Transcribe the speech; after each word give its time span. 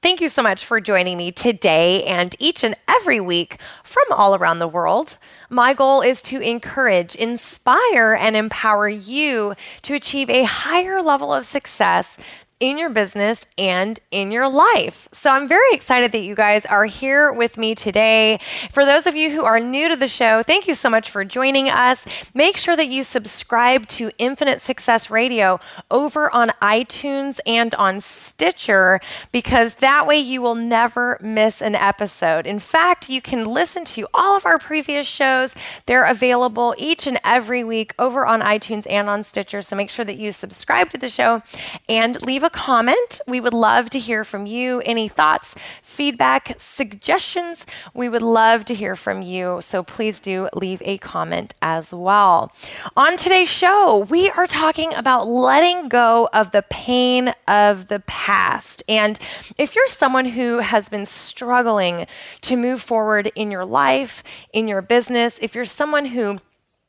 Thank 0.00 0.20
you 0.20 0.28
so 0.28 0.42
much 0.42 0.64
for 0.64 0.80
joining 0.80 1.18
me 1.18 1.32
today 1.32 2.04
and 2.04 2.32
each 2.38 2.62
and 2.62 2.76
every 2.86 3.18
week 3.18 3.56
from 3.82 4.04
all 4.12 4.36
around 4.36 4.60
the 4.60 4.68
world. 4.68 5.16
My 5.50 5.74
goal 5.74 6.02
is 6.02 6.22
to 6.22 6.40
encourage, 6.40 7.16
inspire, 7.16 8.14
and 8.14 8.36
empower 8.36 8.88
you 8.88 9.56
to 9.82 9.94
achieve 9.94 10.30
a 10.30 10.44
higher 10.44 11.02
level 11.02 11.34
of 11.34 11.46
success 11.46 12.16
in 12.60 12.78
your 12.78 12.90
business 12.90 13.46
and 13.56 14.00
in 14.10 14.32
your 14.32 14.48
life. 14.48 15.08
So 15.12 15.30
I'm 15.30 15.46
very 15.46 15.72
excited 15.72 16.12
that 16.12 16.20
you 16.22 16.34
guys 16.34 16.66
are 16.66 16.86
here 16.86 17.32
with 17.32 17.56
me 17.56 17.74
today. 17.74 18.38
For 18.72 18.84
those 18.84 19.06
of 19.06 19.14
you 19.14 19.30
who 19.30 19.44
are 19.44 19.60
new 19.60 19.88
to 19.88 19.96
the 19.96 20.08
show, 20.08 20.42
thank 20.42 20.66
you 20.66 20.74
so 20.74 20.90
much 20.90 21.10
for 21.10 21.24
joining 21.24 21.68
us. 21.68 22.04
Make 22.34 22.56
sure 22.56 22.76
that 22.76 22.88
you 22.88 23.04
subscribe 23.04 23.86
to 23.88 24.10
Infinite 24.18 24.60
Success 24.60 25.10
Radio 25.10 25.60
over 25.90 26.34
on 26.34 26.48
iTunes 26.60 27.38
and 27.46 27.74
on 27.76 28.00
Stitcher 28.00 29.00
because 29.30 29.76
that 29.76 30.06
way 30.06 30.18
you 30.18 30.42
will 30.42 30.56
never 30.56 31.18
miss 31.20 31.62
an 31.62 31.74
episode. 31.74 32.46
In 32.46 32.58
fact, 32.58 33.08
you 33.08 33.22
can 33.22 33.44
listen 33.44 33.84
to 33.86 34.06
all 34.12 34.36
of 34.36 34.44
our 34.46 34.58
previous 34.58 35.06
shows. 35.06 35.54
They're 35.86 36.04
available 36.04 36.74
each 36.76 37.06
and 37.06 37.20
every 37.24 37.62
week 37.62 37.94
over 37.98 38.26
on 38.26 38.40
iTunes 38.40 38.86
and 38.90 39.08
on 39.08 39.22
Stitcher. 39.22 39.62
So 39.62 39.76
make 39.76 39.90
sure 39.90 40.04
that 40.04 40.16
you 40.16 40.32
subscribe 40.32 40.90
to 40.90 40.98
the 40.98 41.08
show 41.08 41.42
and 41.88 42.20
leave 42.22 42.42
a 42.42 42.47
a 42.48 42.50
comment. 42.50 43.20
We 43.26 43.40
would 43.42 43.52
love 43.52 43.90
to 43.90 43.98
hear 43.98 44.24
from 44.24 44.46
you. 44.46 44.80
Any 44.86 45.06
thoughts, 45.06 45.54
feedback, 45.82 46.54
suggestions, 46.58 47.66
we 47.92 48.08
would 48.08 48.22
love 48.22 48.64
to 48.66 48.74
hear 48.74 48.96
from 48.96 49.20
you. 49.20 49.58
So 49.60 49.82
please 49.82 50.18
do 50.18 50.48
leave 50.54 50.80
a 50.86 50.96
comment 50.96 51.54
as 51.60 51.92
well. 51.92 52.50
On 52.96 53.18
today's 53.18 53.50
show, 53.50 54.06
we 54.08 54.30
are 54.30 54.46
talking 54.46 54.94
about 54.94 55.28
letting 55.28 55.90
go 55.90 56.30
of 56.32 56.52
the 56.52 56.64
pain 56.70 57.34
of 57.46 57.88
the 57.88 58.00
past. 58.06 58.82
And 58.88 59.18
if 59.58 59.76
you're 59.76 59.86
someone 59.86 60.24
who 60.24 60.60
has 60.60 60.88
been 60.88 61.04
struggling 61.04 62.06
to 62.42 62.56
move 62.56 62.80
forward 62.80 63.30
in 63.34 63.50
your 63.50 63.66
life, 63.66 64.24
in 64.54 64.66
your 64.66 64.80
business, 64.80 65.38
if 65.42 65.54
you're 65.54 65.66
someone 65.66 66.06
who 66.06 66.40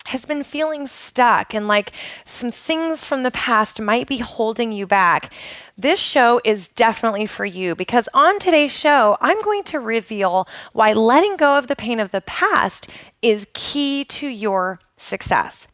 has 0.10 0.26
been 0.26 0.44
feeling 0.44 0.88
stuck 0.88 1.54
and 1.54 1.68
like 1.68 1.92
some 2.26 2.50
things 2.52 3.06
from 3.06 3.22
the 3.22 3.30
past 3.30 3.80
might 3.80 4.08
be 4.08 4.18
holding 4.18 4.72
you 4.72 4.88
back, 4.88 5.32
this 5.78 6.00
show 6.00 6.42
is 6.44 6.68
definitely 6.68 7.28
for 7.28 7.46
you 7.46 7.76
because 7.76 8.10
on 8.12 8.40
today's 8.40 8.72
show, 8.72 9.18
I'm 9.22 9.40
going 9.44 9.64
to 9.66 9.80
reveal 9.80 10.48
why 10.74 10.94
letting 10.94 11.38
go 11.38 11.60
of 11.60 11.68
the 11.68 11.76
pain 11.76 12.00
of 12.00 12.10
the 12.10 12.22
past 12.22 12.90
is 13.22 13.46
key 13.54 14.04
to 14.06 14.28
your 14.28 14.80
success. 15.00 15.68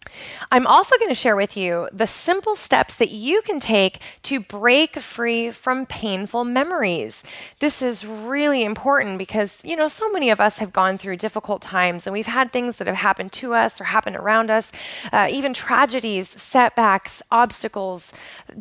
I'm 0.52 0.68
also 0.68 0.98
going 0.98 1.10
to 1.10 1.16
share 1.16 1.36
with 1.36 1.58
you 1.58 1.90
the 1.92 2.08
simple 2.08 2.56
steps 2.56 2.96
that 2.98 3.12
you 3.12 3.42
can 3.42 3.60
take 3.60 4.00
to 4.24 4.40
break 4.40 4.98
free 4.98 5.52
from 5.52 5.86
painful 5.86 6.46
memories. 6.46 7.24
This 7.60 7.82
is 7.82 8.06
really 8.06 8.64
important 8.64 9.18
because, 9.18 9.64
you 9.66 9.76
know, 9.76 9.88
so 9.88 10.10
many 10.12 10.30
of 10.30 10.40
us 10.40 10.60
have 10.60 10.72
gone 10.72 10.98
through 10.98 11.18
difficult 11.18 11.62
times 11.62 12.06
and 12.06 12.14
we've 12.14 12.28
had 12.28 12.52
things 12.52 12.78
that 12.78 12.88
have 12.88 12.96
happened 12.96 13.32
to 13.34 13.54
us 13.54 13.82
or 13.82 13.86
happened 13.86 14.16
around 14.16 14.50
us, 14.50 14.72
uh, 15.12 15.28
even 15.30 15.54
tragedies, 15.54 16.30
setbacks, 16.30 17.22
obstacles, 17.32 18.14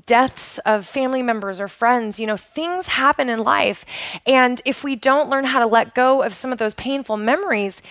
deaths 0.06 0.58
of 0.60 0.86
family 0.86 1.22
members 1.22 1.60
or 1.60 1.68
friends. 1.68 2.18
You 2.18 2.26
know, 2.26 2.36
things 2.36 2.88
happen 2.88 3.28
in 3.28 3.44
life. 3.44 3.84
And 4.26 4.60
if 4.64 4.82
we 4.82 4.96
don't 4.96 5.28
learn 5.28 5.44
how 5.44 5.60
to 5.60 5.66
let 5.66 5.94
go 5.94 6.22
of 6.22 6.34
some 6.34 6.52
of 6.52 6.58
those 6.58 6.74
painful 6.74 7.16
memories, 7.16 7.82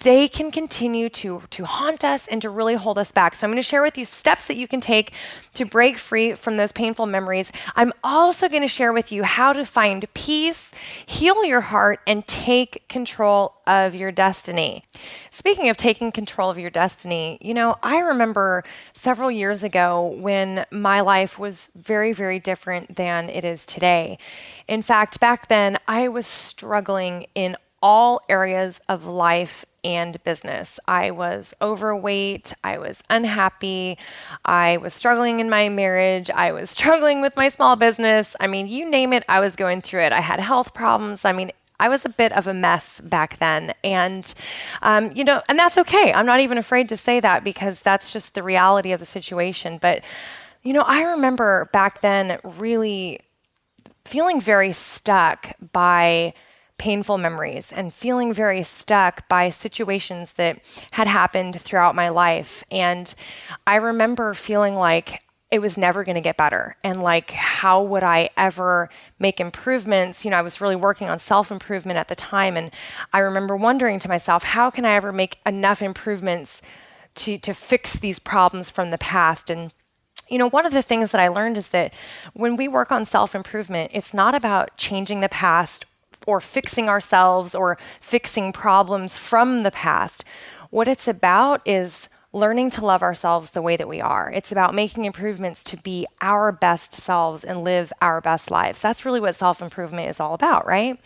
they 0.00 0.28
can 0.28 0.50
continue 0.50 1.08
to, 1.08 1.42
to 1.50 1.64
haunt 1.64 2.04
us 2.04 2.28
and 2.28 2.40
to 2.42 2.50
really 2.50 2.74
hold 2.74 2.98
us 2.98 3.10
back. 3.12 3.34
So, 3.34 3.46
I'm 3.46 3.50
going 3.50 3.56
to 3.56 3.62
share 3.62 3.82
with 3.82 3.98
you 3.98 4.04
steps 4.04 4.46
that 4.46 4.56
you 4.56 4.68
can 4.68 4.80
take 4.80 5.12
to 5.54 5.64
break 5.64 5.98
free 5.98 6.34
from 6.34 6.56
those 6.56 6.72
painful 6.72 7.06
memories. 7.06 7.50
I'm 7.74 7.92
also 8.04 8.48
going 8.48 8.62
to 8.62 8.68
share 8.68 8.92
with 8.92 9.10
you 9.10 9.24
how 9.24 9.52
to 9.52 9.64
find 9.64 10.06
peace, 10.14 10.70
heal 11.04 11.44
your 11.44 11.62
heart, 11.62 12.00
and 12.06 12.26
take 12.26 12.88
control 12.88 13.54
of 13.66 13.94
your 13.94 14.12
destiny. 14.12 14.84
Speaking 15.30 15.68
of 15.68 15.76
taking 15.76 16.12
control 16.12 16.50
of 16.50 16.58
your 16.58 16.70
destiny, 16.70 17.38
you 17.40 17.54
know, 17.54 17.76
I 17.82 17.98
remember 17.98 18.64
several 18.94 19.30
years 19.30 19.62
ago 19.62 20.16
when 20.18 20.64
my 20.70 21.00
life 21.00 21.38
was 21.38 21.70
very, 21.74 22.12
very 22.12 22.38
different 22.38 22.96
than 22.96 23.28
it 23.28 23.44
is 23.44 23.66
today. 23.66 24.18
In 24.66 24.82
fact, 24.82 25.20
back 25.20 25.48
then, 25.48 25.76
I 25.86 26.08
was 26.08 26.26
struggling 26.26 27.26
in 27.34 27.56
all 27.82 28.20
areas 28.28 28.80
of 28.88 29.06
life 29.06 29.64
and 29.84 30.22
business. 30.24 30.80
I 30.88 31.10
was 31.10 31.54
overweight, 31.62 32.52
I 32.64 32.78
was 32.78 33.00
unhappy, 33.08 33.96
I 34.44 34.76
was 34.78 34.92
struggling 34.92 35.40
in 35.40 35.48
my 35.48 35.68
marriage, 35.68 36.30
I 36.30 36.52
was 36.52 36.70
struggling 36.78 37.20
with 37.20 37.36
my 37.36 37.48
small 37.48 37.76
business. 37.76 38.34
I 38.40 38.46
mean, 38.46 38.68
you 38.68 38.90
name 38.90 39.12
it, 39.12 39.24
I 39.28 39.40
was 39.40 39.56
going 39.56 39.82
through 39.82 40.02
it. 40.02 40.12
I 40.12 40.20
had 40.20 40.40
health 40.40 40.74
problems. 40.74 41.24
I 41.24 41.32
mean, 41.32 41.52
I 41.80 41.88
was 41.88 42.04
a 42.04 42.08
bit 42.08 42.32
of 42.32 42.46
a 42.48 42.54
mess 42.54 43.00
back 43.00 43.38
then. 43.38 43.72
And, 43.84 44.32
um, 44.82 45.12
you 45.14 45.22
know, 45.22 45.42
and 45.48 45.58
that's 45.58 45.78
okay. 45.78 46.12
I'm 46.12 46.26
not 46.26 46.40
even 46.40 46.58
afraid 46.58 46.88
to 46.88 46.96
say 46.96 47.20
that 47.20 47.44
because 47.44 47.80
that's 47.80 48.12
just 48.12 48.34
the 48.34 48.42
reality 48.42 48.90
of 48.90 48.98
the 48.98 49.06
situation. 49.06 49.78
But, 49.78 50.02
you 50.64 50.72
know, 50.72 50.82
I 50.82 51.02
remember 51.02 51.70
back 51.72 52.00
then 52.00 52.40
really 52.42 53.20
feeling 54.04 54.40
very 54.40 54.72
stuck 54.72 55.52
by 55.72 56.34
painful 56.78 57.18
memories 57.18 57.72
and 57.72 57.92
feeling 57.92 58.32
very 58.32 58.62
stuck 58.62 59.28
by 59.28 59.50
situations 59.50 60.34
that 60.34 60.60
had 60.92 61.06
happened 61.06 61.60
throughout 61.60 61.94
my 61.94 62.08
life. 62.08 62.64
And 62.70 63.12
I 63.66 63.76
remember 63.76 64.32
feeling 64.34 64.76
like 64.76 65.22
it 65.50 65.60
was 65.60 65.78
never 65.78 66.04
going 66.04 66.14
to 66.14 66.20
get 66.20 66.36
better. 66.36 66.76
And 66.84 67.02
like, 67.02 67.30
how 67.30 67.82
would 67.82 68.02
I 68.02 68.30
ever 68.36 68.90
make 69.18 69.40
improvements? 69.40 70.24
You 70.24 70.30
know, 70.30 70.36
I 70.36 70.42
was 70.42 70.60
really 70.60 70.76
working 70.76 71.08
on 71.08 71.18
self 71.18 71.50
improvement 71.50 71.98
at 71.98 72.08
the 72.08 72.14
time. 72.14 72.56
And 72.56 72.70
I 73.12 73.18
remember 73.18 73.56
wondering 73.56 73.98
to 74.00 74.08
myself, 74.08 74.44
how 74.44 74.70
can 74.70 74.84
I 74.84 74.92
ever 74.92 75.10
make 75.10 75.38
enough 75.46 75.80
improvements 75.82 76.60
to, 77.16 77.38
to 77.38 77.54
fix 77.54 77.94
these 77.98 78.18
problems 78.18 78.70
from 78.70 78.90
the 78.90 78.98
past? 78.98 79.48
And 79.50 79.72
you 80.28 80.36
know, 80.36 80.48
one 80.48 80.66
of 80.66 80.74
the 80.74 80.82
things 80.82 81.12
that 81.12 81.20
I 81.20 81.28
learned 81.28 81.56
is 81.56 81.70
that 81.70 81.94
when 82.34 82.56
we 82.56 82.68
work 82.68 82.92
on 82.92 83.06
self 83.06 83.34
improvement, 83.34 83.90
it's 83.94 84.12
not 84.12 84.34
about 84.34 84.76
changing 84.76 85.20
the 85.20 85.28
past 85.30 85.86
or 86.26 86.40
fixing 86.40 86.88
ourselves 86.88 87.54
or 87.54 87.78
fixing 88.00 88.52
problems 88.52 89.18
from 89.18 89.62
the 89.62 89.70
past. 89.70 90.24
What 90.70 90.88
it's 90.88 91.08
about 91.08 91.66
is 91.66 92.08
learning 92.32 92.68
to 92.68 92.84
love 92.84 93.02
ourselves 93.02 93.50
the 93.50 93.62
way 93.62 93.76
that 93.76 93.88
we 93.88 94.00
are. 94.00 94.30
It's 94.30 94.52
about 94.52 94.74
making 94.74 95.06
improvements 95.06 95.64
to 95.64 95.76
be 95.78 96.06
our 96.20 96.52
best 96.52 96.92
selves 96.92 97.42
and 97.44 97.64
live 97.64 97.92
our 98.02 98.20
best 98.20 98.50
lives. 98.50 98.80
That's 98.80 99.04
really 99.04 99.20
what 99.20 99.34
self 99.34 99.62
improvement 99.62 100.10
is 100.10 100.20
all 100.20 100.34
about, 100.34 100.66
right? 100.66 101.00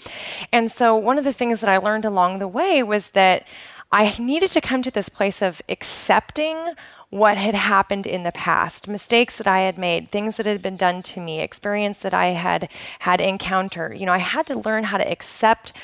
And 0.52 0.70
so, 0.70 0.96
one 0.96 1.18
of 1.18 1.24
the 1.24 1.32
things 1.32 1.60
that 1.60 1.70
I 1.70 1.78
learned 1.78 2.04
along 2.04 2.38
the 2.38 2.48
way 2.48 2.82
was 2.82 3.10
that 3.10 3.46
I 3.92 4.14
needed 4.18 4.50
to 4.52 4.60
come 4.60 4.82
to 4.82 4.90
this 4.90 5.08
place 5.08 5.42
of 5.42 5.62
accepting 5.68 6.74
what 7.12 7.36
had 7.36 7.54
happened 7.54 8.06
in 8.06 8.22
the 8.22 8.32
past, 8.32 8.88
mistakes 8.88 9.36
that 9.36 9.46
I 9.46 9.60
had 9.60 9.76
made, 9.76 10.08
things 10.08 10.38
that 10.38 10.46
had 10.46 10.62
been 10.62 10.78
done 10.78 11.02
to 11.02 11.20
me, 11.20 11.40
experience 11.40 11.98
that 11.98 12.14
I 12.14 12.28
had 12.28 12.70
had 13.00 13.20
encountered. 13.20 13.98
You 13.98 14.06
know, 14.06 14.14
I 14.14 14.18
had 14.18 14.46
to 14.46 14.58
learn 14.58 14.84
how 14.84 14.96
to 14.96 15.06
accept 15.06 15.74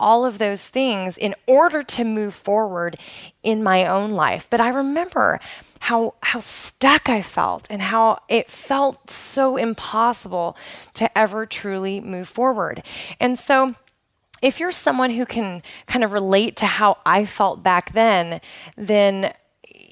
all 0.00 0.24
of 0.24 0.38
those 0.38 0.66
things 0.66 1.18
in 1.18 1.34
order 1.46 1.82
to 1.82 2.04
move 2.04 2.32
forward 2.32 2.96
in 3.42 3.62
my 3.62 3.84
own 3.84 4.12
life. 4.12 4.46
But 4.48 4.62
I 4.62 4.70
remember 4.70 5.40
how 5.80 6.14
how 6.22 6.40
stuck 6.40 7.10
I 7.10 7.20
felt 7.20 7.66
and 7.68 7.82
how 7.82 8.20
it 8.26 8.50
felt 8.50 9.10
so 9.10 9.58
impossible 9.58 10.56
to 10.94 11.18
ever 11.18 11.44
truly 11.44 12.00
move 12.00 12.30
forward. 12.30 12.82
And 13.20 13.38
so 13.38 13.74
if 14.40 14.58
you're 14.58 14.72
someone 14.72 15.10
who 15.10 15.26
can 15.26 15.62
kind 15.86 16.02
of 16.02 16.14
relate 16.14 16.56
to 16.56 16.66
how 16.66 16.96
I 17.04 17.26
felt 17.26 17.62
back 17.62 17.92
then, 17.92 18.40
then 18.74 19.34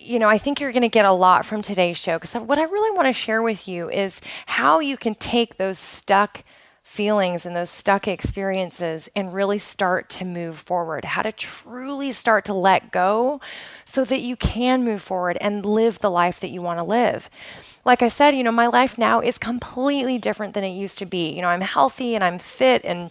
you 0.06 0.18
know, 0.18 0.28
I 0.28 0.38
think 0.38 0.60
you're 0.60 0.72
going 0.72 0.82
to 0.82 0.88
get 0.88 1.04
a 1.04 1.12
lot 1.12 1.44
from 1.44 1.62
today's 1.62 1.98
show 1.98 2.18
because 2.18 2.34
what 2.34 2.58
I 2.58 2.64
really 2.64 2.96
want 2.96 3.06
to 3.08 3.12
share 3.12 3.42
with 3.42 3.66
you 3.66 3.90
is 3.90 4.20
how 4.46 4.80
you 4.80 4.96
can 4.96 5.14
take 5.14 5.56
those 5.56 5.78
stuck 5.78 6.44
feelings 6.86 7.44
and 7.44 7.56
those 7.56 7.68
stuck 7.68 8.06
experiences 8.06 9.10
and 9.16 9.34
really 9.34 9.58
start 9.58 10.08
to 10.08 10.24
move 10.24 10.56
forward, 10.56 11.04
how 11.04 11.20
to 11.20 11.32
truly 11.32 12.12
start 12.12 12.44
to 12.44 12.54
let 12.54 12.92
go 12.92 13.40
so 13.84 14.04
that 14.04 14.20
you 14.20 14.36
can 14.36 14.84
move 14.84 15.02
forward 15.02 15.36
and 15.40 15.66
live 15.66 15.98
the 15.98 16.10
life 16.10 16.38
that 16.38 16.50
you 16.50 16.62
want 16.62 16.78
to 16.78 16.84
live. 16.84 17.28
Like 17.84 18.02
I 18.02 18.08
said, 18.08 18.36
you 18.36 18.44
know, 18.44 18.52
my 18.52 18.68
life 18.68 18.96
now 18.96 19.20
is 19.20 19.36
completely 19.36 20.16
different 20.18 20.54
than 20.54 20.62
it 20.62 20.70
used 20.70 20.96
to 20.98 21.06
be. 21.06 21.30
You 21.30 21.42
know, 21.42 21.48
I'm 21.48 21.60
healthy 21.60 22.14
and 22.14 22.22
I'm 22.22 22.38
fit 22.38 22.84
and 22.84 23.10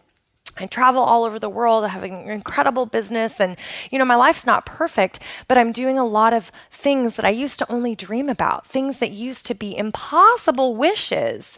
I 0.58 0.68
travel 0.68 1.02
all 1.02 1.26
over 1.26 1.38
the 1.38 1.50
world. 1.50 1.84
I 1.84 1.90
have 1.90 2.04
an 2.04 2.30
incredible 2.30 2.86
business, 2.86 3.40
and 3.40 3.58
you 3.92 4.00
know, 4.00 4.06
my 4.06 4.16
life's 4.16 4.46
not 4.46 4.66
perfect, 4.66 5.20
but 5.48 5.58
I'm 5.58 5.72
doing 5.72 6.00
a 6.00 6.06
lot 6.06 6.34
of 6.34 6.52
things 6.72 7.16
that 7.18 7.26
I 7.26 7.30
used 7.30 7.60
to 7.60 7.72
only 7.72 7.96
dream 7.96 8.30
about, 8.30 8.66
things 8.66 9.00
that 9.00 9.12
used 9.12 9.46
to 9.48 9.54
be 9.56 9.78
impossible 9.78 10.76
wishes. 10.76 11.58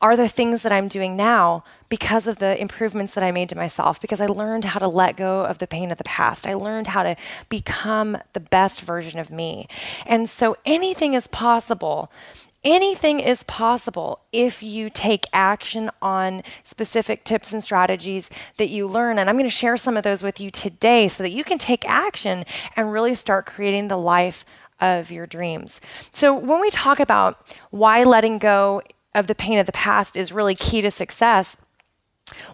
Are 0.00 0.16
the 0.16 0.28
things 0.28 0.62
that 0.62 0.70
I'm 0.70 0.86
doing 0.86 1.16
now 1.16 1.64
because 1.88 2.28
of 2.28 2.38
the 2.38 2.56
improvements 2.60 3.14
that 3.14 3.24
I 3.24 3.32
made 3.32 3.48
to 3.48 3.56
myself, 3.56 4.00
because 4.00 4.20
I 4.20 4.26
learned 4.26 4.64
how 4.64 4.78
to 4.78 4.86
let 4.86 5.16
go 5.16 5.44
of 5.44 5.58
the 5.58 5.66
pain 5.66 5.90
of 5.90 5.98
the 5.98 6.04
past. 6.04 6.46
I 6.46 6.54
learned 6.54 6.86
how 6.86 7.02
to 7.02 7.16
become 7.48 8.16
the 8.32 8.38
best 8.38 8.80
version 8.82 9.18
of 9.18 9.32
me. 9.32 9.66
And 10.06 10.30
so 10.30 10.56
anything 10.64 11.14
is 11.14 11.26
possible 11.26 12.12
anything 12.64 13.20
is 13.20 13.42
possible 13.44 14.20
if 14.32 14.62
you 14.62 14.90
take 14.90 15.26
action 15.32 15.90
on 16.02 16.42
specific 16.64 17.24
tips 17.24 17.52
and 17.52 17.62
strategies 17.62 18.30
that 18.56 18.70
you 18.70 18.86
learn. 18.86 19.18
And 19.18 19.28
I'm 19.28 19.36
going 19.36 19.46
to 19.46 19.50
share 19.50 19.76
some 19.76 19.96
of 19.96 20.02
those 20.02 20.22
with 20.22 20.40
you 20.40 20.50
today 20.50 21.08
so 21.08 21.22
that 21.22 21.30
you 21.30 21.44
can 21.44 21.58
take 21.58 21.88
action 21.88 22.44
and 22.76 22.92
really 22.92 23.14
start 23.14 23.46
creating 23.46 23.88
the 23.88 23.98
life 23.98 24.44
of 24.80 25.10
your 25.10 25.26
dreams. 25.26 25.80
So, 26.12 26.36
when 26.36 26.60
we 26.60 26.70
talk 26.70 27.00
about 27.00 27.56
why 27.70 28.04
letting 28.04 28.38
go 28.38 28.82
of 29.14 29.26
the 29.26 29.34
pain 29.34 29.58
of 29.58 29.66
the 29.66 29.72
past 29.72 30.16
is 30.16 30.32
really 30.32 30.54
key 30.54 30.80
to 30.82 30.90
success, 30.90 31.56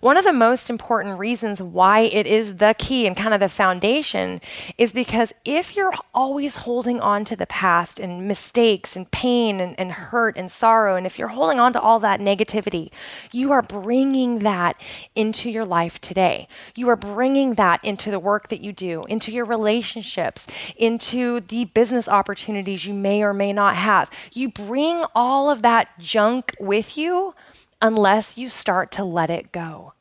one 0.00 0.16
of 0.16 0.24
the 0.24 0.32
most 0.32 0.70
important 0.70 1.18
reasons 1.18 1.62
why 1.62 2.00
it 2.00 2.26
is 2.26 2.56
the 2.56 2.74
key 2.78 3.06
and 3.06 3.16
kind 3.16 3.34
of 3.34 3.40
the 3.40 3.48
foundation 3.48 4.40
is 4.78 4.92
because 4.92 5.32
if 5.44 5.76
you're 5.76 5.92
always 6.12 6.58
holding 6.58 7.00
on 7.00 7.24
to 7.24 7.36
the 7.36 7.46
past 7.46 7.98
and 7.98 8.26
mistakes 8.28 8.96
and 8.96 9.10
pain 9.10 9.60
and, 9.60 9.78
and, 9.78 9.92
hurt 9.92 10.36
and 10.36 10.50
sorrow, 10.50 10.96
and 10.96 11.06
if 11.06 11.18
you're 11.18 11.28
holding 11.28 11.60
on 11.60 11.72
to 11.72 11.80
all 11.80 12.00
that 12.00 12.20
negativity, 12.20 12.90
you 13.32 13.52
are 13.52 13.62
bringing 13.62 14.40
that 14.40 14.80
into 15.14 15.50
your 15.50 15.64
life 15.64 16.00
today. 16.00 16.48
You 16.74 16.88
are 16.88 16.96
bringing 16.96 17.54
that 17.54 17.82
into 17.84 18.10
the 18.10 18.18
work 18.18 18.48
that 18.48 18.60
you 18.60 18.72
do, 18.72 19.04
into 19.04 19.30
your 19.30 19.44
relationships, 19.44 20.46
into 20.76 21.40
the 21.40 21.66
business 21.66 22.08
opportunities 22.08 22.86
you 22.86 22.94
may 22.94 23.22
or 23.22 23.32
may 23.32 23.52
not 23.52 23.76
have. 23.76 24.10
You 24.32 24.50
bring 24.50 25.04
all 25.14 25.50
of 25.50 25.62
that 25.62 25.98
junk 25.98 26.54
with 26.58 26.96
you 26.98 27.34
unless 27.84 28.38
you 28.38 28.48
start 28.48 28.90
to 28.90 29.04
let 29.04 29.28
it 29.28 29.52
go. 29.52 29.92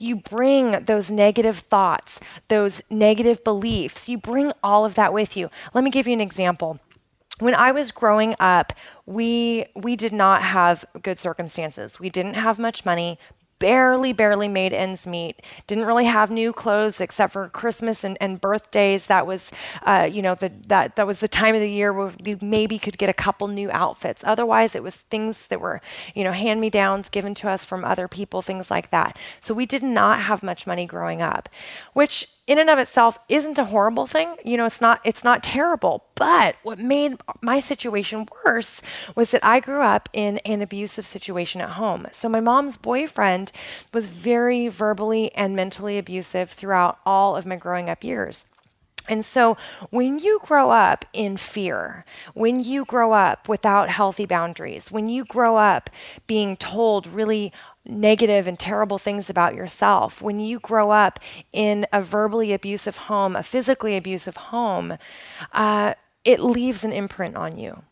You 0.00 0.16
bring 0.16 0.84
those 0.84 1.08
negative 1.08 1.58
thoughts, 1.58 2.20
those 2.48 2.82
negative 2.90 3.44
beliefs, 3.44 4.08
you 4.08 4.18
bring 4.18 4.52
all 4.62 4.84
of 4.84 4.96
that 4.96 5.12
with 5.12 5.36
you. 5.36 5.48
Let 5.72 5.84
me 5.84 5.90
give 5.90 6.08
you 6.08 6.14
an 6.14 6.20
example. 6.20 6.80
When 7.38 7.54
I 7.54 7.70
was 7.70 7.92
growing 7.92 8.34
up, 8.40 8.72
we 9.06 9.66
we 9.76 9.94
did 9.94 10.12
not 10.12 10.42
have 10.42 10.84
good 11.00 11.20
circumstances. 11.20 12.00
We 12.00 12.10
didn't 12.10 12.34
have 12.34 12.58
much 12.58 12.84
money, 12.84 13.20
barely, 13.58 14.12
barely 14.12 14.48
made 14.48 14.72
ends 14.72 15.06
meet. 15.06 15.40
Didn't 15.66 15.86
really 15.86 16.04
have 16.04 16.30
new 16.30 16.52
clothes 16.52 17.00
except 17.00 17.32
for 17.32 17.48
Christmas 17.48 18.04
and, 18.04 18.16
and 18.20 18.40
birthdays. 18.40 19.06
That 19.06 19.26
was, 19.26 19.50
uh, 19.82 20.08
you 20.10 20.22
know, 20.22 20.34
the, 20.34 20.52
that 20.68 20.96
that 20.96 21.06
was 21.06 21.20
the 21.20 21.28
time 21.28 21.54
of 21.54 21.60
the 21.60 21.70
year 21.70 21.92
where 21.92 22.12
we 22.24 22.36
maybe 22.40 22.78
could 22.78 22.98
get 22.98 23.08
a 23.08 23.14
couple 23.14 23.48
new 23.48 23.70
outfits. 23.70 24.22
Otherwise, 24.24 24.74
it 24.74 24.82
was 24.82 24.96
things 24.96 25.48
that 25.48 25.60
were, 25.60 25.80
you 26.14 26.24
know, 26.24 26.32
hand 26.32 26.60
me 26.60 26.70
downs 26.70 27.08
given 27.08 27.34
to 27.34 27.50
us 27.50 27.64
from 27.64 27.84
other 27.84 28.08
people, 28.08 28.42
things 28.42 28.70
like 28.70 28.90
that. 28.90 29.16
So 29.40 29.54
we 29.54 29.66
did 29.66 29.82
not 29.82 30.22
have 30.22 30.42
much 30.42 30.66
money 30.66 30.86
growing 30.86 31.22
up, 31.22 31.48
which 31.92 32.28
in 32.46 32.58
and 32.58 32.70
of 32.70 32.78
itself 32.78 33.18
isn't 33.28 33.58
a 33.58 33.66
horrible 33.66 34.06
thing. 34.06 34.36
You 34.44 34.56
know, 34.56 34.66
it's 34.66 34.80
not 34.80 35.00
it's 35.04 35.24
not 35.24 35.42
terrible. 35.42 36.04
But 36.18 36.56
what 36.64 36.80
made 36.80 37.14
my 37.40 37.60
situation 37.60 38.26
worse 38.44 38.82
was 39.14 39.30
that 39.30 39.44
I 39.44 39.60
grew 39.60 39.82
up 39.82 40.08
in 40.12 40.38
an 40.38 40.62
abusive 40.62 41.06
situation 41.06 41.60
at 41.60 41.70
home. 41.70 42.08
So 42.10 42.28
my 42.28 42.40
mom's 42.40 42.76
boyfriend 42.76 43.52
was 43.94 44.08
very 44.08 44.66
verbally 44.66 45.32
and 45.34 45.54
mentally 45.54 45.96
abusive 45.96 46.50
throughout 46.50 46.98
all 47.06 47.36
of 47.36 47.46
my 47.46 47.54
growing 47.54 47.88
up 47.88 48.02
years. 48.02 48.46
And 49.08 49.24
so, 49.24 49.56
when 49.88 50.18
you 50.18 50.38
grow 50.44 50.70
up 50.70 51.06
in 51.14 51.38
fear, 51.38 52.04
when 52.34 52.60
you 52.60 52.84
grow 52.84 53.12
up 53.12 53.48
without 53.48 53.88
healthy 53.88 54.26
boundaries, 54.26 54.92
when 54.92 55.08
you 55.08 55.24
grow 55.24 55.56
up 55.56 55.88
being 56.26 56.58
told 56.58 57.06
really 57.06 57.50
negative 57.86 58.46
and 58.46 58.58
terrible 58.58 58.98
things 58.98 59.30
about 59.30 59.54
yourself, 59.54 60.20
when 60.20 60.40
you 60.40 60.60
grow 60.60 60.90
up 60.90 61.20
in 61.52 61.86
a 61.90 62.02
verbally 62.02 62.52
abusive 62.52 62.98
home, 62.98 63.34
a 63.34 63.42
physically 63.42 63.96
abusive 63.96 64.36
home, 64.36 64.98
uh, 65.54 65.94
it 66.28 66.40
leaves 66.40 66.84
an 66.84 66.92
imprint 66.92 67.36
on 67.36 67.58
you. 67.58 67.82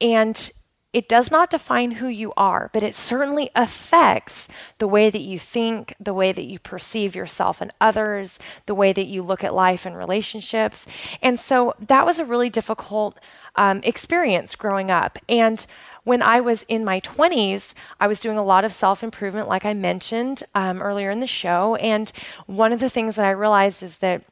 And 0.00 0.48
it 0.92 1.08
does 1.08 1.32
not 1.32 1.50
define 1.50 1.92
who 1.92 2.06
you 2.06 2.32
are, 2.36 2.70
but 2.72 2.84
it 2.84 2.94
certainly 2.94 3.50
affects 3.56 4.46
the 4.78 4.86
way 4.86 5.10
that 5.10 5.22
you 5.22 5.40
think, 5.40 5.92
the 5.98 6.14
way 6.14 6.30
that 6.30 6.44
you 6.44 6.60
perceive 6.60 7.16
yourself 7.16 7.60
and 7.60 7.72
others, 7.80 8.38
the 8.66 8.76
way 8.76 8.92
that 8.92 9.06
you 9.06 9.24
look 9.24 9.42
at 9.42 9.54
life 9.54 9.84
and 9.84 9.96
relationships. 9.96 10.86
And 11.20 11.36
so 11.36 11.74
that 11.80 12.06
was 12.06 12.20
a 12.20 12.24
really 12.24 12.48
difficult 12.48 13.18
um, 13.56 13.80
experience 13.82 14.54
growing 14.54 14.92
up. 14.92 15.18
And 15.28 15.66
when 16.04 16.22
I 16.22 16.40
was 16.40 16.62
in 16.64 16.84
my 16.84 17.00
20s, 17.00 17.74
I 17.98 18.06
was 18.06 18.20
doing 18.20 18.38
a 18.38 18.44
lot 18.44 18.64
of 18.64 18.72
self 18.72 19.02
improvement, 19.02 19.48
like 19.48 19.64
I 19.64 19.74
mentioned 19.74 20.44
um, 20.54 20.80
earlier 20.80 21.10
in 21.10 21.18
the 21.18 21.26
show. 21.26 21.74
And 21.76 22.12
one 22.46 22.72
of 22.72 22.78
the 22.78 22.90
things 22.90 23.16
that 23.16 23.24
I 23.24 23.30
realized 23.30 23.82
is 23.82 23.98
that 23.98 24.22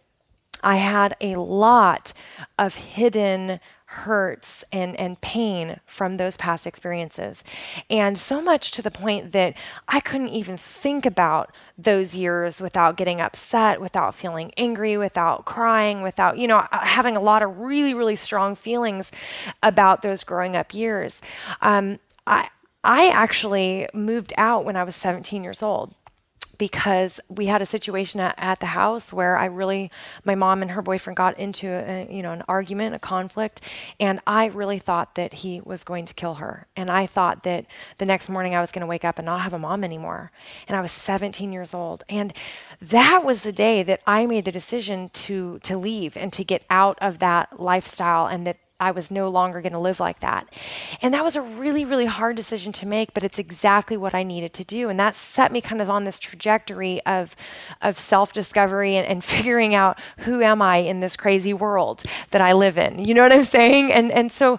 I 0.63 0.77
had 0.77 1.17
a 1.21 1.37
lot 1.37 2.13
of 2.59 2.75
hidden 2.75 3.61
hurts 3.93 4.65
and, 4.71 4.99
and 5.01 5.21
pain 5.21 5.81
from 5.85 6.17
those 6.17 6.37
past 6.37 6.65
experiences. 6.65 7.43
And 7.91 8.17
so 8.17 8.41
much 8.41 8.71
to 8.73 8.83
the 8.83 8.91
point 8.91 9.33
that 9.33 9.57
I 9.89 9.99
couldn't 9.99 10.29
even 10.29 10.57
think 10.57 11.05
about 11.05 11.53
those 11.77 12.15
years 12.15 12.61
without 12.61 12.97
getting 12.97 13.21
upset, 13.21 13.81
without 13.81 14.15
feeling 14.15 14.53
angry, 14.57 14.97
without 14.97 15.45
crying, 15.45 16.03
without, 16.03 16.39
you 16.39 16.47
know, 16.47 16.59
uh, 16.59 16.85
having 16.85 17.17
a 17.17 17.21
lot 17.21 17.43
of 17.43 17.59
really, 17.59 17.93
really 17.93 18.15
strong 18.15 18.55
feelings 18.55 19.11
about 19.61 20.03
those 20.03 20.23
growing 20.23 20.55
up 20.55 20.73
years. 20.73 21.21
Um, 21.61 21.99
I, 22.29 22.49
I 22.85 23.09
actually 23.09 23.89
moved 23.93 24.33
out 24.37 24.65
when 24.65 24.77
I 24.77 24.85
was 24.85 24.95
17 24.95 25.43
years 25.43 25.65
old 25.65 25.95
because 26.61 27.21
we 27.31 27.47
had 27.47 27.63
a 27.63 27.67
situation 27.67 28.21
at, 28.21 28.35
at, 28.37 28.61
the 28.61 28.67
house 28.67 29.15
where 29.15 29.39
I 29.39 29.47
really, 29.47 29.91
my 30.27 30.35
mom 30.35 30.61
and 30.61 30.73
her 30.73 30.83
boyfriend 30.83 31.17
got 31.17 31.39
into 31.39 31.67
a, 31.67 32.07
you 32.15 32.23
know 32.23 32.33
an 32.33 32.43
argument, 32.47 32.95
a 32.95 32.99
conflict, 32.99 33.63
and 33.99 34.21
I 34.27 34.47
really 34.49 34.79
thought 34.79 35.15
that 35.15 35.33
he 35.33 35.63
was 35.63 35.85
going 35.85 36.05
to 36.05 36.13
kill 36.13 36.35
her, 36.35 36.67
and 36.77 36.91
I 36.91 37.07
thought 37.07 37.45
that 37.45 37.65
the 37.97 38.05
next 38.05 38.29
morning 38.29 38.55
I 38.55 38.61
was 38.61 38.73
going 38.73 38.83
to 38.83 38.87
wake 38.87 39.07
up 39.07 39.19
and 39.19 39.25
not 39.25 39.41
have 39.41 39.55
a 39.55 39.59
mom 39.59 39.83
anymore, 39.83 40.33
and 40.69 40.77
I 40.77 40.83
was 40.83 40.93
17 40.93 41.51
years 41.51 41.73
old, 41.73 42.05
and 42.11 42.35
that 42.83 43.25
was 43.25 43.43
the 43.43 43.53
day 43.53 43.83
that 43.83 44.03
I 44.07 44.27
made 44.27 44.45
the 44.45 44.53
decision 44.53 45.09
to 45.25 45.61
to 45.61 45.79
leave 45.79 46.15
and 46.15 46.31
to 46.35 46.45
get 46.45 46.63
out 46.69 46.99
of 47.01 47.21
that 47.21 47.59
lifestyle, 47.59 48.27
and 48.27 48.47
that 48.47 48.59
I 48.81 48.91
was 48.91 49.11
no 49.11 49.29
longer 49.29 49.61
going 49.61 49.73
to 49.73 49.79
live 49.79 50.01
like 50.01 50.21
that. 50.21 50.49
And 51.03 51.13
that 51.15 51.23
was 51.23 51.37
a 51.37 51.43
really, 51.43 51.85
really 51.85 52.07
hard 52.07 52.35
decision 52.37 52.73
to 52.75 52.87
make, 52.87 53.13
but 53.15 53.23
it's 53.23 53.39
exactly 53.39 53.97
what 53.97 54.15
I 54.15 54.23
needed 54.23 54.53
to 54.55 54.65
do. 54.65 54.89
And 54.89 54.99
that 54.99 55.15
set 55.15 55.53
me 55.53 55.61
kind 55.61 55.83
of 55.83 55.91
on 55.91 56.05
this 56.05 56.19
trajectory 56.19 57.05
of, 57.05 57.37
of 57.83 57.99
self 57.99 58.33
discovery 58.33 58.97
and, 58.97 59.07
and 59.07 59.23
figuring 59.37 59.75
out 59.75 59.99
who 60.19 60.43
am 60.43 60.63
I 60.63 60.79
in 60.79 61.01
this 61.01 61.17
crazy 61.17 61.53
world 61.53 62.03
that 62.31 62.41
I 62.41 62.53
live 62.53 62.79
in. 62.79 63.05
You 63.05 63.15
know 63.15 63.23
what 63.23 63.33
I'm 63.33 63.45
saying? 63.45 63.93
And, 63.93 64.11
and 64.11 64.33
so, 64.33 64.59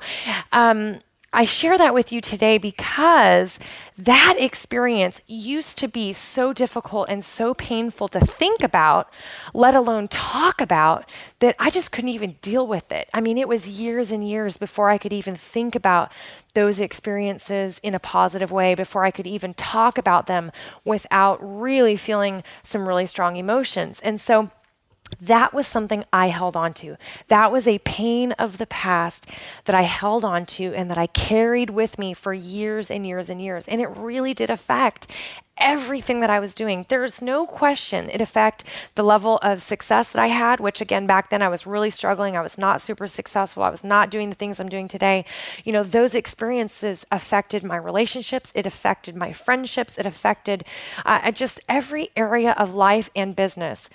um, 0.51 1.01
I 1.33 1.45
share 1.45 1.77
that 1.77 1.93
with 1.93 2.11
you 2.11 2.19
today 2.19 2.57
because 2.57 3.57
that 4.05 4.35
experience 4.39 5.21
used 5.27 5.77
to 5.77 5.87
be 5.87 6.11
so 6.11 6.53
difficult 6.53 7.07
and 7.09 7.23
so 7.23 7.53
painful 7.53 8.07
to 8.07 8.19
think 8.19 8.63
about, 8.63 9.07
let 9.53 9.75
alone 9.75 10.07
talk 10.07 10.59
about, 10.59 11.07
that 11.39 11.55
I 11.59 11.69
just 11.69 11.91
couldn't 11.91 12.09
even 12.09 12.37
deal 12.41 12.65
with 12.65 12.91
it. 12.91 13.09
I 13.13 13.21
mean, 13.21 13.37
it 13.37 13.47
was 13.47 13.79
years 13.79 14.11
and 14.11 14.27
years 14.27 14.57
before 14.57 14.89
I 14.89 14.97
could 14.97 15.13
even 15.13 15.35
think 15.35 15.75
about 15.75 16.11
those 16.53 16.79
experiences 16.79 17.79
in 17.83 17.93
a 17.93 17.99
positive 17.99 18.51
way, 18.51 18.73
before 18.75 19.03
I 19.03 19.11
could 19.11 19.27
even 19.27 19.53
talk 19.53 19.97
about 19.97 20.25
them 20.25 20.51
without 20.83 21.37
really 21.41 21.95
feeling 21.95 22.43
some 22.63 22.87
really 22.87 23.05
strong 23.05 23.35
emotions. 23.35 23.99
And 24.01 24.19
so, 24.19 24.49
that 25.19 25.53
was 25.53 25.67
something 25.67 26.03
I 26.11 26.27
held 26.27 26.55
on 26.55 26.73
to. 26.75 26.97
That 27.27 27.51
was 27.51 27.67
a 27.67 27.79
pain 27.79 28.31
of 28.33 28.57
the 28.57 28.65
past 28.65 29.27
that 29.65 29.75
I 29.75 29.83
held 29.83 30.25
on 30.25 30.45
to 30.47 30.73
and 30.73 30.89
that 30.89 30.97
I 30.97 31.07
carried 31.07 31.69
with 31.69 31.99
me 31.99 32.13
for 32.13 32.33
years 32.33 32.89
and 32.89 33.05
years 33.05 33.29
and 33.29 33.41
years. 33.41 33.67
And 33.67 33.81
it 33.81 33.87
really 33.87 34.33
did 34.33 34.49
affect 34.49 35.07
everything 35.57 36.21
that 36.21 36.29
I 36.29 36.39
was 36.39 36.55
doing. 36.55 36.85
There's 36.89 37.21
no 37.21 37.45
question 37.45 38.09
it 38.09 38.19
affected 38.19 38.67
the 38.95 39.03
level 39.03 39.37
of 39.43 39.61
success 39.61 40.11
that 40.11 40.21
I 40.21 40.27
had, 40.27 40.59
which 40.59 40.81
again, 40.81 41.05
back 41.05 41.29
then 41.29 41.43
I 41.43 41.49
was 41.49 41.67
really 41.67 41.91
struggling. 41.91 42.35
I 42.35 42.41
was 42.41 42.57
not 42.57 42.81
super 42.81 43.07
successful. 43.07 43.61
I 43.61 43.69
was 43.69 43.83
not 43.83 44.09
doing 44.09 44.29
the 44.29 44.35
things 44.35 44.59
I'm 44.59 44.69
doing 44.69 44.87
today. 44.87 45.23
You 45.63 45.71
know, 45.71 45.83
those 45.83 46.15
experiences 46.15 47.05
affected 47.11 47.63
my 47.63 47.75
relationships. 47.75 48.51
It 48.55 48.65
affected 48.65 49.15
my 49.15 49.31
friendships. 49.31 49.99
It 49.99 50.05
affected 50.05 50.63
uh, 51.05 51.31
just 51.31 51.59
every 51.69 52.09
area 52.15 52.53
of 52.57 52.73
life 52.73 53.09
and 53.15 53.35
business 53.35 53.89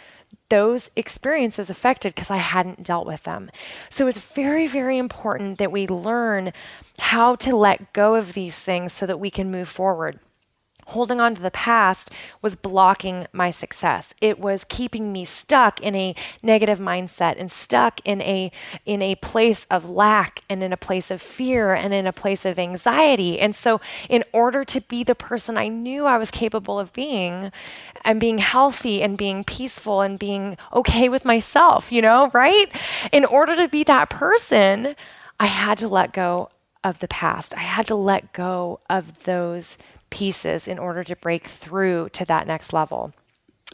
those 0.48 0.90
experiences 0.96 1.70
affected 1.70 2.14
because 2.14 2.30
I 2.30 2.36
hadn't 2.36 2.82
dealt 2.82 3.06
with 3.06 3.24
them. 3.24 3.50
So 3.90 4.06
it's 4.06 4.18
very, 4.18 4.66
very 4.66 4.98
important 4.98 5.58
that 5.58 5.72
we 5.72 5.86
learn 5.86 6.52
how 6.98 7.36
to 7.36 7.56
let 7.56 7.92
go 7.92 8.14
of 8.14 8.32
these 8.34 8.58
things 8.58 8.92
so 8.92 9.06
that 9.06 9.20
we 9.20 9.30
can 9.30 9.50
move 9.50 9.68
forward. 9.68 10.18
Holding 10.86 11.20
on 11.20 11.34
to 11.34 11.42
the 11.42 11.50
past 11.50 12.10
was 12.42 12.56
blocking 12.56 13.26
my 13.32 13.50
success. 13.50 14.14
It 14.20 14.38
was 14.38 14.64
keeping 14.68 15.12
me 15.12 15.24
stuck 15.24 15.80
in 15.80 15.94
a 15.94 16.14
negative 16.42 16.78
mindset 16.78 17.36
and 17.38 17.50
stuck 17.50 18.00
in 18.04 18.20
a 18.22 18.50
in 18.84 19.02
a 19.02 19.16
place 19.16 19.66
of 19.70 19.88
lack 19.88 20.42
and 20.48 20.62
in 20.62 20.72
a 20.72 20.76
place 20.76 21.10
of 21.10 21.20
fear 21.20 21.74
and 21.74 21.92
in 21.92 22.06
a 22.06 22.12
place 22.12 22.44
of 22.44 22.58
anxiety. 22.58 23.38
And 23.40 23.54
so 23.54 23.80
in 24.08 24.24
order 24.32 24.64
to 24.64 24.80
be 24.80 25.02
the 25.02 25.14
person 25.14 25.56
I 25.56 25.68
knew 25.68 26.06
I 26.06 26.18
was 26.18 26.30
capable 26.30 26.78
of 26.78 26.92
being 26.92 27.50
and 28.04 28.20
being 28.20 28.38
healthy 28.38 29.02
and 29.02 29.18
being 29.18 29.42
peaceful 29.44 30.00
and 30.00 30.18
being 30.18 30.56
okay 30.72 31.08
with 31.08 31.24
myself, 31.24 31.90
you 31.90 32.00
know, 32.00 32.30
right? 32.32 32.66
In 33.12 33.24
order 33.24 33.56
to 33.56 33.68
be 33.68 33.82
that 33.84 34.08
person, 34.08 34.94
I 35.40 35.46
had 35.46 35.78
to 35.78 35.88
let 35.88 36.12
go 36.12 36.50
of 36.84 37.00
the 37.00 37.08
past. 37.08 37.52
I 37.54 37.60
had 37.60 37.86
to 37.88 37.96
let 37.96 38.32
go 38.32 38.78
of 38.88 39.24
those 39.24 39.76
pieces 40.10 40.68
in 40.68 40.78
order 40.78 41.04
to 41.04 41.16
break 41.16 41.46
through 41.46 42.08
to 42.10 42.24
that 42.24 42.46
next 42.46 42.72
level. 42.72 43.12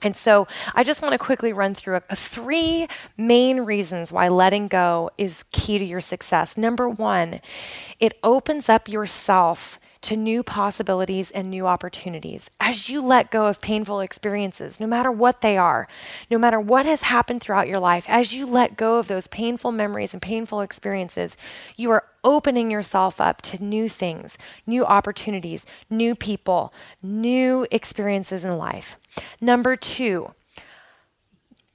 And 0.03 0.17
so 0.17 0.49
I 0.75 0.83
just 0.83 1.01
want 1.01 1.13
to 1.13 1.19
quickly 1.19 1.53
run 1.53 1.75
through 1.75 2.01
a, 2.11 2.17
three 2.17 2.89
main 3.17 3.61
reasons 3.61 4.11
why 4.11 4.29
letting 4.29 4.67
go 4.69 5.11
is 5.17 5.45
key 5.53 5.79
to 5.79 5.85
your 5.85 6.01
success. 6.01 6.59
Number 6.59 6.89
one, 6.89 7.41
it 8.01 8.19
opens 8.23 8.69
up 8.69 8.89
yourself 8.89 9.79
to 10.03 10.17
new 10.17 10.43
possibilities 10.43 11.31
and 11.31 11.49
new 11.49 11.67
opportunities 11.67 12.51
as 12.61 12.89
you 12.89 13.01
let 13.01 13.31
go 13.31 13.47
of 13.47 13.61
painful 13.61 14.01
experiences, 14.01 14.81
no 14.81 14.87
matter 14.87 15.11
what 15.11 15.41
they 15.41 15.57
are, 15.57 15.89
no 16.31 16.39
matter 16.39 16.61
what 16.61 16.85
has 16.85 17.03
happened 17.03 17.41
throughout 17.41 17.69
your 17.69 17.79
life, 17.79 18.05
as 18.09 18.35
you 18.35 18.45
let 18.45 18.77
go 18.77 18.99
of 18.99 19.09
those 19.09 19.29
painful 19.29 19.71
memories 19.73 20.13
and 20.13 20.21
painful 20.21 20.61
experiences, 20.61 21.37
you 21.77 21.91
are 21.91 22.05
opening 22.25 22.71
yourself 22.71 23.21
up 23.21 23.41
to 23.43 23.63
new 23.63 23.89
things, 23.89 24.37
new 24.67 24.85
opportunities, 24.85 25.65
new 25.89 26.15
people, 26.15 26.75
new 27.01 27.67
experiences 27.71 28.45
in 28.45 28.59
life. 28.59 28.97
Number 29.41 29.77
two, 29.77 30.35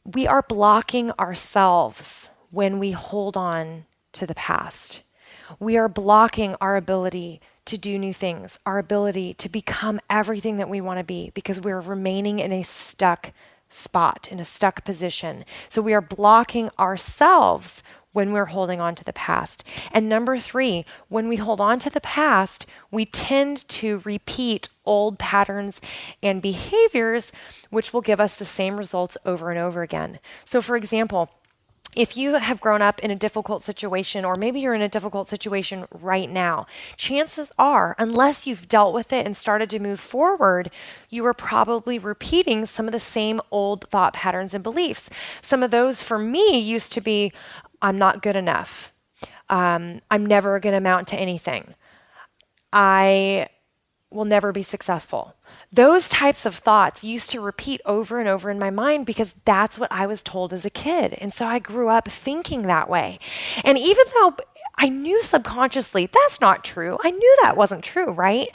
we 0.06 0.28
are 0.28 0.42
blocking 0.42 1.12
ourselves 1.12 2.30
when 2.52 2.80
we 2.80 2.92
hold 2.92 3.38
on 3.38 3.86
to 4.14 4.26
the 4.26 4.36
past. 4.36 5.02
We 5.60 5.78
are 5.78 5.90
blocking 5.90 6.56
our 6.60 6.76
ability 6.76 7.42
to 7.68 7.78
do 7.78 7.98
new 7.98 8.14
things, 8.14 8.60
our 8.66 8.78
ability 8.78 9.34
to 9.36 9.50
become 9.50 10.00
everything 10.10 10.58
that 10.58 10.70
we 10.70 10.82
want 10.82 11.00
to 11.00 11.04
be 11.04 11.32
because 11.34 11.62
we're 11.62 11.80
remaining 11.80 12.40
in 12.40 12.52
a 12.52 12.64
stuck 12.64 13.32
spot, 13.70 14.28
in 14.32 14.40
a 14.40 14.46
stuck 14.46 14.84
position. 14.86 15.46
So 15.70 15.82
we 15.82 15.94
are 15.94 16.02
blocking 16.02 16.70
ourselves 16.80 17.84
when 18.18 18.32
we're 18.32 18.46
holding 18.46 18.82
on 18.82 18.96
to 18.96 19.04
the 19.04 19.14
past. 19.14 19.64
And 19.92 20.10
number 20.10 20.40
three, 20.40 20.86
when 21.08 21.28
we 21.28 21.36
hold 21.36 21.62
on 21.62 21.78
to 21.80 21.90
the 21.92 22.02
past, 22.02 22.66
we 22.90 23.06
tend 23.06 23.68
to 23.70 24.02
repeat 24.06 24.70
old 24.86 25.20
patterns 25.20 25.80
and 26.24 26.42
behaviors, 26.42 27.32
which 27.70 27.94
will 27.94 28.02
give 28.02 28.20
us 28.20 28.36
the 28.36 28.44
same 28.44 28.78
results 28.78 29.18
over 29.24 29.52
and 29.52 29.60
over 29.60 29.84
again. 29.84 30.18
So, 30.46 30.64
for 30.64 30.76
example, 30.76 31.30
if 31.98 32.16
you 32.16 32.36
have 32.36 32.62
grown 32.62 32.84
up 32.84 33.00
in 33.00 33.10
a 33.10 33.16
difficult 33.16 33.64
situation, 33.64 34.24
or 34.24 34.36
maybe 34.36 34.60
you're 34.60 34.76
in 34.76 34.84
a 34.84 34.88
difficult 34.88 35.28
situation 35.28 35.86
right 35.92 36.30
now, 36.30 36.68
chances 36.96 37.52
are, 37.58 37.96
unless 37.98 38.46
you've 38.46 38.68
dealt 38.68 38.94
with 38.94 39.12
it 39.12 39.26
and 39.26 39.36
started 39.36 39.68
to 39.72 39.80
move 39.80 40.00
forward, 40.00 40.70
you 41.10 41.26
are 41.26 41.34
probably 41.34 41.98
repeating 41.98 42.68
some 42.68 42.86
of 42.86 42.92
the 42.92 43.00
same 43.00 43.42
old 43.50 43.90
thought 43.90 44.14
patterns 44.14 44.54
and 44.54 44.64
beliefs. 44.64 45.10
Some 45.42 45.64
of 45.64 45.72
those 45.72 46.04
for 46.04 46.20
me 46.20 46.60
used 46.60 46.94
to 46.94 47.02
be 47.02 47.34
I'm 47.82 47.98
not 47.98 48.22
good 48.22 48.36
enough. 48.36 48.94
Um, 49.50 50.02
I'm 50.12 50.26
never 50.26 50.60
going 50.60 50.74
to 50.74 50.78
amount 50.78 51.08
to 51.10 51.18
anything. 51.18 51.74
I 52.72 53.48
will 54.12 54.26
never 54.26 54.52
be 54.52 54.64
successful. 54.64 55.34
Those 55.72 56.08
types 56.08 56.46
of 56.46 56.56
thoughts 56.56 57.04
used 57.04 57.30
to 57.32 57.42
repeat 57.42 57.82
over 57.86 58.20
and 58.20 58.30
over 58.30 58.50
in 58.50 58.58
my 58.58 58.70
mind 58.70 59.06
because 59.06 59.36
that's 59.44 59.78
what 59.78 59.92
I 59.92 60.06
was 60.06 60.24
told 60.24 60.54
as 60.54 60.66
a 60.66 60.70
kid. 60.70 61.14
And 61.20 61.34
so 61.34 61.46
I 61.46 61.60
grew 61.60 61.90
up 61.90 62.08
thinking 62.08 62.64
that 62.64 62.90
way. 62.90 63.20
And 63.66 63.78
even 63.78 64.06
though 64.14 64.38
I 64.78 64.88
knew 64.90 65.22
subconsciously 65.22 66.06
that's 66.06 66.40
not 66.40 66.64
true, 66.64 66.98
I 67.04 67.12
knew 67.12 67.38
that 67.42 67.58
wasn't 67.58 67.84
true, 67.84 68.12
right? 68.12 68.48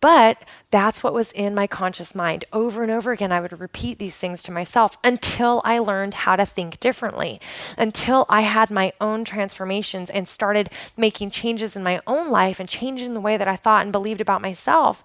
But 0.00 0.42
that's 0.70 1.02
what 1.02 1.12
was 1.12 1.30
in 1.32 1.54
my 1.54 1.66
conscious 1.66 2.14
mind. 2.14 2.44
Over 2.52 2.82
and 2.82 2.90
over 2.90 3.12
again, 3.12 3.32
I 3.32 3.40
would 3.40 3.58
repeat 3.58 3.98
these 3.98 4.16
things 4.16 4.42
to 4.44 4.52
myself 4.52 4.96
until 5.04 5.60
I 5.64 5.78
learned 5.78 6.14
how 6.14 6.36
to 6.36 6.46
think 6.46 6.80
differently, 6.80 7.40
until 7.76 8.26
I 8.28 8.42
had 8.42 8.70
my 8.70 8.92
own 9.00 9.24
transformations 9.24 10.10
and 10.10 10.26
started 10.26 10.70
making 10.96 11.30
changes 11.30 11.76
in 11.76 11.82
my 11.82 12.00
own 12.06 12.30
life 12.30 12.58
and 12.58 12.68
changing 12.68 13.14
the 13.14 13.20
way 13.20 13.36
that 13.36 13.48
I 13.48 13.56
thought 13.56 13.82
and 13.82 13.92
believed 13.92 14.20
about 14.20 14.42
myself. 14.42 15.04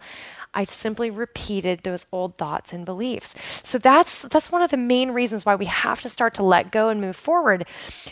I 0.54 0.66
simply 0.66 1.10
repeated 1.10 1.80
those 1.80 2.06
old 2.12 2.38
thoughts 2.38 2.74
and 2.74 2.86
beliefs. 2.86 3.36
So 3.64 3.78
that's 3.78 4.24
that's 4.24 4.52
one 4.52 4.62
of 4.62 4.72
the 4.72 4.78
main 4.78 5.12
reasons 5.12 5.46
why 5.46 5.56
we 5.56 5.66
have 5.66 6.02
to 6.02 6.10
start 6.10 6.34
to 6.36 6.44
let 6.44 6.72
go 6.72 6.90
and 6.90 7.02
move 7.02 7.16
forward 7.16 7.66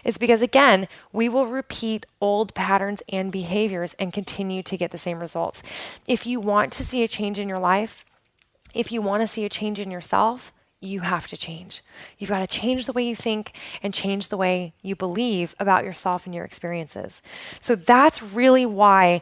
is 0.04 0.18
because 0.18 0.42
again, 0.42 0.88
we 1.14 1.30
will 1.30 1.48
repeat 1.48 2.06
old 2.20 2.54
patterns 2.54 3.02
and 3.10 3.32
behaviors 3.32 3.94
and 4.00 4.14
continue 4.14 4.64
to 4.64 4.78
get 4.78 4.92
the 4.92 4.98
same 4.98 5.20
results. 5.20 5.64
If 6.08 6.26
you 6.26 6.40
want 6.40 6.74
to 6.74 6.86
see 6.86 7.04
a 7.04 7.08
change 7.08 7.38
in 7.40 7.50
your 7.50 7.60
life, 7.60 8.06
if 8.74 8.92
you 8.92 9.02
want 9.02 9.22
to 9.22 9.28
see 9.28 9.46
a 9.46 9.50
change 9.50 9.80
in 9.80 9.92
yourself, 9.92 10.52
you 10.82 11.02
have 11.02 11.28
to 11.28 11.38
change. 11.38 11.84
You've 12.18 12.32
got 12.32 12.40
to 12.40 12.48
change 12.48 12.88
the 12.88 12.92
way 12.92 13.04
you 13.04 13.16
think 13.16 13.54
and 13.84 13.94
change 13.94 14.30
the 14.30 14.38
way 14.38 14.74
you 14.82 14.96
believe 14.96 15.56
about 15.60 15.86
yourself 15.86 16.26
and 16.26 16.34
your 16.34 16.44
experiences. 16.44 17.22
So 17.60 17.76
that's 17.76 18.24
really 18.24 18.66
why 18.66 19.22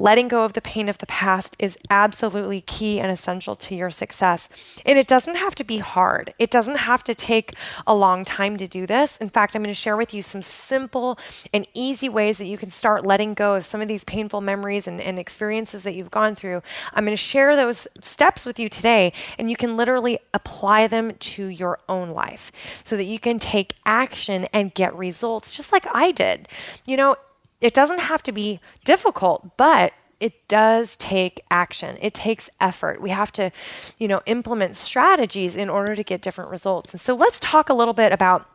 letting 0.00 0.28
go 0.28 0.44
of 0.44 0.54
the 0.54 0.62
pain 0.62 0.88
of 0.88 0.98
the 0.98 1.06
past 1.06 1.54
is 1.58 1.78
absolutely 1.90 2.62
key 2.62 2.98
and 2.98 3.10
essential 3.10 3.54
to 3.54 3.74
your 3.74 3.90
success. 3.90 4.48
And 4.86 4.98
it 4.98 5.06
doesn't 5.06 5.36
have 5.36 5.54
to 5.56 5.64
be 5.64 5.78
hard, 5.78 6.34
it 6.38 6.50
doesn't 6.50 6.78
have 6.78 7.04
to 7.04 7.14
take 7.14 7.54
a 7.86 7.94
long 7.94 8.24
time 8.24 8.56
to 8.56 8.66
do 8.66 8.86
this. 8.86 9.16
In 9.18 9.28
fact, 9.28 9.54
I'm 9.54 9.62
going 9.62 9.70
to 9.70 9.74
share 9.74 9.96
with 9.96 10.14
you 10.14 10.22
some 10.22 10.42
simple 10.42 11.18
and 11.52 11.66
easy 11.74 12.08
ways 12.08 12.38
that 12.38 12.46
you 12.46 12.56
can 12.56 12.70
start 12.70 13.06
letting 13.06 13.34
go 13.34 13.54
of 13.54 13.64
some 13.64 13.80
of 13.80 13.88
these 13.88 14.04
painful 14.04 14.40
memories 14.40 14.86
and, 14.86 15.00
and 15.00 15.18
experiences 15.18 15.82
that 15.82 15.94
you've 15.94 16.10
gone 16.10 16.34
through. 16.34 16.62
I'm 16.94 17.04
going 17.04 17.16
to 17.16 17.22
share 17.22 17.54
those 17.54 17.86
steps 18.00 18.46
with 18.46 18.58
you 18.58 18.68
today, 18.68 19.12
and 19.38 19.50
you 19.50 19.56
can 19.56 19.76
literally 19.76 20.18
apply 20.32 20.86
them 20.86 21.14
to 21.14 21.46
your 21.46 21.78
own 21.88 22.10
life 22.10 22.50
so 22.84 22.96
that 22.96 23.04
you 23.04 23.18
can 23.18 23.38
take 23.38 23.74
action 23.84 24.46
and 24.52 24.74
get 24.74 24.94
results, 24.94 25.56
just 25.56 25.72
like 25.72 25.86
I 25.92 26.12
did. 26.12 26.48
You 26.86 26.96
know, 26.96 27.16
it 27.60 27.74
doesn't 27.74 28.00
have 28.00 28.22
to 28.24 28.32
be 28.32 28.60
difficult, 28.84 29.56
but 29.56 29.92
it 30.18 30.48
does 30.48 30.96
take 30.96 31.42
action. 31.50 31.96
It 32.00 32.12
takes 32.12 32.50
effort. 32.60 33.00
We 33.00 33.10
have 33.10 33.32
to, 33.32 33.50
you 33.98 34.06
know, 34.06 34.20
implement 34.26 34.76
strategies 34.76 35.56
in 35.56 35.70
order 35.70 35.96
to 35.96 36.04
get 36.04 36.20
different 36.20 36.50
results. 36.50 36.92
And 36.92 37.00
so 37.00 37.14
let's 37.14 37.40
talk 37.40 37.70
a 37.70 37.74
little 37.74 37.94
bit 37.94 38.12
about 38.12 38.46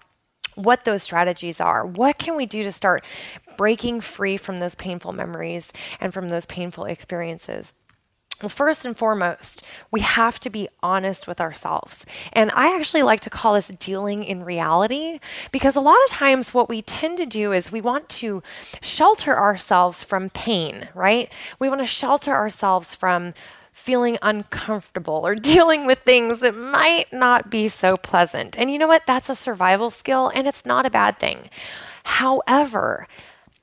what 0.53 0.85
those 0.85 1.03
strategies 1.03 1.59
are. 1.59 1.85
What 1.85 2.17
can 2.17 2.35
we 2.35 2.45
do 2.45 2.63
to 2.63 2.71
start 2.71 3.03
breaking 3.57 4.01
free 4.01 4.37
from 4.37 4.57
those 4.57 4.75
painful 4.75 5.11
memories 5.11 5.73
and 5.99 6.13
from 6.13 6.29
those 6.29 6.45
painful 6.45 6.85
experiences? 6.85 7.73
Well, 8.41 8.49
first 8.49 8.85
and 8.85 8.97
foremost, 8.97 9.63
we 9.91 10.01
have 10.01 10.41
to 10.41 10.49
be 10.49 10.67
honest 10.83 11.25
with 11.25 11.39
ourselves. 11.39 12.05
And 12.33 12.51
I 12.51 12.75
actually 12.75 13.03
like 13.03 13.21
to 13.21 13.29
call 13.29 13.53
this 13.53 13.69
dealing 13.69 14.25
in 14.25 14.43
reality 14.43 15.19
because 15.53 15.77
a 15.77 15.81
lot 15.81 15.97
of 16.05 16.09
times 16.09 16.53
what 16.53 16.67
we 16.67 16.81
tend 16.81 17.17
to 17.17 17.25
do 17.25 17.53
is 17.53 17.71
we 17.71 17.79
want 17.79 18.09
to 18.09 18.43
shelter 18.81 19.37
ourselves 19.37 20.03
from 20.03 20.29
pain, 20.29 20.89
right? 20.93 21.31
We 21.59 21.69
want 21.69 21.79
to 21.79 21.87
shelter 21.87 22.33
ourselves 22.33 22.93
from 22.93 23.33
feeling 23.71 24.17
uncomfortable 24.21 25.25
or 25.25 25.35
dealing 25.53 25.85
with 25.85 25.99
things 25.99 26.41
that 26.41 26.57
might 26.57 27.11
not 27.13 27.49
be 27.49 27.69
so 27.69 27.95
pleasant. 27.95 28.57
And 28.57 28.69
you 28.69 28.77
know 28.77 28.87
what? 28.87 29.05
That's 29.07 29.29
a 29.29 29.35
survival 29.35 29.91
skill 29.91 30.29
and 30.35 30.45
it's 30.45 30.65
not 30.65 30.85
a 30.85 30.89
bad 30.89 31.19
thing. 31.19 31.49
However, 32.03 33.07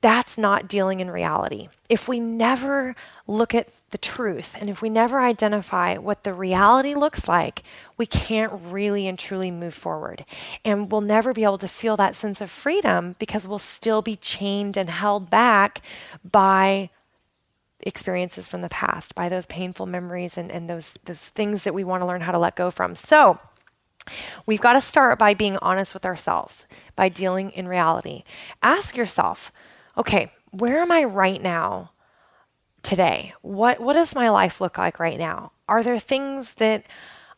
that's 0.03 0.37
not 0.37 0.67
dealing 0.67 0.99
in 0.99 1.09
reality. 1.09 1.69
If 1.87 2.09
we 2.09 2.19
never 2.19 2.93
look 3.25 3.55
at 3.55 3.69
the 3.91 3.97
truth 3.97 4.53
and 4.59 4.69
if 4.69 4.81
we 4.81 4.89
never 4.89 5.21
identify 5.21 5.95
what 5.95 6.23
the 6.25 6.33
reality 6.33 6.93
looks 6.93 7.25
like, 7.25 7.63
we 7.95 8.05
can't 8.05 8.51
really 8.51 9.07
and 9.07 9.17
truly 9.17 9.49
move 9.49 9.73
forward. 9.73 10.25
And 10.65 10.91
we'll 10.91 10.99
never 10.99 11.31
be 11.31 11.45
able 11.45 11.57
to 11.59 11.69
feel 11.69 11.95
that 11.95 12.15
sense 12.15 12.41
of 12.41 12.51
freedom 12.51 13.15
because 13.17 13.47
we'll 13.47 13.59
still 13.59 14.01
be 14.01 14.17
chained 14.17 14.75
and 14.75 14.89
held 14.89 15.29
back 15.29 15.81
by 16.29 16.89
experiences 17.79 18.45
from 18.45 18.59
the 18.61 18.69
past, 18.69 19.15
by 19.15 19.29
those 19.29 19.45
painful 19.45 19.85
memories 19.85 20.37
and, 20.37 20.51
and 20.51 20.69
those, 20.69 20.95
those 21.05 21.29
things 21.29 21.63
that 21.63 21.73
we 21.73 21.85
want 21.85 22.01
to 22.01 22.05
learn 22.05 22.21
how 22.21 22.33
to 22.33 22.39
let 22.39 22.57
go 22.57 22.69
from. 22.69 22.95
So, 22.95 23.39
We've 24.45 24.59
got 24.59 24.73
to 24.73 24.81
start 24.81 25.17
by 25.17 25.33
being 25.33 25.55
honest 25.61 25.93
with 25.93 26.05
ourselves, 26.05 26.67
by 26.93 27.07
dealing 27.07 27.51
in 27.51 27.69
reality. 27.69 28.23
Ask 28.61 28.97
yourself, 28.97 29.49
okay, 29.97 30.31
where 30.51 30.81
am 30.81 30.91
I 30.91 31.03
right 31.03 31.41
now 31.41 31.91
today? 32.83 33.33
What 33.41 33.79
what 33.79 33.93
does 33.93 34.15
my 34.15 34.29
life 34.29 34.61
look 34.61 34.77
like 34.77 34.99
right 34.99 35.17
now? 35.17 35.51
Are 35.67 35.83
there 35.83 35.99
things 35.99 36.55
that 36.55 36.85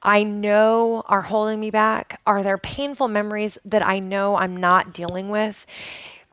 I 0.02 0.24
know 0.24 1.04
are 1.08 1.24
holding 1.24 1.60
me 1.60 1.72
back? 1.72 2.22
Are 2.28 2.44
there 2.44 2.58
painful 2.58 3.08
memories 3.08 3.58
that 3.66 3.86
I 3.86 4.00
know 4.00 4.36
I'm 4.36 4.58
not 4.58 4.94
dealing 4.94 5.30
with? 5.30 5.66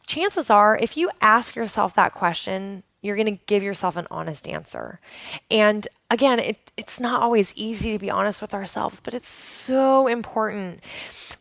Chances 0.06 0.50
are 0.50 0.76
if 0.76 0.96
you 0.96 1.10
ask 1.20 1.56
yourself 1.56 1.94
that 1.94 2.12
question, 2.12 2.82
you're 3.00 3.16
going 3.16 3.36
to 3.36 3.44
give 3.46 3.62
yourself 3.62 3.96
an 3.96 4.06
honest 4.10 4.46
answer. 4.48 5.00
And 5.50 5.86
again, 6.12 6.38
it, 6.38 6.70
it's 6.76 7.00
not 7.00 7.22
always 7.22 7.52
easy 7.56 7.92
to 7.92 7.98
be 7.98 8.10
honest 8.10 8.42
with 8.42 8.52
ourselves, 8.52 9.00
but 9.00 9.14
it's 9.14 9.28
so 9.28 10.06
important 10.06 10.80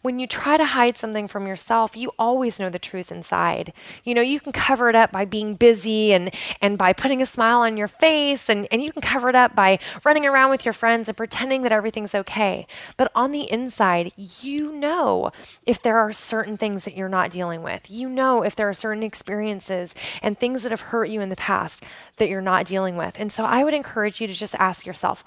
when 0.01 0.17
you 0.17 0.25
try 0.25 0.57
to 0.57 0.65
hide 0.65 0.97
something 0.97 1.27
from 1.27 1.45
yourself, 1.45 1.95
you 1.95 2.11
always 2.17 2.59
know 2.59 2.69
the 2.69 2.79
truth 2.79 3.11
inside. 3.11 3.71
You 4.03 4.15
know, 4.15 4.21
you 4.21 4.39
can 4.39 4.51
cover 4.51 4.89
it 4.89 4.95
up 4.95 5.11
by 5.11 5.25
being 5.25 5.55
busy 5.55 6.11
and, 6.11 6.31
and 6.59 6.77
by 6.77 6.93
putting 6.93 7.21
a 7.21 7.25
smile 7.25 7.59
on 7.59 7.77
your 7.77 7.87
face, 7.87 8.49
and, 8.49 8.67
and 8.71 8.81
you 8.81 8.91
can 8.91 9.01
cover 9.01 9.29
it 9.29 9.35
up 9.35 9.53
by 9.53 9.79
running 10.03 10.25
around 10.25 10.49
with 10.49 10.65
your 10.65 10.73
friends 10.73 11.07
and 11.07 11.15
pretending 11.15 11.61
that 11.63 11.71
everything's 11.71 12.15
okay. 12.15 12.65
But 12.97 13.11
on 13.13 13.31
the 13.31 13.51
inside, 13.51 14.11
you 14.15 14.71
know 14.71 15.31
if 15.67 15.81
there 15.81 15.97
are 15.97 16.11
certain 16.11 16.57
things 16.57 16.85
that 16.85 16.95
you're 16.95 17.09
not 17.09 17.29
dealing 17.29 17.61
with. 17.61 17.89
You 17.89 18.09
know 18.09 18.43
if 18.43 18.55
there 18.55 18.69
are 18.69 18.73
certain 18.73 19.03
experiences 19.03 19.93
and 20.21 20.37
things 20.37 20.63
that 20.63 20.71
have 20.71 20.81
hurt 20.81 21.09
you 21.09 21.21
in 21.21 21.29
the 21.29 21.35
past 21.35 21.83
that 22.17 22.29
you're 22.29 22.41
not 22.41 22.65
dealing 22.65 22.97
with. 22.97 23.19
And 23.19 23.31
so 23.31 23.43
I 23.43 23.63
would 23.63 23.73
encourage 23.73 24.19
you 24.19 24.27
to 24.27 24.33
just 24.33 24.55
ask 24.61 24.85
yourself, 24.85 25.23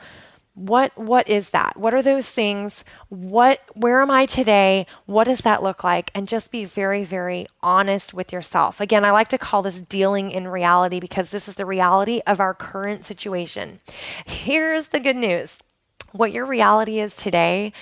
what 0.54 0.96
what 0.96 1.28
is 1.28 1.50
that? 1.50 1.76
What 1.76 1.94
are 1.94 2.02
those 2.02 2.30
things? 2.30 2.84
What 3.08 3.60
where 3.74 4.00
am 4.00 4.10
i 4.10 4.24
today? 4.24 4.86
What 5.04 5.24
does 5.24 5.40
that 5.40 5.64
look 5.64 5.82
like? 5.82 6.12
And 6.14 6.28
just 6.28 6.52
be 6.52 6.64
very 6.64 7.02
very 7.02 7.46
honest 7.60 8.14
with 8.14 8.32
yourself. 8.32 8.80
Again 8.80 9.04
i 9.04 9.10
like 9.10 9.28
to 9.28 9.38
call 9.38 9.62
this 9.62 9.80
dealing 9.80 10.30
in 10.30 10.46
reality 10.46 11.00
because 11.00 11.30
this 11.30 11.48
is 11.48 11.56
the 11.56 11.66
reality 11.66 12.20
of 12.24 12.38
our 12.38 12.54
current 12.54 13.04
situation. 13.04 13.80
Here's 14.24 14.88
the 14.88 15.00
good 15.00 15.16
news. 15.16 15.58
What 16.12 16.32
your 16.32 16.46
reality 16.46 17.00
is 17.00 17.16
today 17.16 17.72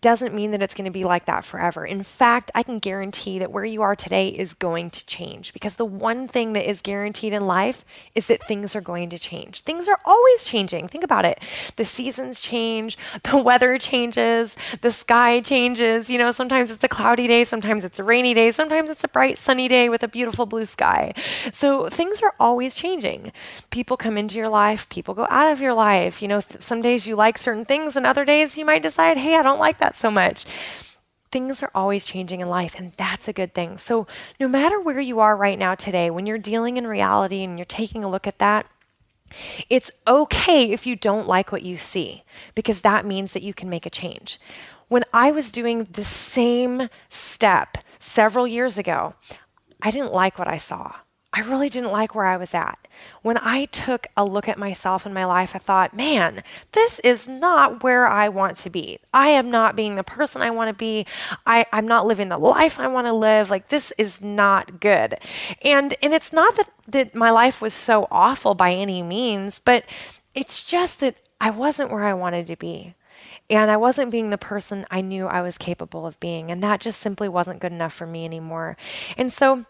doesn't 0.00 0.34
mean 0.34 0.52
that 0.52 0.62
it's 0.62 0.74
going 0.74 0.84
to 0.84 0.90
be 0.92 1.04
like 1.04 1.26
that 1.26 1.44
forever. 1.44 1.84
In 1.84 2.04
fact, 2.04 2.52
I 2.54 2.62
can 2.62 2.78
guarantee 2.78 3.38
that 3.40 3.50
where 3.50 3.64
you 3.64 3.82
are 3.82 3.96
today 3.96 4.28
is 4.28 4.54
going 4.54 4.90
to 4.90 5.04
change 5.06 5.52
because 5.52 5.74
the 5.74 5.84
one 5.84 6.28
thing 6.28 6.52
that 6.52 6.68
is 6.68 6.80
guaranteed 6.80 7.32
in 7.32 7.46
life 7.46 7.84
is 8.14 8.28
that 8.28 8.44
things 8.44 8.76
are 8.76 8.80
going 8.80 9.10
to 9.10 9.18
change. 9.18 9.62
Things 9.62 9.88
are 9.88 9.98
always 10.04 10.44
changing. 10.44 10.86
Think 10.86 11.02
about 11.02 11.24
it. 11.24 11.40
The 11.74 11.84
seasons 11.84 12.40
change, 12.40 12.96
the 13.24 13.42
weather 13.42 13.76
changes, 13.76 14.56
the 14.82 14.92
sky 14.92 15.40
changes. 15.40 16.08
You 16.08 16.18
know, 16.18 16.30
sometimes 16.30 16.70
it's 16.70 16.84
a 16.84 16.88
cloudy 16.88 17.26
day, 17.26 17.44
sometimes 17.44 17.84
it's 17.84 17.98
a 17.98 18.04
rainy 18.04 18.34
day, 18.34 18.52
sometimes 18.52 18.90
it's 18.90 19.02
a 19.02 19.08
bright 19.08 19.36
sunny 19.36 19.66
day 19.66 19.88
with 19.88 20.04
a 20.04 20.08
beautiful 20.08 20.46
blue 20.46 20.64
sky. 20.64 21.12
So 21.52 21.88
things 21.88 22.22
are 22.22 22.34
always 22.38 22.76
changing. 22.76 23.32
People 23.70 23.96
come 23.96 24.16
into 24.16 24.38
your 24.38 24.48
life, 24.48 24.88
people 24.90 25.14
go 25.14 25.26
out 25.28 25.52
of 25.52 25.60
your 25.60 25.74
life. 25.74 26.22
You 26.22 26.28
know, 26.28 26.40
th- 26.40 26.62
some 26.62 26.82
days 26.82 27.06
you 27.06 27.16
like 27.16 27.36
certain 27.36 27.64
things, 27.64 27.96
and 27.96 28.06
other 28.06 28.24
days 28.24 28.56
you 28.56 28.64
might 28.64 28.82
decide, 28.82 29.16
hey, 29.16 29.34
I 29.34 29.42
don't 29.42 29.58
like 29.58 29.78
that 29.78 29.87
that 29.88 29.96
so 29.96 30.10
much. 30.10 30.44
Things 31.30 31.62
are 31.62 31.70
always 31.74 32.06
changing 32.06 32.40
in 32.40 32.48
life, 32.48 32.74
and 32.76 32.92
that's 32.96 33.28
a 33.28 33.32
good 33.32 33.54
thing. 33.54 33.78
So, 33.78 34.06
no 34.40 34.48
matter 34.48 34.80
where 34.80 35.00
you 35.00 35.20
are 35.20 35.36
right 35.36 35.58
now 35.58 35.74
today, 35.74 36.10
when 36.10 36.26
you're 36.26 36.38
dealing 36.38 36.76
in 36.76 36.86
reality 36.86 37.42
and 37.42 37.58
you're 37.58 37.66
taking 37.66 38.04
a 38.04 38.10
look 38.10 38.26
at 38.26 38.38
that, 38.38 38.66
it's 39.68 39.90
okay 40.06 40.70
if 40.70 40.86
you 40.86 40.96
don't 40.96 41.28
like 41.28 41.52
what 41.52 41.62
you 41.62 41.76
see, 41.76 42.24
because 42.54 42.80
that 42.80 43.04
means 43.04 43.32
that 43.32 43.42
you 43.42 43.52
can 43.52 43.68
make 43.68 43.84
a 43.84 43.90
change. 43.90 44.38
When 44.88 45.04
I 45.12 45.30
was 45.30 45.52
doing 45.52 45.84
the 45.84 46.04
same 46.04 46.88
step 47.10 47.78
several 47.98 48.46
years 48.46 48.78
ago, 48.78 49.14
I 49.82 49.90
didn't 49.90 50.14
like 50.14 50.38
what 50.38 50.48
I 50.48 50.56
saw. 50.56 50.94
I 51.38 51.42
really 51.42 51.68
didn't 51.68 51.92
like 51.92 52.16
where 52.16 52.24
I 52.24 52.36
was 52.36 52.52
at. 52.52 52.88
When 53.22 53.38
I 53.38 53.66
took 53.66 54.08
a 54.16 54.24
look 54.24 54.48
at 54.48 54.58
myself 54.58 55.06
and 55.06 55.14
my 55.14 55.24
life, 55.24 55.54
I 55.54 55.60
thought, 55.60 55.94
man, 55.94 56.42
this 56.72 56.98
is 57.04 57.28
not 57.28 57.84
where 57.84 58.08
I 58.08 58.28
want 58.28 58.56
to 58.56 58.70
be. 58.70 58.98
I 59.14 59.28
am 59.28 59.48
not 59.48 59.76
being 59.76 59.94
the 59.94 60.02
person 60.02 60.42
I 60.42 60.50
want 60.50 60.68
to 60.68 60.74
be. 60.74 61.06
I, 61.46 61.64
I'm 61.72 61.86
not 61.86 62.08
living 62.08 62.28
the 62.28 62.38
life 62.38 62.80
I 62.80 62.88
want 62.88 63.06
to 63.06 63.12
live. 63.12 63.50
Like 63.50 63.68
this 63.68 63.92
is 63.98 64.20
not 64.20 64.80
good. 64.80 65.14
And 65.62 65.94
and 66.02 66.12
it's 66.12 66.32
not 66.32 66.56
that, 66.56 66.70
that 66.88 67.14
my 67.14 67.30
life 67.30 67.62
was 67.62 67.72
so 67.72 68.08
awful 68.10 68.56
by 68.56 68.72
any 68.72 69.00
means, 69.00 69.60
but 69.60 69.84
it's 70.34 70.64
just 70.64 70.98
that 70.98 71.14
I 71.40 71.50
wasn't 71.50 71.92
where 71.92 72.04
I 72.04 72.14
wanted 72.14 72.48
to 72.48 72.56
be. 72.56 72.94
And 73.48 73.70
I 73.70 73.76
wasn't 73.76 74.10
being 74.10 74.30
the 74.30 74.38
person 74.38 74.86
I 74.90 75.02
knew 75.02 75.28
I 75.28 75.42
was 75.42 75.56
capable 75.56 76.04
of 76.04 76.18
being. 76.18 76.50
And 76.50 76.64
that 76.64 76.80
just 76.80 77.00
simply 77.00 77.28
wasn't 77.28 77.60
good 77.60 77.72
enough 77.72 77.92
for 77.92 78.08
me 78.08 78.24
anymore. 78.24 78.76
And 79.16 79.32
so 79.32 79.66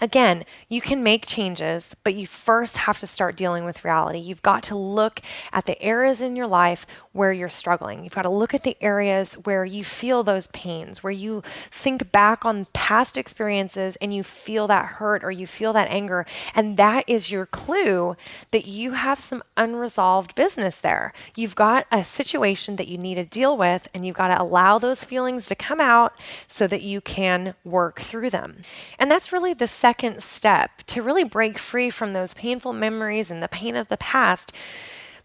Again, 0.00 0.44
you 0.68 0.80
can 0.80 1.02
make 1.02 1.26
changes, 1.26 1.94
but 2.02 2.14
you 2.14 2.26
first 2.26 2.78
have 2.78 2.98
to 2.98 3.06
start 3.06 3.36
dealing 3.36 3.64
with 3.64 3.84
reality. 3.84 4.18
You've 4.18 4.42
got 4.42 4.62
to 4.64 4.76
look 4.76 5.20
at 5.52 5.66
the 5.66 5.80
areas 5.80 6.20
in 6.20 6.34
your 6.34 6.48
life 6.48 6.86
where 7.12 7.32
you're 7.32 7.48
struggling. 7.48 8.04
You've 8.04 8.14
got 8.14 8.22
to 8.22 8.30
look 8.30 8.54
at 8.54 8.64
the 8.64 8.76
areas 8.80 9.34
where 9.34 9.64
you 9.64 9.84
feel 9.84 10.22
those 10.22 10.46
pains, 10.48 11.02
where 11.02 11.12
you 11.12 11.42
think 11.70 12.10
back 12.10 12.44
on 12.44 12.66
past 12.72 13.16
experiences 13.16 13.96
and 13.96 14.14
you 14.14 14.22
feel 14.22 14.66
that 14.68 14.86
hurt 14.86 15.22
or 15.22 15.30
you 15.30 15.46
feel 15.46 15.72
that 15.74 15.90
anger. 15.90 16.24
And 16.54 16.76
that 16.78 17.04
is 17.06 17.30
your 17.30 17.46
clue 17.46 18.16
that 18.50 18.66
you 18.66 18.92
have 18.92 19.20
some 19.20 19.42
unresolved 19.56 20.34
business 20.34 20.78
there. 20.78 21.12
You've 21.36 21.54
got 21.54 21.86
a 21.92 22.02
situation 22.02 22.76
that 22.76 22.88
you 22.88 22.96
need 22.96 23.16
to 23.16 23.24
deal 23.24 23.56
with, 23.56 23.88
and 23.92 24.06
you've 24.06 24.16
got 24.16 24.28
to 24.28 24.42
allow 24.42 24.78
those 24.78 25.04
feelings 25.04 25.46
to 25.46 25.54
come 25.54 25.80
out 25.80 26.14
so 26.48 26.66
that 26.66 26.82
you 26.82 27.00
can 27.00 27.54
work 27.64 28.00
through 28.00 28.30
them. 28.30 28.62
And 28.98 29.10
that's 29.10 29.32
really 29.32 29.54
the 29.54 29.66
second 29.66 30.22
step 30.22 30.82
to 30.86 31.02
really 31.02 31.24
break 31.24 31.58
free 31.58 31.90
from 31.90 32.12
those 32.12 32.34
painful 32.34 32.72
memories 32.72 33.30
and 33.30 33.42
the 33.42 33.48
pain 33.48 33.76
of 33.76 33.88
the 33.88 33.96
past. 33.96 34.52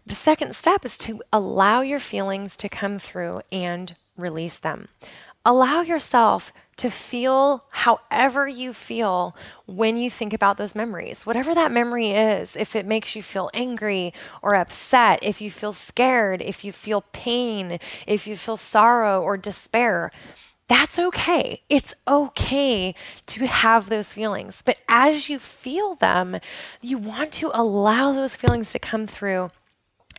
The 0.08 0.14
second 0.14 0.56
step 0.56 0.86
is 0.86 0.96
to 0.98 1.20
allow 1.34 1.82
your 1.82 1.98
feelings 1.98 2.56
to 2.56 2.70
come 2.70 2.98
through 2.98 3.42
and 3.52 3.94
release 4.16 4.58
them. 4.58 4.88
Allow 5.44 5.82
yourself 5.82 6.50
to 6.78 6.88
feel 6.88 7.64
however 7.68 8.48
you 8.48 8.72
feel 8.72 9.36
when 9.66 9.98
you 9.98 10.08
think 10.08 10.32
about 10.32 10.56
those 10.56 10.74
memories. 10.74 11.26
Whatever 11.26 11.54
that 11.54 11.72
memory 11.72 12.12
is, 12.12 12.56
if 12.56 12.74
it 12.74 12.86
makes 12.86 13.14
you 13.16 13.22
feel 13.22 13.50
angry 13.52 14.14
or 14.40 14.54
upset, 14.54 15.18
if 15.20 15.42
you 15.42 15.50
feel 15.50 15.74
scared, 15.74 16.40
if 16.40 16.64
you 16.64 16.72
feel 16.72 17.02
pain, 17.12 17.78
if 18.06 18.26
you 18.26 18.34
feel 18.34 18.56
sorrow 18.56 19.20
or 19.20 19.36
despair, 19.36 20.10
that's 20.68 20.98
okay. 20.98 21.60
It's 21.68 21.92
okay 22.06 22.94
to 23.26 23.46
have 23.46 23.90
those 23.90 24.14
feelings. 24.14 24.62
But 24.64 24.78
as 24.88 25.28
you 25.28 25.38
feel 25.38 25.96
them, 25.96 26.38
you 26.80 26.96
want 26.96 27.32
to 27.32 27.50
allow 27.52 28.12
those 28.12 28.36
feelings 28.36 28.72
to 28.72 28.78
come 28.78 29.06
through 29.06 29.50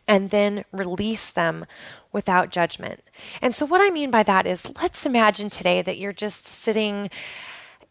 and 0.06 0.30
then 0.30 0.64
release 0.72 1.30
them 1.30 1.66
without 2.12 2.50
judgment. 2.50 3.02
And 3.40 3.54
so, 3.54 3.66
what 3.66 3.80
I 3.80 3.90
mean 3.90 4.10
by 4.10 4.22
that 4.24 4.46
is 4.46 4.70
let's 4.82 5.06
imagine 5.06 5.50
today 5.50 5.82
that 5.82 5.98
you're 5.98 6.12
just 6.12 6.44
sitting 6.44 7.10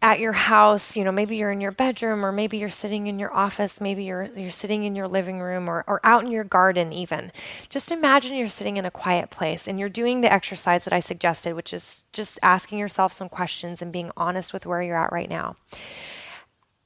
at 0.01 0.19
your 0.19 0.31
house, 0.31 0.95
you 0.95 1.03
know, 1.03 1.11
maybe 1.11 1.35
you're 1.35 1.51
in 1.51 1.59
your 1.59 1.73
bedroom 1.73 2.25
or 2.25 2.31
maybe 2.31 2.57
you're 2.57 2.69
sitting 2.69 3.07
in 3.07 3.19
your 3.19 3.33
office, 3.33 3.81
maybe 3.81 4.05
you're 4.05 4.29
you're 4.35 4.49
sitting 4.49 4.85
in 4.85 4.95
your 4.95 5.09
living 5.09 5.41
room 5.41 5.69
or, 5.69 5.83
or 5.87 5.99
out 6.05 6.23
in 6.23 6.31
your 6.31 6.45
garden 6.45 6.93
even. 6.93 7.31
Just 7.69 7.91
imagine 7.91 8.35
you're 8.37 8.47
sitting 8.47 8.77
in 8.77 8.85
a 8.85 8.91
quiet 8.91 9.29
place 9.29 9.67
and 9.67 9.77
you're 9.77 9.89
doing 9.89 10.21
the 10.21 10.31
exercise 10.31 10.85
that 10.85 10.93
I 10.93 11.01
suggested, 11.01 11.53
which 11.53 11.73
is 11.73 12.05
just 12.13 12.39
asking 12.41 12.79
yourself 12.79 13.11
some 13.11 13.27
questions 13.27 13.81
and 13.81 13.91
being 13.91 14.11
honest 14.15 14.53
with 14.53 14.65
where 14.65 14.81
you're 14.81 14.97
at 14.97 15.11
right 15.11 15.29
now. 15.29 15.57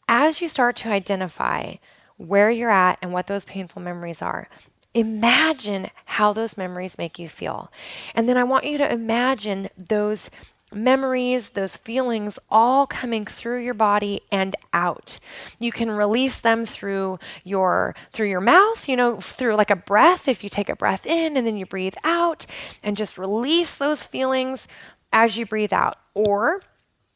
As 0.07 0.41
you 0.41 0.49
start 0.49 0.75
to 0.77 0.89
identify 0.89 1.75
where 2.17 2.49
you're 2.49 2.69
at 2.69 2.97
and 3.01 3.13
what 3.13 3.27
those 3.27 3.45
painful 3.45 3.81
memories 3.81 4.21
are, 4.23 4.49
imagine 4.93 5.89
how 6.05 6.33
those 6.33 6.57
memories 6.57 6.97
make 6.97 7.19
you 7.19 7.29
feel. 7.29 7.71
And 8.15 8.27
then 8.27 8.37
I 8.37 8.43
want 8.43 8.65
you 8.65 8.77
to 8.77 8.91
imagine 8.91 9.69
those 9.77 10.29
memories, 10.73 11.51
those 11.51 11.77
feelings 11.77 12.39
all 12.49 12.87
coming 12.87 13.25
through 13.25 13.59
your 13.59 13.73
body 13.73 14.21
and 14.31 14.55
out. 14.73 15.19
You 15.59 15.71
can 15.71 15.91
release 15.91 16.39
them 16.39 16.65
through 16.65 17.19
your 17.43 17.95
through 18.11 18.27
your 18.27 18.41
mouth, 18.41 18.87
you 18.89 18.95
know, 18.95 19.19
through 19.19 19.55
like 19.55 19.71
a 19.71 19.75
breath 19.75 20.27
if 20.27 20.43
you 20.43 20.49
take 20.49 20.69
a 20.69 20.75
breath 20.75 21.05
in 21.05 21.37
and 21.37 21.45
then 21.45 21.57
you 21.57 21.65
breathe 21.65 21.95
out 22.03 22.45
and 22.83 22.97
just 22.97 23.17
release 23.17 23.77
those 23.77 24.03
feelings 24.03 24.67
as 25.11 25.37
you 25.37 25.45
breathe 25.45 25.73
out. 25.73 25.97
Or 26.13 26.61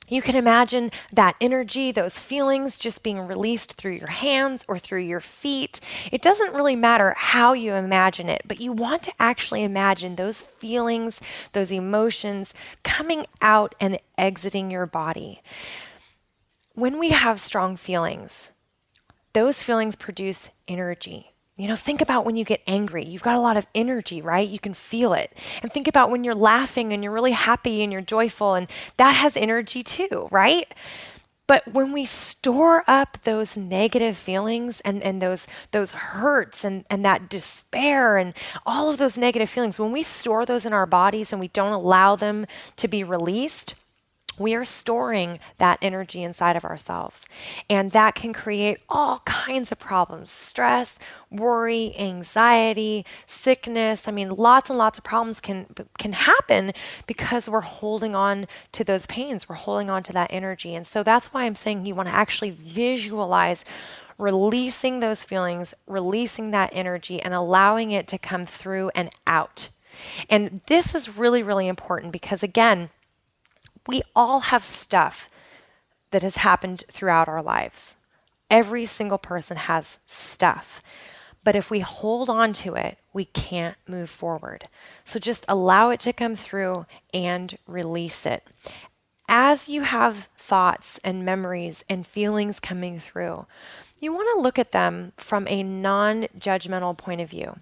you 0.08 0.22
can 0.22 0.36
imagine 0.36 0.92
that 1.12 1.36
energy, 1.42 1.92
those 1.92 2.20
feelings 2.20 2.78
just 2.78 3.04
being 3.04 3.20
released 3.20 3.74
through 3.74 3.94
your 3.94 4.10
hands 4.10 4.64
or 4.68 4.80
through 4.80 5.02
your 5.02 5.20
feet. 5.20 5.80
It 6.12 6.22
doesn't 6.22 6.54
really 6.54 6.76
matter 6.76 7.14
how 7.18 7.54
you 7.54 7.74
imagine 7.74 8.30
it, 8.30 8.44
but 8.46 8.62
you 8.62 8.72
want 8.72 9.04
to 9.04 9.14
actually 9.20 9.64
imagine 9.64 10.16
those 10.16 10.42
feelings, 10.42 11.20
those 11.52 11.72
emotions 11.72 12.54
coming 12.84 13.26
out 13.42 13.76
and 13.80 14.00
exiting 14.18 14.72
your 14.72 14.86
body. 14.86 15.42
When 16.74 17.00
we 17.00 17.10
have 17.10 17.40
strong 17.40 17.76
feelings, 17.76 18.52
those 19.34 19.64
feelings 19.64 19.96
produce 19.96 20.50
energy. 20.68 21.34
You 21.58 21.68
know, 21.68 21.76
think 21.76 22.02
about 22.02 22.24
when 22.24 22.36
you 22.36 22.46
get 22.46 22.62
angry. 22.68 23.04
You've 23.04 23.24
got 23.24 23.36
a 23.36 23.40
lot 23.40 23.58
of 23.58 23.66
energy, 23.74 24.22
right? 24.22 24.48
You 24.48 24.60
can 24.60 24.76
feel 24.76 25.14
it. 25.14 25.34
And 25.64 25.74
think 25.74 25.88
about 25.88 26.12
when 26.12 26.24
you're 26.24 26.36
laughing 26.36 26.94
and 26.94 27.04
you're 27.04 27.12
really 27.12 27.32
happy 27.32 27.82
and 27.82 27.92
you're 27.92 28.02
joyful, 28.02 28.54
and 28.54 28.68
that 28.98 29.14
has 29.14 29.36
energy 29.36 29.82
too, 29.82 30.28
right? 30.30 30.72
But 31.48 31.66
when 31.74 31.94
we 31.94 32.06
store 32.06 32.84
up 32.88 33.18
those 33.24 33.58
negative 33.58 34.18
feelings 34.18 34.82
and, 34.82 35.02
and 35.02 35.20
those 35.22 35.48
those 35.72 35.94
hurts 35.94 36.64
and, 36.64 36.86
and 36.92 37.04
that 37.06 37.30
despair 37.30 38.18
and 38.18 38.34
all 38.66 38.92
of 38.92 38.98
those 38.98 39.18
negative 39.18 39.50
feelings, 39.50 39.80
when 39.80 39.92
we 39.92 40.04
store 40.04 40.46
those 40.46 40.66
in 40.66 40.74
our 40.74 40.86
bodies 40.86 41.34
and 41.34 41.40
we 41.40 41.48
don't 41.48 41.72
allow 41.72 42.16
them 42.16 42.46
to 42.76 42.88
be 42.88 43.04
released, 43.04 43.76
we 44.38 44.54
are 44.56 44.66
storing 44.66 45.40
that 45.58 45.80
energy 45.82 46.24
inside 46.24 46.56
of 46.56 46.66
ourselves. 46.66 47.28
And 47.70 47.92
that 47.92 48.16
can 48.16 48.34
create 48.34 48.80
all 48.90 49.20
kinds 49.26 49.72
of 49.72 49.80
problems 49.80 50.32
stress, 50.32 51.00
worry, 51.30 51.94
anxiety, 51.98 53.06
sickness. 53.26 54.08
I 54.08 54.12
mean, 54.12 54.30
lots 54.30 54.70
and 54.70 54.78
lots 54.78 54.98
of 54.98 55.04
problems 55.04 55.40
can, 55.40 55.66
can 55.98 56.14
happen 56.14 56.74
because 57.06 57.50
we're 57.50 57.62
holding 57.62 58.16
on 58.16 58.48
to 58.74 58.84
those 58.84 59.06
pains, 59.08 59.50
we're 59.50 59.56
holding 59.56 59.90
on 59.90 60.04
to 60.04 60.14
that 60.14 60.32
energy. 60.32 60.76
And 60.76 60.86
so 60.86 61.04
that's 61.04 61.34
why 61.34 61.44
I'm 61.44 61.56
saying 61.56 61.86
you 61.86 61.96
want 61.96 62.10
to 62.10 62.16
actually 62.16 62.52
visualize 62.52 63.66
releasing 64.18 65.00
those 65.00 65.24
feelings, 65.24 65.74
releasing 65.86 66.52
that 66.52 66.72
energy, 66.74 67.22
and 67.22 67.34
allowing 67.34 67.92
it 67.92 68.08
to 68.08 68.18
come 68.18 68.44
through 68.44 68.90
and 68.96 69.10
out. 69.26 69.70
And 70.30 70.62
this 70.68 70.96
is 70.96 71.18
really, 71.18 71.44
really 71.44 71.68
important 71.68 72.12
because, 72.12 72.44
again, 72.44 72.90
we 73.88 74.02
all 74.16 74.42
have 74.42 74.64
stuff 74.64 75.30
that 76.12 76.22
has 76.22 76.38
happened 76.38 76.84
throughout 76.90 77.28
our 77.28 77.42
lives. 77.42 77.96
Every 78.50 78.86
single 78.86 79.18
person 79.18 79.58
has 79.58 80.00
stuff. 80.06 80.82
But 81.44 81.56
if 81.56 81.72
we 81.72 81.80
hold 81.80 82.30
on 82.30 82.54
to 82.54 82.76
it, 82.76 82.98
we 83.14 83.26
can't 83.26 83.78
move 83.88 84.10
forward. 84.10 84.68
So 85.06 85.18
just 85.18 85.46
allow 85.48 85.92
it 85.92 86.00
to 86.02 86.14
come 86.14 86.36
through 86.36 86.86
and 87.14 87.58
release 87.66 88.26
it. 88.26 88.46
As 89.30 89.70
you 89.70 89.84
have 89.84 90.28
thoughts 90.38 91.00
and 91.04 91.26
memories 91.26 91.84
and 91.90 92.06
feelings 92.06 92.60
coming 92.60 93.00
through, 93.00 93.46
you 94.02 94.14
want 94.14 94.30
to 94.36 94.42
look 94.42 94.60
at 94.60 94.72
them 94.72 95.14
from 95.18 95.48
a 95.48 95.64
non 95.64 96.24
judgmental 96.38 96.98
point 96.98 97.22
of 97.22 97.30
view. 97.30 97.60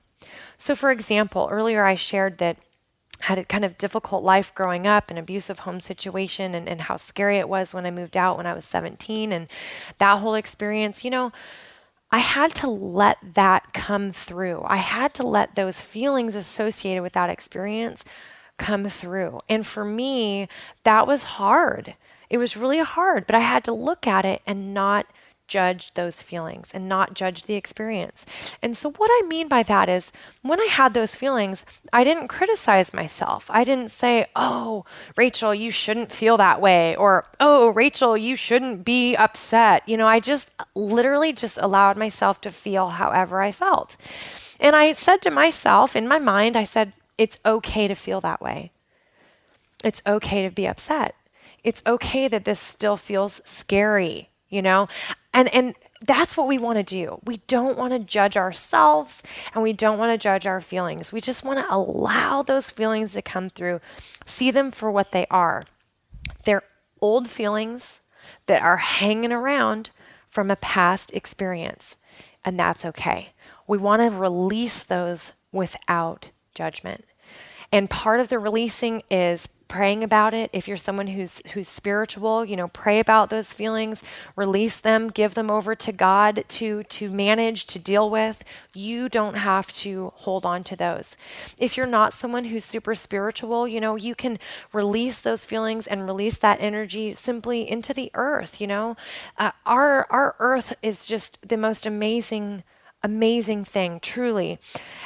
So, 0.58 0.76
for 0.76 0.92
example, 0.92 1.48
earlier 1.52 1.86
I 1.86 1.96
shared 1.96 2.38
that 2.40 2.58
had 3.22 3.40
a 3.40 3.46
kind 3.46 3.66
of 3.66 3.78
difficult 3.78 4.24
life 4.24 4.54
growing 4.54 4.86
up, 4.86 5.10
an 5.10 5.18
abusive 5.18 5.60
home 5.60 5.80
situation, 5.80 6.54
and, 6.54 6.68
and 6.68 6.82
how 6.82 6.98
scary 6.98 7.38
it 7.38 7.50
was 7.50 7.74
when 7.74 7.86
I 7.86 7.92
moved 7.92 8.18
out 8.18 8.38
when 8.38 8.46
I 8.46 8.54
was 8.54 8.66
17, 8.66 9.32
and 9.32 9.48
that 9.98 10.20
whole 10.20 10.36
experience, 10.36 11.04
you 11.04 11.10
know, 11.10 11.32
I 12.12 12.20
had 12.20 12.54
to 12.56 12.70
let 12.70 13.18
that 13.34 13.74
come 13.74 14.12
through. 14.12 14.64
I 14.66 14.78
had 14.78 15.14
to 15.16 15.24
let 15.24 15.56
those 15.56 15.82
feelings 15.82 16.36
associated 16.36 17.02
with 17.02 17.14
that 17.14 17.30
experience 17.30 18.06
come 18.58 18.88
through. 18.88 19.42
And 19.50 19.66
for 19.66 19.84
me, 19.84 20.48
that 20.84 21.08
was 21.08 21.24
hard. 21.24 21.96
It 22.30 22.38
was 22.38 22.56
really 22.56 22.80
hard, 22.80 23.28
but 23.28 23.36
I 23.36 23.40
had 23.40 23.64
to 23.66 23.74
look 23.74 24.08
at 24.08 24.26
it 24.26 24.42
and 24.48 24.74
not 24.74 25.08
judge 25.48 25.94
those 25.94 26.22
feelings 26.22 26.72
and 26.74 26.90
not 26.90 27.14
judge 27.14 27.44
the 27.44 27.54
experience. 27.56 28.26
And 28.62 28.76
so, 28.76 28.92
what 28.92 29.10
I 29.12 29.28
mean 29.28 29.48
by 29.48 29.64
that 29.64 29.90
is 29.90 30.12
when 30.42 30.60
I 30.60 30.66
had 30.66 30.94
those 30.94 31.16
feelings, 31.16 31.66
I 31.94 32.04
didn't 32.04 32.28
criticize 32.28 32.94
myself. 32.94 33.48
I 33.50 33.64
didn't 33.64 33.92
say, 33.92 34.28
Oh, 34.36 34.86
Rachel, 35.16 35.54
you 35.54 35.72
shouldn't 35.72 36.12
feel 36.12 36.38
that 36.38 36.62
way, 36.62 36.96
or 36.96 37.26
Oh, 37.40 37.70
Rachel, 37.70 38.18
you 38.18 38.36
shouldn't 38.36 38.86
be 38.86 39.16
upset. 39.16 39.88
You 39.88 39.98
know, 39.98 40.08
I 40.08 40.20
just 40.20 40.50
literally 40.74 41.34
just 41.34 41.58
allowed 41.62 41.98
myself 41.98 42.42
to 42.42 42.52
feel 42.52 42.90
however 42.90 43.42
I 43.42 43.52
felt. 43.52 43.98
And 44.60 44.76
I 44.76 44.94
said 44.94 45.22
to 45.24 45.32
myself 45.32 45.96
in 45.96 46.08
my 46.08 46.20
mind, 46.20 46.56
I 46.56 46.64
said, 46.64 46.94
It's 47.18 47.40
okay 47.46 47.88
to 47.88 47.96
feel 47.96 48.22
that 48.22 48.42
way. 48.42 48.72
It's 49.84 50.02
okay 50.08 50.42
to 50.44 50.50
be 50.50 50.68
upset. 50.68 51.16
It's 51.64 51.84
okay 51.86 52.28
that 52.28 52.46
this 52.46 52.60
still 52.60 52.98
feels 52.98 53.42
scary 53.46 54.30
you 54.50 54.62
know 54.62 54.88
and 55.36 55.54
and 55.54 55.76
that's 56.02 56.38
what 56.38 56.48
we 56.48 56.58
want 56.58 56.78
to 56.78 56.84
do. 56.84 57.20
We 57.26 57.38
don't 57.48 57.78
want 57.78 57.94
to 57.94 58.00
judge 58.00 58.38
ourselves 58.38 59.22
and 59.54 59.62
we 59.62 59.74
don't 59.74 59.98
want 59.98 60.14
to 60.14 60.24
judge 60.24 60.46
our 60.46 60.62
feelings. 60.62 61.12
We 61.12 61.22
just 61.22 61.44
want 61.44 61.60
to 61.60 61.74
allow 61.74 62.42
those 62.42 62.70
feelings 62.70 63.14
to 63.14 63.22
come 63.22 63.50
through, 63.50 63.82
see 64.26 64.50
them 64.50 64.72
for 64.72 64.92
what 64.92 65.12
they 65.12 65.26
are. 65.30 65.64
They're 66.44 66.64
old 67.02 67.28
feelings 67.28 68.02
that 68.48 68.62
are 68.62 68.78
hanging 68.78 69.32
around 69.32 69.90
from 70.28 70.50
a 70.50 70.56
past 70.56 71.12
experience, 71.14 71.98
and 72.44 72.60
that's 72.60 72.86
okay. 72.86 73.34
We 73.68 73.78
want 73.78 74.02
to 74.02 74.18
release 74.18 74.84
those 74.84 75.34
without 75.52 76.30
judgment. 76.54 77.06
And 77.72 77.90
part 77.90 78.20
of 78.20 78.30
the 78.30 78.40
releasing 78.40 79.04
is 79.10 79.50
praying 79.68 80.04
about 80.04 80.34
it. 80.34 80.50
If 80.54 80.68
you're 80.68 80.78
someone 80.78 81.08
who's 81.08 81.42
who's 81.54 81.68
spiritual 81.68 82.46
you 82.46 82.56
know 82.56 82.68
pray 82.68 83.00
about 83.00 83.30
those 83.30 83.54
feelings 83.54 84.04
release 84.36 84.80
them 84.80 85.10
give 85.10 85.34
them 85.34 85.50
over 85.50 85.76
to 85.76 85.92
god 85.92 86.46
to 86.48 86.84
to 86.84 87.10
manage 87.10 87.66
to 87.68 87.80
deal 87.80 88.10
with. 88.10 88.44
You 88.74 89.10
don't 89.10 89.36
have 89.38 89.72
to 89.74 90.12
hold 90.16 90.46
on 90.46 90.64
to 90.66 90.76
those. 90.76 91.18
If 91.58 91.78
you're 91.78 91.86
not 91.86 92.14
someone 92.14 92.46
who's 92.46 92.66
super 92.66 92.96
spiritual 92.96 93.68
you 93.68 93.82
know 93.82 93.96
you 93.96 94.16
can 94.16 94.40
release 94.74 95.22
those 95.22 95.46
feelings 95.46 95.88
and 95.88 96.06
release 96.06 96.38
that 96.38 96.62
energy 96.62 97.14
simply 97.14 97.70
into 97.70 97.94
the 97.94 98.12
earth 98.14 98.62
you 98.62 98.68
know? 98.68 98.96
Uh, 99.38 99.52
our 99.66 100.06
our 100.10 100.36
earth 100.40 100.76
is 100.82 101.06
just 101.06 101.48
the 101.48 101.58
most 101.58 101.86
amazing 101.86 102.64
amazing 103.06 103.64
thing, 103.64 104.00
truly. 104.00 104.60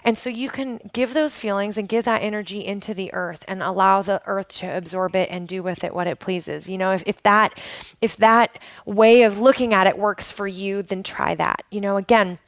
And 0.03 0.17
so 0.17 0.29
you 0.29 0.49
can 0.49 0.79
give 0.93 1.13
those 1.13 1.37
feelings 1.37 1.77
and 1.77 1.87
give 1.87 2.05
that 2.05 2.23
energy 2.23 2.65
into 2.65 2.93
the 2.93 3.13
earth 3.13 3.43
and 3.47 3.61
allow 3.61 4.01
the 4.01 4.21
earth 4.25 4.47
to 4.59 4.65
absorb 4.65 5.15
it 5.15 5.29
and 5.29 5.47
do 5.47 5.61
with 5.61 5.83
it 5.83 5.93
what 5.93 6.07
it 6.07 6.19
pleases. 6.19 6.69
You 6.69 6.77
know, 6.77 6.93
if, 6.93 7.03
if 7.05 7.21
that 7.23 7.59
if 8.01 8.15
that 8.17 8.57
way 8.85 9.23
of 9.23 9.39
looking 9.39 9.73
at 9.73 9.85
it 9.85 9.97
works 9.97 10.31
for 10.31 10.47
you, 10.47 10.81
then 10.81 11.03
try 11.03 11.35
that. 11.35 11.63
You 11.69 11.81
know, 11.81 11.97
again, 11.97 12.39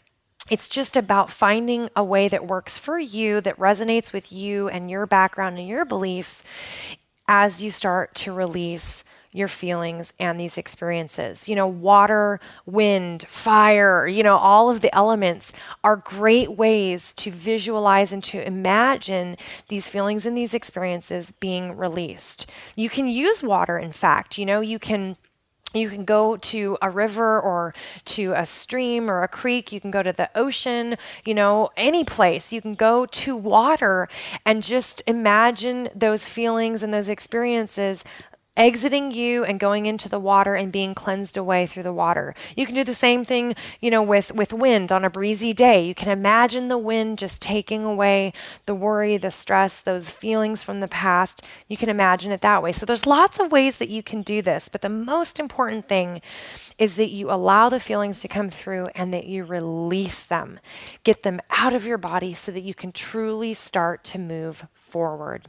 it's 0.50 0.70
just 0.70 0.96
about 0.96 1.30
finding 1.30 1.90
a 1.96 2.04
way 2.04 2.28
that 2.30 2.48
works 2.48 2.78
for 2.78 2.98
you, 2.98 3.42
that 3.42 3.58
resonates 3.58 4.14
with 4.14 4.32
you 4.32 4.70
and 4.70 4.90
your 4.90 5.06
background 5.06 5.58
and 5.58 5.68
your 5.68 5.86
beliefs 5.86 6.44
as 7.28 7.62
you 7.62 7.72
start 7.72 8.16
to 8.16 8.34
release 8.34 9.04
your 9.34 9.48
feelings 9.48 10.14
and 10.20 10.40
these 10.40 10.58
experiences. 10.58 11.48
You 11.48 11.56
know, 11.56 11.68
water, 11.68 12.40
wind, 12.66 13.24
fire, 13.28 14.08
you 14.08 14.24
know, 14.24 14.38
all 14.38 14.70
of 14.70 14.82
the 14.82 14.94
elements 14.94 15.54
are 15.84 15.96
great 15.96 16.58
ways 16.58 17.14
to 17.14 17.32
visualize 17.32 18.12
and 18.12 18.24
to 18.26 18.46
imagine 18.46 19.38
these 19.70 19.90
feelings 19.90 20.26
and 20.26 20.36
these 20.36 20.54
experiences 20.54 21.32
being 21.32 21.78
released. 21.78 22.50
You 22.76 22.90
can 22.90 23.08
use 23.08 23.42
water, 23.42 23.78
in 23.78 23.92
fact, 23.92 24.38
you 24.38 24.46
know, 24.46 24.62
you 24.62 24.80
can 24.80 25.16
you 25.74 25.90
can 25.90 26.04
go 26.04 26.36
to 26.36 26.78
a 26.82 26.90
river 26.90 27.40
or 27.40 27.74
to 28.04 28.34
a 28.34 28.46
stream 28.46 29.10
or 29.10 29.24
a 29.24 29.28
creek. 29.28 29.72
You 29.72 29.80
can 29.80 29.92
go 29.92 30.04
to 30.04 30.12
the 30.12 30.30
ocean, 30.36 30.96
you 31.24 31.34
know, 31.34 31.70
any 31.78 32.04
place. 32.04 32.52
You 32.52 32.62
can 32.62 32.76
go 32.76 33.06
to 33.06 33.36
water 33.38 34.10
and 34.46 34.64
just 34.64 35.02
imagine 35.08 35.90
those 35.96 36.28
feelings 36.28 36.84
and 36.84 36.94
those 36.94 37.08
experiences 37.08 38.04
exiting 38.58 39.12
you 39.12 39.46
and 39.46 39.60
going 39.60 39.86
into 39.86 40.10
the 40.10 40.20
water 40.20 40.56
and 40.56 40.72
being 40.72 40.94
cleansed 40.94 41.38
away 41.38 41.66
through 41.66 41.84
the 41.84 41.94
water. 41.94 42.36
You 42.56 42.66
can 42.66 42.76
do 42.76 42.84
the 42.84 42.94
same 42.94 43.24
thing, 43.24 43.56
you 43.80 43.90
know, 43.90 44.04
with 44.04 44.34
with 44.34 44.52
wind 44.52 44.92
on 44.92 45.06
a 45.06 45.10
breezy 45.10 45.54
day. 45.54 45.86
You 45.86 45.96
can 45.96 46.10
imagine 46.10 46.68
the 46.68 46.78
wind 46.78 47.18
just 47.18 47.42
taking 47.42 47.86
away 47.86 48.34
the 48.66 48.76
worry, 48.76 49.18
the 49.18 49.32
stress, 49.32 49.80
those 49.80 50.12
feelings 50.12 50.64
from 50.64 50.82
the 50.82 50.88
past. 50.88 51.42
You 51.68 51.78
can 51.78 51.90
imagine 51.90 52.32
it 52.32 52.42
that 52.42 52.62
way. 52.62 52.72
So 52.74 52.86
there's 52.86 53.06
lots 53.06 53.40
of 53.40 53.52
ways 53.52 53.78
that 53.78 53.90
you 53.90 54.04
can 54.04 54.22
do 54.22 54.42
this, 54.42 54.68
but 54.68 54.82
the 54.82 54.90
most 54.90 55.40
important 55.40 55.88
thing 55.88 56.22
is 56.78 56.98
that 56.98 57.12
you 57.12 57.32
allow 57.32 57.70
the 57.70 57.80
feelings 57.80 58.20
to 58.22 58.28
come 58.28 58.50
through 58.50 58.88
and 58.96 59.14
that 59.14 59.28
you 59.28 59.44
release 59.44 60.24
them. 60.24 60.60
Get 61.04 61.24
them 61.24 61.40
out 61.52 61.74
of 61.74 61.86
your 61.86 61.98
body 61.98 62.34
so 62.34 62.52
that 62.52 62.62
you 62.62 62.74
can 62.74 62.92
truly 62.92 63.54
start 63.54 64.04
to 64.06 64.20
move 64.20 64.66
forward. 64.74 65.48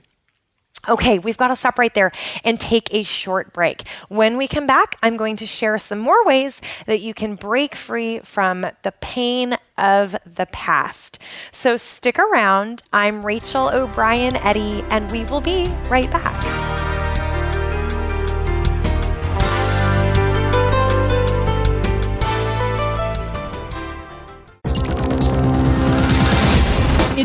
Okay, 0.89 1.21
we've 1.21 1.37
got 1.37 1.49
to 1.49 1.57
stop 1.57 1.79
right 1.79 1.95
there 1.95 2.11
and 2.43 2.59
take 2.59 2.93
a 2.93 3.05
short 3.05 3.53
break. 3.53 3.87
When 4.09 4.37
we 4.37 4.49
come 4.49 4.67
back, 4.67 4.97
I'm 5.01 5.17
going 5.17 5.37
to 5.37 5.47
share 5.47 5.79
some 5.79 6.01
more 6.01 6.25
ways 6.25 6.61
that 6.87 7.01
you 7.01 7.15
can 7.15 7.37
break 7.37 7.77
free 7.77 8.19
from 8.21 8.67
the 8.83 8.93
pain 9.01 9.57
of 9.79 10.17
the 10.27 10.47
past. 10.47 11.21
So 11.53 11.77
stick 11.77 12.19
around. 12.19 12.83
I'm 12.93 13.25
Rachel 13.25 13.69
O'Brien 13.69 14.35
Eddy, 14.37 14.85
and 14.91 15.09
we 15.13 15.25
will 15.25 15.41
be 15.41 15.67
right 15.89 16.11
back. 16.11 16.72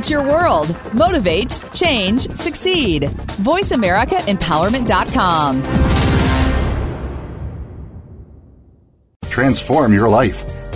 It's 0.07 0.13
your 0.13 0.23
world. 0.23 0.73
Motivate, 0.93 1.59
change, 1.73 2.29
succeed. 2.29 3.03
VoiceAmericaEmpowerment.com. 3.43 5.63
Transform 9.25 9.93
your 9.93 10.07
life, 10.07 10.45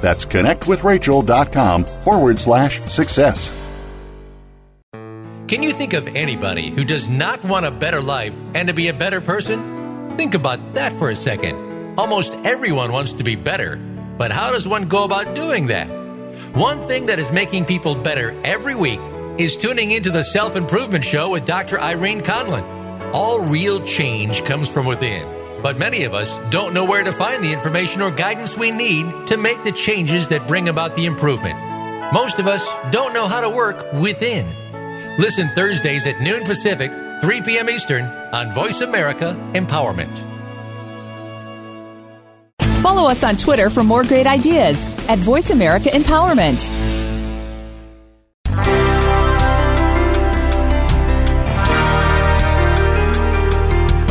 That's 0.00 0.24
connectwithrachel.com 0.24 1.84
forward 1.84 2.38
slash 2.38 2.80
success. 2.80 3.62
Can 5.48 5.62
you 5.62 5.70
think 5.70 5.92
of 5.92 6.08
anybody 6.08 6.70
who 6.70 6.84
does 6.84 7.08
not 7.08 7.44
want 7.44 7.66
a 7.66 7.70
better 7.70 8.00
life 8.00 8.36
and 8.54 8.66
to 8.66 8.74
be 8.74 8.88
a 8.88 8.92
better 8.92 9.20
person? 9.20 10.16
Think 10.16 10.34
about 10.34 10.74
that 10.74 10.92
for 10.94 11.10
a 11.10 11.14
second. 11.14 11.96
Almost 11.96 12.34
everyone 12.44 12.90
wants 12.90 13.12
to 13.12 13.22
be 13.22 13.36
better, 13.36 13.76
but 14.18 14.32
how 14.32 14.50
does 14.50 14.66
one 14.66 14.88
go 14.88 15.04
about 15.04 15.36
doing 15.36 15.68
that? 15.68 15.86
One 16.54 16.80
thing 16.88 17.06
that 17.06 17.20
is 17.20 17.30
making 17.30 17.66
people 17.66 17.94
better 17.94 18.34
every 18.42 18.74
week 18.74 19.00
is 19.38 19.56
tuning 19.56 19.92
into 19.92 20.10
the 20.10 20.24
Self 20.24 20.56
Improvement 20.56 21.04
Show 21.04 21.30
with 21.30 21.44
Dr. 21.44 21.80
Irene 21.80 22.22
Conlon. 22.22 22.64
All 23.14 23.40
real 23.40 23.80
change 23.84 24.44
comes 24.44 24.68
from 24.68 24.84
within, 24.84 25.26
but 25.62 25.78
many 25.78 26.04
of 26.04 26.14
us 26.14 26.38
don't 26.50 26.74
know 26.74 26.84
where 26.84 27.04
to 27.04 27.12
find 27.12 27.44
the 27.44 27.52
information 27.52 28.02
or 28.02 28.10
guidance 28.10 28.56
we 28.56 28.70
need 28.70 29.26
to 29.26 29.36
make 29.36 29.62
the 29.62 29.72
changes 29.72 30.28
that 30.28 30.46
bring 30.46 30.68
about 30.68 30.94
the 30.94 31.06
improvement. 31.06 31.58
Most 32.12 32.38
of 32.38 32.46
us 32.46 32.64
don't 32.92 33.12
know 33.12 33.26
how 33.26 33.40
to 33.40 33.50
work 33.50 33.92
within. 33.94 34.46
Listen 35.18 35.48
Thursdays 35.54 36.06
at 36.06 36.20
noon 36.20 36.44
Pacific, 36.44 36.90
3 37.20 37.42
p.m. 37.42 37.70
Eastern 37.70 38.04
on 38.32 38.52
Voice 38.52 38.80
America 38.80 39.34
Empowerment. 39.54 40.16
Follow 42.82 43.08
us 43.10 43.24
on 43.24 43.36
Twitter 43.36 43.68
for 43.68 43.82
more 43.82 44.04
great 44.04 44.26
ideas 44.26 44.84
at 45.08 45.18
Voice 45.18 45.50
America 45.50 45.88
Empowerment. 45.88 46.95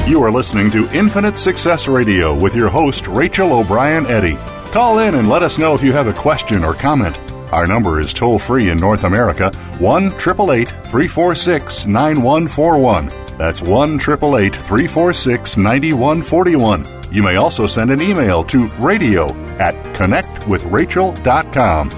You 0.07 0.21
are 0.21 0.31
listening 0.31 0.69
to 0.69 0.87
Infinite 0.95 1.39
Success 1.39 1.87
Radio 1.87 2.37
with 2.37 2.53
your 2.55 2.69
host, 2.69 3.07
Rachel 3.07 3.53
O'Brien 3.53 4.05
Eddy. 4.05 4.37
Call 4.71 4.99
in 4.99 5.15
and 5.15 5.27
let 5.27 5.41
us 5.41 5.57
know 5.57 5.73
if 5.73 5.81
you 5.81 5.93
have 5.93 6.05
a 6.05 6.13
question 6.13 6.63
or 6.63 6.75
comment. 6.75 7.17
Our 7.51 7.65
number 7.65 7.99
is 7.99 8.13
toll 8.13 8.37
free 8.37 8.69
in 8.69 8.77
North 8.77 9.03
America 9.03 9.49
1 9.79 10.03
888 10.13 10.67
346 10.69 11.87
9141. 11.87 13.07
That's 13.39 13.63
1 13.63 13.95
888 13.95 14.55
346 14.55 15.57
9141. 15.57 16.85
You 17.11 17.23
may 17.23 17.37
also 17.37 17.65
send 17.65 17.89
an 17.89 17.99
email 17.99 18.43
to 18.43 18.67
radio 18.77 19.33
at 19.57 19.73
connectwithrachel.com. 19.95 21.89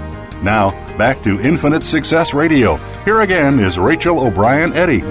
Now, 0.42 0.70
back 0.96 1.22
to 1.24 1.38
Infinite 1.42 1.82
Success 1.82 2.32
Radio. 2.32 2.76
Here 3.04 3.20
again 3.20 3.58
is 3.58 3.78
Rachel 3.78 4.20
O'Brien 4.20 4.72
Eddy. 4.72 5.02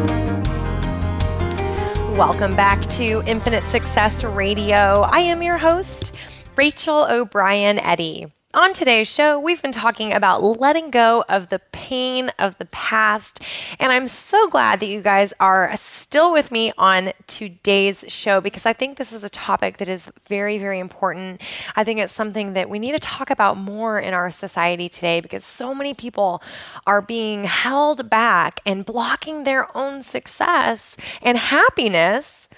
Welcome 2.17 2.55
back 2.55 2.81
to 2.93 3.21
Infinite 3.27 3.61
Success 3.65 4.23
Radio. 4.23 5.05
I 5.07 5.19
am 5.19 5.43
your 5.43 5.59
host, 5.59 6.15
Rachel 6.55 7.05
O'Brien 7.07 7.77
Eddy. 7.77 8.25
On 8.57 8.73
today's 8.73 9.07
show, 9.07 9.39
we've 9.39 9.61
been 9.61 9.71
talking 9.71 10.11
about 10.11 10.41
letting 10.41 10.89
go 10.89 11.23
of 11.29 11.49
the 11.49 11.59
pain 11.71 12.31
of 12.39 12.57
the 12.57 12.65
past. 12.65 13.39
And 13.79 13.91
I'm 13.91 14.07
so 14.07 14.47
glad 14.47 14.79
that 14.79 14.87
you 14.87 14.99
guys 14.99 15.31
are 15.39 15.71
still 15.75 16.33
with 16.33 16.51
me 16.51 16.73
on 16.75 17.13
today's 17.27 18.03
show 18.07 18.41
because 18.41 18.65
I 18.65 18.73
think 18.73 18.97
this 18.97 19.13
is 19.13 19.23
a 19.23 19.29
topic 19.29 19.77
that 19.77 19.87
is 19.87 20.11
very, 20.27 20.57
very 20.57 20.79
important. 20.79 21.39
I 21.75 21.83
think 21.83 21.99
it's 21.99 22.13
something 22.13 22.53
that 22.53 22.67
we 22.67 22.79
need 22.79 22.93
to 22.93 22.99
talk 22.99 23.29
about 23.29 23.57
more 23.57 23.99
in 23.99 24.15
our 24.15 24.31
society 24.31 24.89
today 24.89 25.21
because 25.21 25.45
so 25.45 25.75
many 25.75 25.93
people 25.93 26.41
are 26.87 27.03
being 27.03 27.43
held 27.43 28.09
back 28.09 28.59
and 28.65 28.83
blocking 28.83 29.43
their 29.43 29.67
own 29.77 30.01
success 30.01 30.97
and 31.21 31.37
happiness 31.37 32.49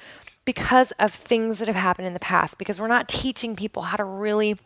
because 0.45 0.91
of 0.91 1.11
things 1.13 1.59
that 1.59 1.67
have 1.67 1.75
happened 1.75 2.07
in 2.07 2.13
the 2.13 2.19
past, 2.21 2.57
because 2.57 2.79
we're 2.79 2.87
not 2.87 3.09
teaching 3.09 3.53
people 3.53 3.83
how 3.83 3.97
to 3.97 4.05
really 4.05 4.57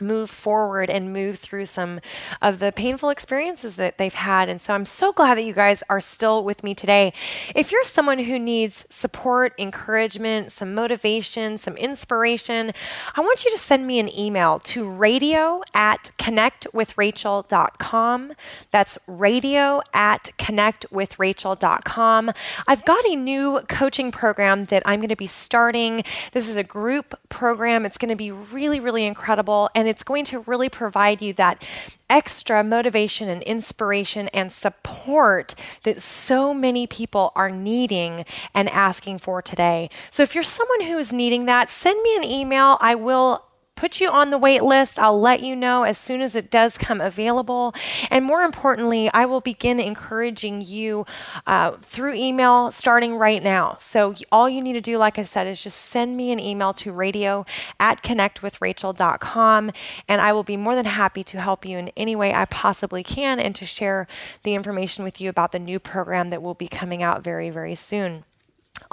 move 0.00 0.30
forward 0.30 0.90
and 0.90 1.12
move 1.12 1.38
through 1.38 1.66
some 1.66 2.00
of 2.40 2.58
the 2.58 2.72
painful 2.72 3.10
experiences 3.10 3.76
that 3.76 3.98
they've 3.98 4.14
had. 4.14 4.48
And 4.48 4.60
so 4.60 4.74
I'm 4.74 4.86
so 4.86 5.12
glad 5.12 5.38
that 5.38 5.42
you 5.42 5.52
guys 5.52 5.84
are 5.88 6.00
still 6.00 6.42
with 6.44 6.64
me 6.64 6.74
today. 6.74 7.12
If 7.54 7.70
you're 7.72 7.84
someone 7.84 8.18
who 8.20 8.38
needs 8.38 8.86
support, 8.90 9.54
encouragement, 9.58 10.52
some 10.52 10.74
motivation, 10.74 11.58
some 11.58 11.76
inspiration, 11.76 12.72
I 13.14 13.20
want 13.20 13.44
you 13.44 13.50
to 13.50 13.58
send 13.58 13.86
me 13.86 13.98
an 13.98 14.08
email 14.16 14.58
to 14.60 14.88
radio 14.88 15.60
at 15.74 16.12
connectwithrachel.com. 16.18 18.32
That's 18.70 18.96
radio 19.06 19.82
at 19.92 20.30
connectwithrachel.com. 20.38 22.30
I've 22.66 22.84
got 22.84 23.04
a 23.06 23.16
new 23.16 23.60
coaching 23.68 24.12
program 24.12 24.66
that 24.66 24.82
I'm 24.86 25.00
going 25.00 25.08
to 25.08 25.16
be 25.16 25.26
starting. 25.26 26.04
This 26.32 26.48
is 26.48 26.56
a 26.56 26.64
group 26.64 27.14
program. 27.28 27.84
It's 27.86 27.98
going 27.98 28.10
to 28.10 28.16
be 28.16 28.30
really, 28.30 28.78
really 28.80 29.04
incredible. 29.04 29.70
And 29.82 29.88
it's 29.88 30.04
going 30.04 30.24
to 30.26 30.38
really 30.38 30.68
provide 30.68 31.20
you 31.20 31.32
that 31.32 31.60
extra 32.08 32.62
motivation 32.62 33.28
and 33.28 33.42
inspiration 33.42 34.28
and 34.28 34.52
support 34.52 35.56
that 35.82 36.00
so 36.00 36.54
many 36.54 36.86
people 36.86 37.32
are 37.34 37.50
needing 37.50 38.24
and 38.54 38.68
asking 38.68 39.18
for 39.18 39.42
today. 39.42 39.90
So 40.08 40.22
if 40.22 40.36
you're 40.36 40.44
someone 40.44 40.82
who 40.82 40.98
is 40.98 41.12
needing 41.12 41.46
that, 41.46 41.68
send 41.68 42.00
me 42.00 42.14
an 42.14 42.22
email. 42.22 42.78
I 42.80 42.94
will 42.94 43.44
put 43.82 44.00
you 44.00 44.08
on 44.08 44.30
the 44.30 44.38
wait 44.38 44.62
list. 44.62 44.96
I'll 44.96 45.20
let 45.20 45.42
you 45.42 45.56
know 45.56 45.82
as 45.82 45.98
soon 45.98 46.20
as 46.20 46.36
it 46.36 46.52
does 46.52 46.78
come 46.78 47.00
available. 47.00 47.74
And 48.12 48.24
more 48.24 48.42
importantly, 48.42 49.10
I 49.12 49.26
will 49.26 49.40
begin 49.40 49.80
encouraging 49.80 50.62
you 50.62 51.04
uh, 51.48 51.72
through 51.82 52.14
email 52.14 52.70
starting 52.70 53.16
right 53.16 53.42
now. 53.42 53.74
So 53.80 54.14
all 54.30 54.48
you 54.48 54.62
need 54.62 54.74
to 54.74 54.80
do, 54.80 54.98
like 54.98 55.18
I 55.18 55.24
said, 55.24 55.48
is 55.48 55.60
just 55.60 55.80
send 55.80 56.16
me 56.16 56.30
an 56.30 56.38
email 56.38 56.72
to 56.74 56.92
radio 56.92 57.44
at 57.80 58.04
connectwithrachel.com 58.04 59.72
and 60.06 60.20
I 60.20 60.32
will 60.32 60.44
be 60.44 60.56
more 60.56 60.76
than 60.76 60.84
happy 60.84 61.24
to 61.24 61.40
help 61.40 61.66
you 61.66 61.76
in 61.76 61.88
any 61.96 62.14
way 62.14 62.32
I 62.32 62.44
possibly 62.44 63.02
can 63.02 63.40
and 63.40 63.52
to 63.56 63.66
share 63.66 64.06
the 64.44 64.54
information 64.54 65.02
with 65.02 65.20
you 65.20 65.28
about 65.28 65.50
the 65.50 65.58
new 65.58 65.80
program 65.80 66.30
that 66.30 66.40
will 66.40 66.54
be 66.54 66.68
coming 66.68 67.02
out 67.02 67.24
very, 67.24 67.50
very 67.50 67.74
soon. 67.74 68.22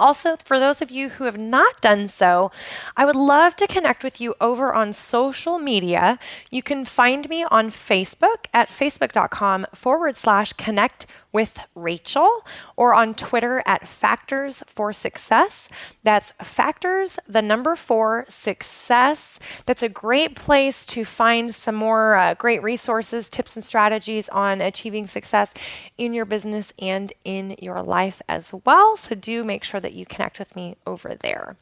Also, 0.00 0.36
for 0.42 0.58
those 0.58 0.80
of 0.80 0.90
you 0.90 1.10
who 1.10 1.24
have 1.24 1.36
not 1.36 1.82
done 1.82 2.08
so, 2.08 2.50
I 2.96 3.04
would 3.04 3.14
love 3.14 3.54
to 3.56 3.66
connect 3.66 4.02
with 4.02 4.18
you 4.20 4.34
over 4.40 4.72
on 4.72 4.94
social 4.94 5.58
media. 5.58 6.18
You 6.50 6.62
can 6.62 6.86
find 6.86 7.28
me 7.28 7.44
on 7.44 7.70
Facebook 7.70 8.46
at 8.54 8.70
facebook.com 8.70 9.66
forward 9.74 10.16
slash 10.16 10.54
connect 10.54 11.06
with 11.32 11.60
Rachel 11.74 12.44
or 12.76 12.94
on 12.94 13.14
Twitter 13.14 13.62
at 13.66 13.86
Factors 13.86 14.62
for 14.66 14.92
Success. 14.92 15.68
That's 16.02 16.32
Factors, 16.42 17.18
the 17.28 17.42
number 17.42 17.76
four, 17.76 18.24
Success. 18.28 19.38
That's 19.66 19.82
a 19.82 19.88
great 19.88 20.36
place 20.36 20.86
to 20.86 21.04
find 21.04 21.54
some 21.54 21.74
more 21.74 22.16
uh, 22.16 22.34
great 22.34 22.62
resources, 22.62 23.30
tips, 23.30 23.56
and 23.56 23.64
strategies 23.64 24.28
on 24.28 24.60
achieving 24.60 25.06
success 25.06 25.54
in 25.96 26.14
your 26.14 26.24
business 26.24 26.72
and 26.80 27.12
in 27.24 27.56
your 27.60 27.82
life 27.82 28.22
as 28.28 28.52
well. 28.64 28.96
So 28.96 29.14
do 29.14 29.44
make 29.44 29.64
sure 29.64 29.80
that 29.80 29.94
you 29.94 30.06
connect 30.06 30.38
with 30.38 30.56
me 30.56 30.76
over 30.86 31.14
there. 31.14 31.56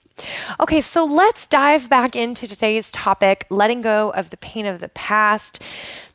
Okay, 0.61 0.81
so 0.81 1.05
let's 1.05 1.47
dive 1.47 1.89
back 1.89 2.17
into 2.17 2.49
today's 2.49 2.91
topic 2.93 3.47
letting 3.51 3.83
go 3.83 4.11
of 4.11 4.31
the 4.31 4.37
pain 4.37 4.67
of 4.67 4.81
the 4.81 4.89
past. 4.89 5.63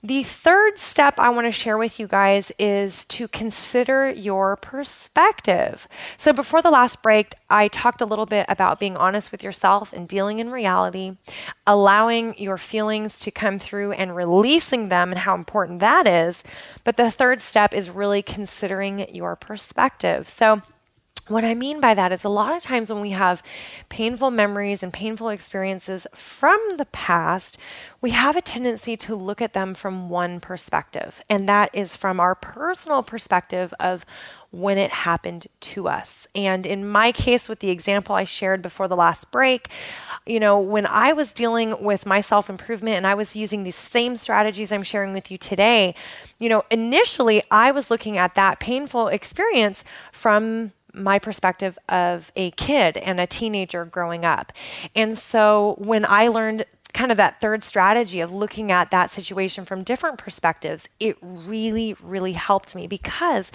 The 0.05 0.23
third 0.23 0.77
step 0.77 1.17
I 1.17 1.29
want 1.29 1.47
to 1.47 1.51
share 1.51 1.77
with 1.77 1.97
you 1.97 2.07
guys 2.07 2.51
is 2.59 3.05
to 3.05 3.29
consider 3.29 4.11
your 4.11 4.57
perspective. 4.57 5.87
So, 6.17 6.33
before 6.33 6.61
the 6.61 6.71
last 6.71 7.01
break, 7.01 7.35
I 7.49 7.69
talked 7.69 8.01
a 8.01 8.05
little 8.05 8.25
bit 8.25 8.45
about 8.49 8.81
being 8.81 8.97
honest 8.97 9.31
with 9.31 9.43
yourself 9.43 9.93
and 9.93 10.05
dealing 10.05 10.39
in 10.39 10.51
reality, 10.51 11.15
allowing 11.65 12.37
your 12.37 12.57
feelings 12.57 13.21
to 13.21 13.31
come 13.31 13.57
through 13.57 13.93
and 13.93 14.13
releasing 14.13 14.89
them, 14.89 15.11
and 15.11 15.19
how 15.19 15.35
important 15.35 15.79
that 15.79 16.05
is. 16.05 16.43
But 16.83 16.97
the 16.97 17.09
third 17.09 17.39
step 17.39 17.73
is 17.73 17.89
really 17.89 18.21
considering 18.21 19.07
your 19.15 19.37
perspective. 19.37 20.27
So, 20.27 20.61
what 21.27 21.45
I 21.45 21.53
mean 21.53 21.79
by 21.79 21.93
that 21.93 22.11
is 22.11 22.25
a 22.25 22.29
lot 22.29 22.55
of 22.55 22.61
times 22.61 22.91
when 22.91 23.01
we 23.01 23.11
have 23.11 23.41
painful 23.87 24.29
memories 24.29 24.83
and 24.83 24.91
painful 24.91 25.29
experiences 25.29 26.05
from 26.13 26.59
the 26.77 26.85
past, 26.85 27.57
we 28.01 28.09
have 28.09 28.35
a 28.35 28.41
tendency 28.41 28.97
to 28.97 29.15
look 29.15 29.41
at 29.41 29.53
them 29.53 29.73
from 29.73 30.09
one 30.09 30.41
perspective, 30.41 31.21
and 31.29 31.47
that 31.47 31.69
is 31.73 31.95
from 31.95 32.19
our 32.19 32.35
personal 32.35 33.03
perspective 33.03 33.73
of 33.79 34.05
when 34.51 34.77
it 34.77 34.91
happened 34.91 35.47
to 35.61 35.87
us. 35.87 36.27
And 36.35 36.65
in 36.65 36.87
my 36.87 37.11
case, 37.13 37.47
with 37.47 37.59
the 37.59 37.69
example 37.69 38.15
I 38.15 38.25
shared 38.25 38.61
before 38.61 38.89
the 38.89 38.95
last 38.95 39.31
break, 39.31 39.69
you 40.25 40.39
know, 40.39 40.59
when 40.59 40.85
I 40.85 41.13
was 41.13 41.33
dealing 41.33 41.81
with 41.81 42.05
my 42.05 42.19
self 42.19 42.49
improvement 42.49 42.97
and 42.97 43.07
I 43.07 43.15
was 43.15 43.35
using 43.35 43.63
these 43.63 43.75
same 43.75 44.17
strategies 44.17 44.71
I'm 44.71 44.83
sharing 44.83 45.13
with 45.13 45.31
you 45.31 45.37
today, 45.37 45.95
you 46.37 46.49
know, 46.49 46.63
initially 46.69 47.41
I 47.49 47.71
was 47.71 47.89
looking 47.89 48.17
at 48.17 48.35
that 48.35 48.59
painful 48.59 49.07
experience 49.07 49.85
from 50.11 50.73
my 50.93 51.19
perspective 51.19 51.77
of 51.89 52.31
a 52.35 52.51
kid 52.51 52.97
and 52.97 53.19
a 53.19 53.27
teenager 53.27 53.85
growing 53.85 54.23
up. 54.25 54.53
And 54.95 55.17
so 55.17 55.75
when 55.77 56.05
I 56.05 56.27
learned 56.27 56.65
kind 56.93 57.11
of 57.11 57.17
that 57.17 57.41
third 57.41 57.63
strategy 57.63 58.19
of 58.19 58.31
looking 58.31 58.71
at 58.71 58.91
that 58.91 59.09
situation 59.09 59.65
from 59.65 59.83
different 59.83 60.17
perspectives, 60.17 60.87
it 60.99 61.17
really, 61.21 61.95
really 62.01 62.33
helped 62.33 62.75
me 62.75 62.85
because 62.87 63.51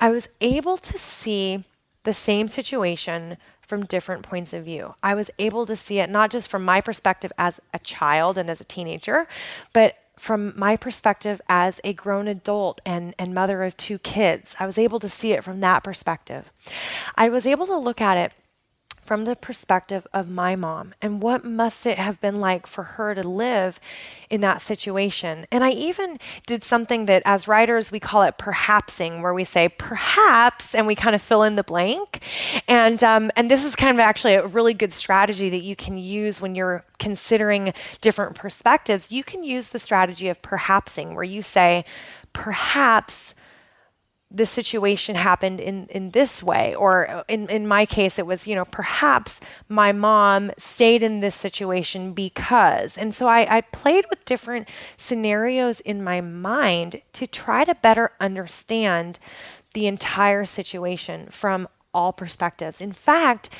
I 0.00 0.10
was 0.10 0.28
able 0.40 0.76
to 0.78 0.98
see 0.98 1.64
the 2.02 2.12
same 2.12 2.48
situation 2.48 3.36
from 3.60 3.86
different 3.86 4.22
points 4.22 4.52
of 4.52 4.64
view. 4.64 4.94
I 5.02 5.14
was 5.14 5.30
able 5.38 5.64
to 5.66 5.76
see 5.76 6.00
it 6.00 6.10
not 6.10 6.30
just 6.32 6.50
from 6.50 6.64
my 6.64 6.80
perspective 6.80 7.32
as 7.38 7.60
a 7.72 7.78
child 7.78 8.36
and 8.36 8.50
as 8.50 8.60
a 8.60 8.64
teenager, 8.64 9.28
but 9.72 9.96
from 10.20 10.52
my 10.54 10.76
perspective 10.76 11.40
as 11.48 11.80
a 11.82 11.94
grown 11.94 12.28
adult 12.28 12.82
and, 12.84 13.14
and 13.18 13.32
mother 13.32 13.64
of 13.64 13.74
two 13.78 13.98
kids. 13.98 14.54
I 14.60 14.66
was 14.66 14.76
able 14.76 15.00
to 15.00 15.08
see 15.08 15.32
it 15.32 15.42
from 15.42 15.60
that 15.60 15.82
perspective. 15.82 16.52
I 17.16 17.30
was 17.30 17.46
able 17.46 17.66
to 17.66 17.76
look 17.78 18.02
at 18.02 18.18
it 18.18 18.32
from 19.10 19.24
the 19.24 19.34
perspective 19.34 20.06
of 20.12 20.30
my 20.30 20.54
mom 20.54 20.94
and 21.02 21.20
what 21.20 21.44
must 21.44 21.84
it 21.84 21.98
have 21.98 22.20
been 22.20 22.36
like 22.36 22.64
for 22.64 22.84
her 22.84 23.12
to 23.12 23.26
live 23.26 23.80
in 24.30 24.40
that 24.40 24.62
situation. 24.62 25.44
And 25.50 25.64
I 25.64 25.70
even 25.70 26.20
did 26.46 26.62
something 26.62 27.06
that 27.06 27.20
as 27.26 27.48
writers 27.48 27.90
we 27.90 27.98
call 27.98 28.22
it 28.22 28.38
perhapsing, 28.38 29.20
where 29.20 29.34
we 29.34 29.42
say 29.42 29.68
perhaps 29.68 30.76
and 30.76 30.86
we 30.86 30.94
kind 30.94 31.16
of 31.16 31.20
fill 31.20 31.42
in 31.42 31.56
the 31.56 31.64
blank. 31.64 32.22
And 32.68 33.02
um, 33.02 33.32
and 33.34 33.50
this 33.50 33.64
is 33.64 33.74
kind 33.74 33.96
of 33.96 33.98
actually 33.98 34.34
a 34.34 34.46
really 34.46 34.74
good 34.74 34.92
strategy 34.92 35.50
that 35.50 35.62
you 35.62 35.74
can 35.74 35.98
use 35.98 36.40
when 36.40 36.54
you're 36.54 36.84
considering 37.00 37.74
different 38.00 38.36
perspectives. 38.36 39.10
You 39.10 39.24
can 39.24 39.42
use 39.42 39.70
the 39.70 39.80
strategy 39.80 40.28
of 40.28 40.40
perhapsing, 40.40 41.16
where 41.16 41.24
you 41.24 41.42
say 41.42 41.84
perhaps 42.32 43.34
this 44.30 44.50
situation 44.50 45.16
happened 45.16 45.58
in, 45.58 45.86
in 45.86 46.10
this 46.10 46.42
way 46.42 46.74
or 46.74 47.24
in, 47.28 47.48
in 47.48 47.66
my 47.66 47.84
case 47.84 48.18
it 48.18 48.26
was 48.26 48.46
you 48.46 48.54
know 48.54 48.64
perhaps 48.64 49.40
my 49.68 49.90
mom 49.90 50.52
stayed 50.56 51.02
in 51.02 51.20
this 51.20 51.34
situation 51.34 52.12
because 52.12 52.96
and 52.96 53.12
so 53.12 53.26
I, 53.26 53.56
I 53.56 53.60
played 53.60 54.04
with 54.08 54.24
different 54.24 54.68
scenarios 54.96 55.80
in 55.80 56.04
my 56.04 56.20
mind 56.20 57.02
to 57.14 57.26
try 57.26 57.64
to 57.64 57.74
better 57.74 58.12
understand 58.20 59.18
the 59.74 59.86
entire 59.86 60.44
situation 60.44 61.26
from 61.30 61.68
all 61.92 62.12
perspectives. 62.12 62.80
In 62.80 62.92
fact 62.92 63.50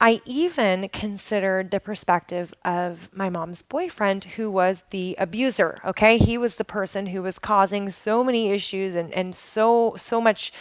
I 0.00 0.20
even 0.26 0.88
considered 0.90 1.70
the 1.70 1.80
perspective 1.80 2.52
of 2.64 3.08
my 3.14 3.30
mom's 3.30 3.62
boyfriend, 3.62 4.24
who 4.24 4.50
was 4.50 4.84
the 4.90 5.16
abuser. 5.18 5.80
Okay. 5.84 6.18
He 6.18 6.36
was 6.36 6.56
the 6.56 6.64
person 6.64 7.06
who 7.06 7.22
was 7.22 7.38
causing 7.38 7.90
so 7.90 8.22
many 8.22 8.50
issues 8.50 8.94
and, 8.94 9.12
and 9.14 9.34
so, 9.34 9.94
so 9.96 10.20
much 10.20 10.52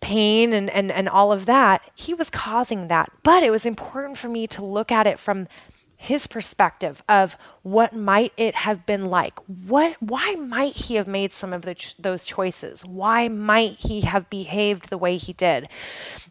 pain 0.00 0.52
and, 0.52 0.70
and, 0.70 0.90
and 0.90 1.08
all 1.08 1.32
of 1.32 1.46
that. 1.46 1.82
He 1.94 2.14
was 2.14 2.30
causing 2.30 2.88
that. 2.88 3.10
But 3.22 3.42
it 3.42 3.50
was 3.50 3.66
important 3.66 4.16
for 4.16 4.28
me 4.28 4.46
to 4.48 4.64
look 4.64 4.90
at 4.90 5.06
it 5.06 5.18
from 5.18 5.48
his 5.96 6.26
perspective 6.26 7.02
of 7.08 7.36
what 7.62 7.94
might 7.94 8.32
it 8.36 8.54
have 8.54 8.86
been 8.86 9.06
like? 9.06 9.38
What 9.46 9.96
why 10.00 10.34
might 10.34 10.74
he 10.74 10.96
have 10.96 11.08
made 11.08 11.32
some 11.32 11.52
of 11.52 11.64
ch- 11.76 11.96
those 11.96 12.24
choices? 12.24 12.84
Why 12.84 13.28
might 13.28 13.78
he 13.78 14.02
have 14.02 14.30
behaved 14.30 14.90
the 14.90 14.98
way 14.98 15.16
he 15.16 15.32
did? 15.32 15.68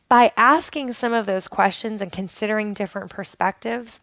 By 0.08 0.32
asking 0.38 0.94
some 0.94 1.14
of 1.14 1.26
those 1.26 1.48
questions 1.48 2.02
and 2.02 2.12
considering 2.12 2.74
different 2.74 3.10
perspectives, 3.10 4.02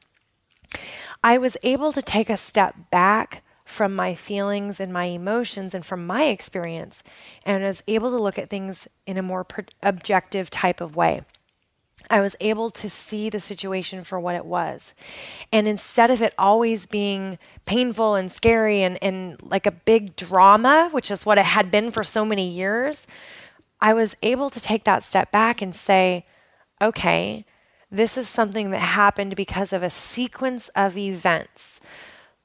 I 1.22 1.38
was 1.38 1.57
able 1.62 1.92
to 1.92 2.03
take 2.03 2.29
a 2.29 2.37
step 2.37 2.75
back 2.90 3.42
from 3.64 3.94
my 3.94 4.14
feelings 4.14 4.81
and 4.81 4.92
my 4.92 5.05
emotions 5.05 5.75
and 5.75 5.85
from 5.85 6.07
my 6.07 6.25
experience 6.25 7.03
and 7.46 7.62
was 7.62 7.83
able 7.87 8.11
to 8.11 8.20
look 8.20 8.38
at 8.38 8.51
things 8.51 8.88
in 9.07 9.16
a 9.16 9.22
more 9.22 9.46
objective 9.83 10.51
type 10.51 10.81
of 10.81 10.96
way. 10.96 11.22
I 12.11 12.20
was 12.20 12.37
able 12.40 12.70
to 12.70 12.90
see 12.90 13.31
the 13.31 13.40
situation 13.40 14.05
for 14.05 14.18
what 14.18 14.35
it 14.35 14.44
was. 14.44 14.94
And 15.52 15.66
instead 15.66 16.11
of 16.11 16.20
it 16.20 16.35
always 16.38 16.87
being 16.87 17.38
painful 17.64 18.14
and 18.16 18.31
scary 18.31 18.83
and, 18.83 19.02
and 19.02 19.40
like 19.42 19.66
a 19.66 19.70
big 19.70 20.16
drama, 20.16 20.88
which 20.92 21.11
is 21.11 21.24
what 21.24 21.38
it 21.38 21.44
had 21.44 21.70
been 21.70 21.90
for 21.90 22.02
so 22.02 22.24
many 22.24 22.48
years, 22.48 23.07
I 23.81 23.94
was 23.94 24.16
able 24.22 24.50
to 24.50 24.61
take 24.61 24.85
that 24.85 25.05
step 25.05 25.31
back 25.31 25.62
and 25.62 25.74
say, 25.74 26.26
okay, 26.81 27.44
this 27.90 28.16
is 28.16 28.28
something 28.28 28.70
that 28.70 28.78
happened 28.78 29.37
because 29.37 29.72
of 29.72 29.83
a 29.83 29.90
sequence 29.90 30.68
of 30.76 30.96
events. 30.96 31.81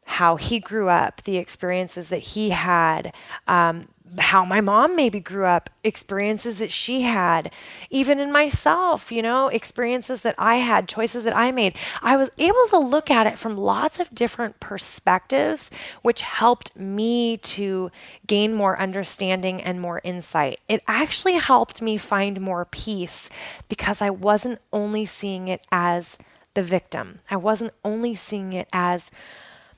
How 0.06 0.36
he 0.36 0.60
grew 0.60 0.90
up, 0.90 1.24
the 1.24 1.38
experiences 1.38 2.10
that 2.10 2.20
he 2.20 2.52
had, 2.52 3.14
um, 3.48 3.88
how 4.20 4.46
my 4.46 4.62
mom 4.62 4.96
maybe 4.96 5.20
grew 5.20 5.46
up, 5.46 5.70
experiences 5.84 6.60
that 6.60 6.72
she 6.72 7.04
had, 7.04 7.52
even 7.90 8.20
in 8.20 8.32
myself, 8.32 9.12
you 9.12 9.22
know, 9.22 9.48
experiences 9.48 10.22
that 10.22 10.36
I 10.38 10.56
had, 10.56 10.88
choices 10.88 11.24
that 11.24 11.36
I 11.36 11.52
made. 11.52 11.76
I 12.02 12.16
was 12.16 12.30
able 12.38 12.68
to 12.70 12.78
look 12.78 13.12
at 13.12 13.28
it 13.28 13.38
from 13.38 13.58
lots 13.58 14.00
of 14.00 14.14
different 14.14 14.60
perspectives, 14.60 15.70
which 16.02 16.22
helped 16.22 16.76
me 16.76 17.38
to 17.38 17.92
gain 18.26 18.54
more 18.54 18.80
understanding 18.80 19.62
and 19.62 19.82
more 19.82 20.02
insight. 20.04 20.60
It 20.68 20.84
actually 20.88 21.34
helped 21.34 21.82
me 21.82 21.98
find 21.98 22.42
more 22.42 22.66
peace 22.66 23.30
because 23.70 24.02
I 24.02 24.10
wasn't 24.10 24.60
only 24.72 25.06
seeing 25.06 25.48
it 25.48 25.66
as 25.72 26.18
the 26.54 26.64
victim, 26.64 27.20
I 27.30 27.36
wasn't 27.36 27.74
only 27.86 28.16
seeing 28.16 28.52
it 28.54 28.68
as 28.74 29.12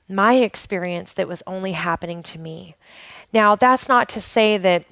my 0.08 0.34
experience 0.34 1.12
that 1.12 1.28
was 1.28 1.42
only 1.46 1.72
happening 1.72 2.22
to 2.22 2.38
me. 2.38 2.74
Now, 3.32 3.56
that's 3.56 3.88
not 3.88 4.08
to 4.10 4.20
say 4.20 4.56
that 4.58 4.84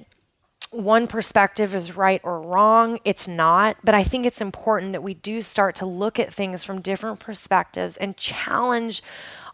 one 0.71 1.07
perspective 1.07 1.73
is 1.73 1.95
right 1.95 2.21
or 2.23 2.41
wrong. 2.41 2.99
It's 3.03 3.27
not. 3.27 3.77
But 3.83 3.95
I 3.95 4.03
think 4.03 4.25
it's 4.25 4.41
important 4.41 4.91
that 4.91 5.03
we 5.03 5.13
do 5.13 5.41
start 5.41 5.75
to 5.75 5.85
look 5.85 6.19
at 6.19 6.33
things 6.33 6.63
from 6.63 6.81
different 6.81 7.19
perspectives 7.19 7.97
and 7.97 8.15
challenge 8.15 9.01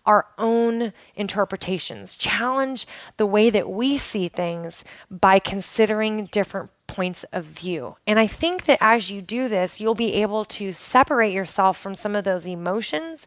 our 0.06 0.28
own 0.38 0.93
interpretations, 1.15 2.15
challenge 2.15 2.86
the 3.17 3.26
way 3.26 3.50
that 3.50 3.69
we 3.69 3.98
see 3.98 4.28
things 4.28 4.84
by 5.10 5.39
considering 5.39 6.28
different 6.28 6.69
points 6.88 7.24
of 7.34 7.43
view. 7.43 7.98
And 8.08 8.19
I 8.19 8.28
think 8.28 8.65
that 8.65 8.78
as 8.82 9.10
you 9.12 9.21
do 9.21 9.50
this, 9.50 9.80
you'll 9.80 9.95
be 9.95 10.13
able 10.15 10.45
to 10.45 10.71
separate 10.71 11.34
yourself 11.34 11.78
from 11.78 11.95
some 11.95 12.15
of 12.15 12.24
those 12.24 12.48
emotions 12.48 13.26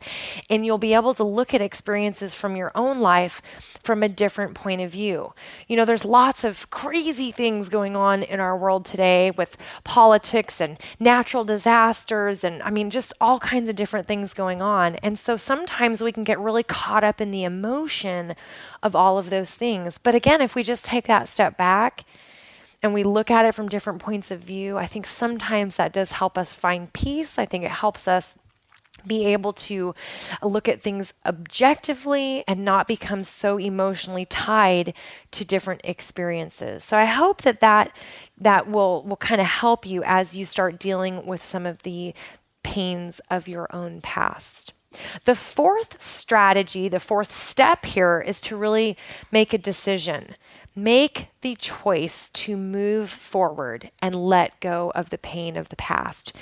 and 0.49 0.65
you'll 0.65 0.79
be 0.79 0.95
able 0.95 1.15
to 1.15 1.25
look 1.25 1.53
at 1.53 1.61
experiences 1.61 2.35
from 2.35 2.57
your 2.57 2.73
own 2.75 3.01
life 3.01 3.43
from 3.83 4.03
a 4.03 4.09
different 4.09 4.55
point 4.55 4.81
of 4.81 4.91
view. 4.91 5.33
You 5.67 5.77
know, 5.77 5.85
there's 5.85 6.05
lots 6.05 6.45
of 6.45 6.71
crazy 6.71 7.31
things 7.31 7.69
going 7.69 7.97
on 7.97 8.23
in 8.23 8.41
our 8.41 8.57
world 8.57 8.85
today 8.85 9.31
with 9.31 9.57
politics 9.85 10.61
and 10.61 10.79
natural 10.99 11.45
disasters 11.45 12.45
and 12.45 12.63
I 12.63 12.71
mean 12.71 12.91
just 12.91 13.13
all 13.21 13.39
kinds 13.39 13.69
of 13.69 13.77
different 13.77 14.07
things 14.07 14.35
going 14.35 14.63
on. 14.63 14.97
And 14.97 15.19
so 15.19 15.37
sometimes 15.37 16.03
we 16.03 16.13
can 16.13 16.25
get 16.25 16.39
really 16.39 16.63
caught 16.63 17.05
up 17.05 17.21
in 17.21 17.31
the 17.31 17.45
emotion 17.45 18.35
of 18.83 18.95
all 18.95 19.19
of 19.19 19.31
those 19.31 19.55
things. 19.55 19.99
But 19.99 20.15
again, 20.15 20.41
if 20.41 20.55
we 20.55 20.63
just 20.63 20.85
take 20.85 21.07
that 21.07 21.29
step 21.29 21.57
back 21.57 22.05
and 22.83 22.95
we 22.95 23.03
look 23.03 23.31
at 23.31 23.45
it 23.45 23.55
from 23.55 23.69
different 23.69 24.01
points 24.01 24.31
of 24.31 24.41
view, 24.41 24.79
I 24.79 24.87
think 24.87 25.07
sometimes 25.07 25.77
that 25.77 25.93
does 25.93 26.13
help 26.13 26.39
us 26.39 26.55
find 26.55 26.93
peace. 26.93 27.39
I 27.39 27.45
think 27.45 27.65
it 27.65 27.71
helps 27.71 28.07
us 28.07 28.39
be 29.07 29.27
able 29.27 29.53
to 29.53 29.95
look 30.43 30.69
at 30.69 30.83
things 30.83 31.15
objectively 31.25 32.45
and 32.47 32.65
not 32.65 32.89
become 32.89 33.25
so 33.25 33.57
emotionally 33.59 34.25
tied 34.25 34.93
to 35.31 35.45
different 35.45 35.81
experiences. 35.85 36.85
So 36.85 36.97
I 36.97 37.05
hope 37.05 37.43
that 37.43 37.61
that 37.61 37.93
that 38.39 38.69
will 38.69 39.03
will 39.05 39.17
kind 39.17 39.41
of 39.41 39.47
help 39.47 39.87
you 39.87 40.03
as 40.05 40.37
you 40.37 40.45
start 40.45 40.79
dealing 40.79 41.27
with 41.27 41.43
some 41.43 41.67
of 41.67 41.83
the 41.83 42.15
pains 42.63 43.21
of 43.31 43.49
your 43.49 43.69
own 43.75 44.01
past. 44.01 44.75
The 45.25 45.35
fourth 45.35 46.01
strategy, 46.01 46.89
the 46.89 47.01
fourth 47.01 47.31
step 47.31 47.85
here 47.85 48.21
is 48.21 48.41
to 48.43 48.57
really 48.57 48.97
make 49.31 49.53
a 49.53 49.59
decision. 49.59 50.35
Make 50.79 51.31
the 51.41 51.57
choice 51.57 52.31
to 52.31 52.57
move 52.57 53.11
forward 53.11 53.91
and 54.01 54.15
let 54.15 54.61
go 54.61 54.93
of 54.95 55.11
the 55.11 55.19
pain 55.19 55.57
of 55.57 55.71
the 55.71 55.77
past. 55.77 56.33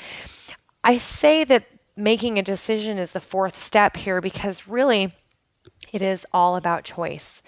I 0.84 0.98
say 0.98 1.42
that 1.44 1.64
making 1.96 2.38
a 2.38 2.42
decision 2.42 2.98
is 2.98 3.12
the 3.12 3.20
fourth 3.20 3.56
step 3.56 3.96
here 3.96 4.20
because 4.20 4.68
really 4.68 5.14
it 5.90 6.02
is 6.02 6.26
all 6.34 6.54
about 6.54 6.84
choice. 6.84 7.42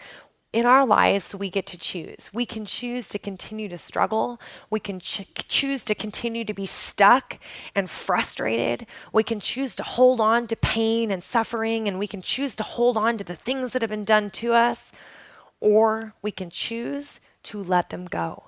In 0.50 0.64
our 0.64 0.86
lives, 0.86 1.34
we 1.34 1.50
get 1.50 1.66
to 1.66 1.78
choose. 1.78 2.30
We 2.32 2.46
can 2.46 2.64
choose 2.64 3.10
to 3.10 3.18
continue 3.18 3.68
to 3.68 3.76
struggle. 3.76 4.40
We 4.70 4.80
can 4.80 4.98
ch- 4.98 5.28
choose 5.46 5.84
to 5.84 5.94
continue 5.94 6.46
to 6.46 6.54
be 6.54 6.64
stuck 6.64 7.38
and 7.74 7.90
frustrated. 7.90 8.86
We 9.12 9.24
can 9.24 9.40
choose 9.40 9.76
to 9.76 9.82
hold 9.82 10.22
on 10.22 10.46
to 10.46 10.56
pain 10.56 11.10
and 11.10 11.22
suffering, 11.22 11.86
and 11.86 11.98
we 11.98 12.06
can 12.06 12.22
choose 12.22 12.56
to 12.56 12.62
hold 12.62 12.96
on 12.96 13.18
to 13.18 13.24
the 13.24 13.36
things 13.36 13.74
that 13.74 13.82
have 13.82 13.90
been 13.90 14.06
done 14.06 14.30
to 14.30 14.54
us 14.54 14.90
or 15.60 16.14
we 16.22 16.30
can 16.30 16.50
choose 16.50 17.20
to 17.44 17.62
let 17.62 17.90
them 17.90 18.06
go. 18.06 18.44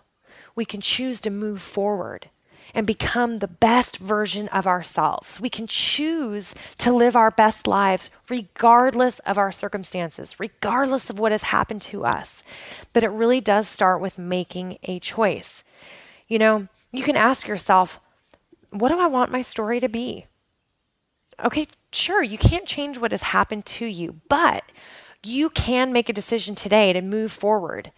We 0.55 0.65
can 0.65 0.81
choose 0.81 1.21
to 1.23 1.31
move 1.31 1.63
forward 1.63 2.31
and 2.75 2.87
become 2.87 3.39
the 3.39 3.49
best 3.49 3.99
version 3.99 4.49
of 4.49 4.67
ourselves. 4.67 5.41
We 5.41 5.49
can 5.49 5.67
choose 5.67 6.55
to 6.79 6.93
live 6.93 7.17
our 7.17 7.31
best 7.31 7.67
lives 7.67 8.11
regardless 8.29 9.19
of 9.21 9.39
our 9.39 9.53
circumstances, 9.53 10.39
regardless 10.39 11.11
of 11.11 11.19
what 11.19 11.33
has 11.33 11.45
happened 11.45 11.83
to 11.83 12.05
us. 12.05 12.43
But 12.93 13.03
it 13.03 13.09
really 13.09 13.41
does 13.41 13.69
start 13.69 14.01
with 14.01 14.19
making 14.19 14.79
a 14.85 15.01
choice. 15.01 15.65
You 16.29 16.39
know, 16.39 16.69
you 16.93 17.03
can 17.03 17.17
ask 17.17 17.49
yourself, 17.49 18.01
what 18.71 18.89
do 18.89 19.01
I 19.01 19.07
want 19.07 19.33
my 19.33 19.43
story 19.43 19.81
to 19.81 19.89
be? 19.89 20.27
Okay, 21.45 21.67
sure, 21.93 22.23
you 22.23 22.39
can't 22.39 22.67
change 22.67 22.99
what 22.99 23.11
has 23.13 23.23
happened 23.23 23.65
to 23.67 23.87
you, 23.87 24.21
but 24.29 24.63
you 25.25 25.51
can 25.51 25.93
make 25.93 26.09
a 26.09 26.15
decision 26.15 26.55
today 26.55 26.93
to 26.93 27.03
move 27.03 27.33
forward 27.33 27.93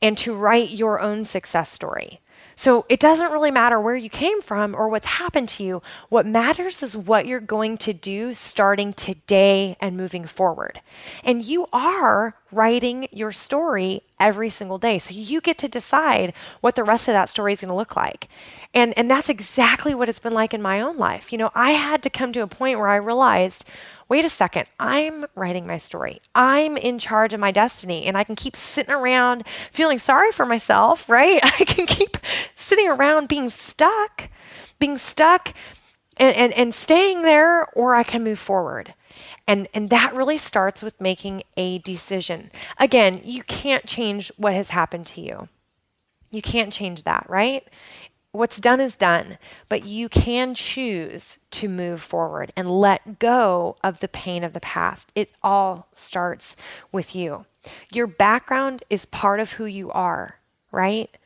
and 0.00 0.16
to 0.18 0.34
write 0.34 0.70
your 0.70 1.00
own 1.00 1.24
success 1.24 1.70
story. 1.70 2.20
So 2.54 2.84
it 2.88 3.00
doesn't 3.00 3.32
really 3.32 3.50
matter 3.50 3.80
where 3.80 3.96
you 3.96 4.10
came 4.10 4.40
from 4.40 4.74
or 4.74 4.88
what's 4.88 5.06
happened 5.06 5.48
to 5.50 5.64
you. 5.64 5.82
What 6.08 6.26
matters 6.26 6.82
is 6.82 6.96
what 6.96 7.26
you're 7.26 7.40
going 7.40 7.78
to 7.78 7.92
do 7.92 8.34
starting 8.34 8.92
today 8.92 9.76
and 9.80 9.96
moving 9.96 10.26
forward. 10.26 10.80
And 11.24 11.44
you 11.44 11.66
are 11.72 12.36
writing 12.52 13.08
your 13.10 13.32
story 13.32 14.02
every 14.20 14.48
single 14.48 14.78
day. 14.78 14.98
So 14.98 15.14
you 15.14 15.40
get 15.40 15.58
to 15.58 15.68
decide 15.68 16.34
what 16.60 16.74
the 16.74 16.84
rest 16.84 17.08
of 17.08 17.14
that 17.14 17.30
story 17.30 17.52
is 17.52 17.60
going 17.60 17.70
to 17.70 17.74
look 17.74 17.96
like. 17.96 18.28
And 18.74 18.96
and 18.96 19.10
that's 19.10 19.28
exactly 19.28 19.94
what 19.94 20.08
it's 20.08 20.18
been 20.18 20.34
like 20.34 20.54
in 20.54 20.62
my 20.62 20.80
own 20.80 20.96
life. 20.96 21.32
You 21.32 21.38
know, 21.38 21.50
I 21.54 21.72
had 21.72 22.02
to 22.04 22.10
come 22.10 22.32
to 22.32 22.42
a 22.42 22.46
point 22.46 22.78
where 22.78 22.88
I 22.88 22.96
realized 22.96 23.68
wait 24.12 24.26
a 24.26 24.28
second, 24.28 24.66
I'm 24.78 25.24
writing 25.34 25.66
my 25.66 25.78
story. 25.78 26.20
I'm 26.34 26.76
in 26.76 26.98
charge 26.98 27.32
of 27.32 27.40
my 27.40 27.50
destiny, 27.50 28.04
and 28.04 28.14
I 28.14 28.24
can 28.24 28.36
keep 28.36 28.56
sitting 28.56 28.92
around 28.92 29.44
feeling 29.70 29.98
sorry 29.98 30.30
for 30.32 30.44
myself, 30.44 31.08
right? 31.08 31.40
I 31.60 31.64
can 31.64 31.86
keep 31.86 32.18
sitting 32.54 32.88
around 32.88 33.28
being 33.28 33.48
stuck, 33.48 34.28
being 34.78 34.98
stuck 34.98 35.54
and, 36.18 36.36
and, 36.36 36.52
and 36.52 36.74
staying 36.74 37.22
there, 37.22 37.66
or 37.72 37.94
I 37.94 38.02
can 38.02 38.22
move 38.22 38.38
forward. 38.38 38.92
And, 39.46 39.68
and 39.74 39.90
that 39.90 40.14
really 40.14 40.38
starts 40.38 40.82
with 40.82 41.00
making 41.00 41.42
a 41.56 41.78
decision. 41.78 42.50
Again, 42.78 43.20
you 43.24 43.42
can't 43.42 43.86
change 43.86 44.30
what 44.36 44.54
has 44.54 44.70
happened 44.70 45.06
to 45.08 45.20
you. 45.20 45.48
You 46.30 46.42
can't 46.42 46.72
change 46.72 47.04
that, 47.04 47.26
right? 47.28 47.66
what's 48.32 48.58
done 48.58 48.80
is 48.80 48.96
done, 48.96 49.38
but 49.68 49.84
you 49.84 50.08
can 50.08 50.54
choose 50.54 51.38
to 51.50 51.68
move 51.68 52.02
forward 52.02 52.52
and 52.56 52.68
let 52.68 53.18
go 53.18 53.76
of 53.84 54.00
the 54.00 54.08
pain 54.08 54.42
of 54.42 54.54
the 54.54 54.60
past. 54.60 55.10
It 55.14 55.30
all 55.42 55.88
starts 55.94 56.56
with 56.90 57.14
you. 57.14 57.44
Your 57.92 58.06
background 58.06 58.82
is 58.90 59.04
part 59.04 59.38
of 59.38 59.52
who 59.52 59.66
you 59.66 59.90
are, 59.92 60.40
right? 60.70 61.16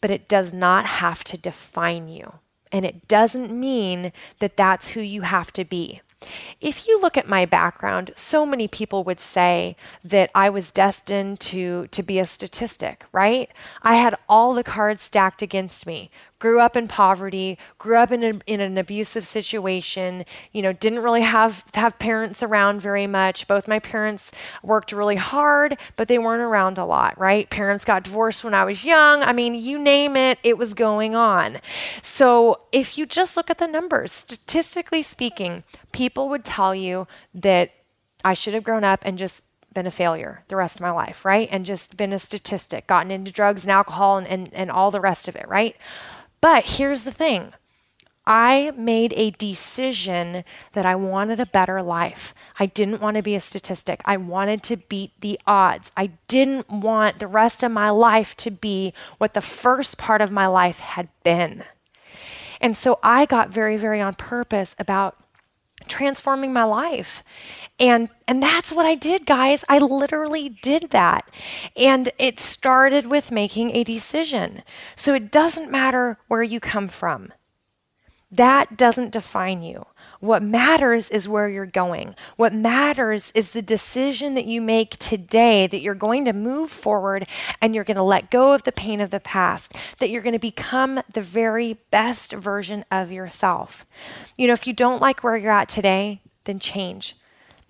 But 0.00 0.10
it 0.10 0.28
does 0.28 0.52
not 0.52 0.84
have 0.84 1.24
to 1.24 1.38
define 1.38 2.08
you. 2.08 2.34
And 2.72 2.84
it 2.84 3.08
doesn't 3.08 3.52
mean 3.52 4.12
that 4.40 4.56
that's 4.56 4.88
who 4.88 5.00
you 5.00 5.22
have 5.22 5.52
to 5.54 5.64
be. 5.64 6.02
If 6.60 6.86
you 6.86 7.00
look 7.00 7.16
at 7.16 7.28
my 7.28 7.46
background, 7.46 8.12
so 8.14 8.44
many 8.44 8.68
people 8.68 9.04
would 9.04 9.20
say 9.20 9.76
that 10.04 10.30
I 10.34 10.50
was 10.50 10.70
destined 10.70 11.40
to, 11.40 11.86
to 11.88 12.02
be 12.02 12.18
a 12.18 12.26
statistic, 12.26 13.06
right? 13.12 13.50
I 13.82 13.94
had 13.94 14.16
all 14.28 14.52
the 14.52 14.64
cards 14.64 15.02
stacked 15.02 15.40
against 15.40 15.86
me 15.86 16.10
grew 16.40 16.58
up 16.58 16.76
in 16.76 16.88
poverty, 16.88 17.56
grew 17.78 17.96
up 17.96 18.10
in, 18.10 18.24
a, 18.24 18.32
in 18.46 18.60
an 18.60 18.76
abusive 18.76 19.24
situation, 19.24 20.24
you 20.52 20.62
know, 20.62 20.72
didn't 20.72 20.98
really 21.00 21.20
have 21.20 21.64
have 21.74 21.98
parents 22.00 22.42
around 22.42 22.80
very 22.80 23.06
much. 23.06 23.46
Both 23.46 23.68
my 23.68 23.78
parents 23.78 24.32
worked 24.62 24.90
really 24.90 25.16
hard, 25.16 25.76
but 25.94 26.08
they 26.08 26.18
weren't 26.18 26.42
around 26.42 26.78
a 26.78 26.84
lot, 26.84 27.16
right? 27.18 27.48
Parents 27.48 27.84
got 27.84 28.02
divorced 28.02 28.42
when 28.42 28.54
I 28.54 28.64
was 28.64 28.84
young. 28.84 29.22
I 29.22 29.32
mean, 29.32 29.54
you 29.54 29.78
name 29.78 30.16
it, 30.16 30.38
it 30.42 30.58
was 30.58 30.74
going 30.74 31.14
on. 31.14 31.58
So, 32.02 32.62
if 32.72 32.98
you 32.98 33.06
just 33.06 33.36
look 33.36 33.50
at 33.50 33.58
the 33.58 33.68
numbers, 33.68 34.10
statistically 34.10 35.02
speaking, 35.02 35.62
people 35.92 36.28
would 36.30 36.44
tell 36.44 36.74
you 36.74 37.06
that 37.34 37.72
I 38.24 38.34
should 38.34 38.54
have 38.54 38.64
grown 38.64 38.82
up 38.84 39.02
and 39.04 39.18
just 39.18 39.44
been 39.72 39.86
a 39.86 39.90
failure 39.90 40.42
the 40.48 40.56
rest 40.56 40.76
of 40.76 40.80
my 40.80 40.90
life, 40.90 41.24
right? 41.24 41.48
And 41.52 41.64
just 41.64 41.96
been 41.96 42.12
a 42.12 42.18
statistic, 42.18 42.86
gotten 42.86 43.10
into 43.10 43.30
drugs 43.30 43.62
and 43.62 43.70
alcohol 43.70 44.18
and, 44.18 44.26
and, 44.26 44.52
and 44.52 44.70
all 44.70 44.90
the 44.90 45.00
rest 45.00 45.28
of 45.28 45.36
it, 45.36 45.46
right? 45.48 45.76
But 46.40 46.70
here's 46.70 47.04
the 47.04 47.10
thing 47.10 47.52
I 48.26 48.72
made 48.76 49.12
a 49.16 49.30
decision 49.30 50.44
that 50.72 50.86
I 50.86 50.94
wanted 50.94 51.40
a 51.40 51.46
better 51.46 51.82
life. 51.82 52.34
I 52.58 52.66
didn't 52.66 53.00
want 53.00 53.16
to 53.16 53.22
be 53.22 53.34
a 53.34 53.40
statistic. 53.40 54.00
I 54.04 54.16
wanted 54.16 54.62
to 54.64 54.76
beat 54.76 55.12
the 55.20 55.40
odds. 55.46 55.90
I 55.96 56.12
didn't 56.28 56.70
want 56.70 57.18
the 57.18 57.26
rest 57.26 57.62
of 57.62 57.72
my 57.72 57.90
life 57.90 58.36
to 58.38 58.50
be 58.50 58.92
what 59.18 59.34
the 59.34 59.40
first 59.40 59.98
part 59.98 60.20
of 60.20 60.30
my 60.30 60.46
life 60.46 60.78
had 60.78 61.08
been. 61.24 61.64
And 62.60 62.76
so 62.76 62.98
I 63.02 63.26
got 63.26 63.48
very, 63.48 63.76
very 63.76 64.00
on 64.00 64.14
purpose 64.14 64.76
about 64.78 65.16
transforming 65.88 66.52
my 66.52 66.64
life. 66.64 67.22
And 67.78 68.08
and 68.28 68.42
that's 68.42 68.72
what 68.72 68.86
I 68.86 68.94
did, 68.94 69.26
guys. 69.26 69.64
I 69.68 69.78
literally 69.78 70.48
did 70.48 70.90
that. 70.90 71.28
And 71.76 72.10
it 72.18 72.38
started 72.38 73.06
with 73.06 73.30
making 73.30 73.70
a 73.74 73.84
decision. 73.84 74.62
So 74.96 75.14
it 75.14 75.30
doesn't 75.30 75.70
matter 75.70 76.18
where 76.28 76.42
you 76.42 76.60
come 76.60 76.88
from. 76.88 77.32
That 78.30 78.76
doesn't 78.76 79.12
define 79.12 79.62
you. 79.62 79.86
What 80.20 80.42
matters 80.42 81.10
is 81.10 81.28
where 81.28 81.48
you're 81.48 81.66
going. 81.66 82.14
What 82.36 82.54
matters 82.54 83.32
is 83.34 83.50
the 83.50 83.62
decision 83.62 84.34
that 84.34 84.44
you 84.44 84.60
make 84.60 84.98
today 84.98 85.66
that 85.66 85.80
you're 85.80 85.94
going 85.94 86.26
to 86.26 86.32
move 86.32 86.70
forward 86.70 87.26
and 87.60 87.74
you're 87.74 87.84
going 87.84 87.96
to 87.96 88.02
let 88.02 88.30
go 88.30 88.52
of 88.52 88.62
the 88.62 88.72
pain 88.72 89.00
of 89.00 89.10
the 89.10 89.18
past, 89.18 89.74
that 89.98 90.10
you're 90.10 90.22
going 90.22 90.34
to 90.34 90.38
become 90.38 91.00
the 91.12 91.22
very 91.22 91.78
best 91.90 92.32
version 92.32 92.84
of 92.90 93.10
yourself. 93.10 93.84
You 94.36 94.46
know, 94.46 94.52
if 94.52 94.66
you 94.66 94.74
don't 94.74 95.02
like 95.02 95.24
where 95.24 95.36
you're 95.36 95.50
at 95.50 95.68
today, 95.68 96.20
then 96.44 96.60
change 96.60 97.16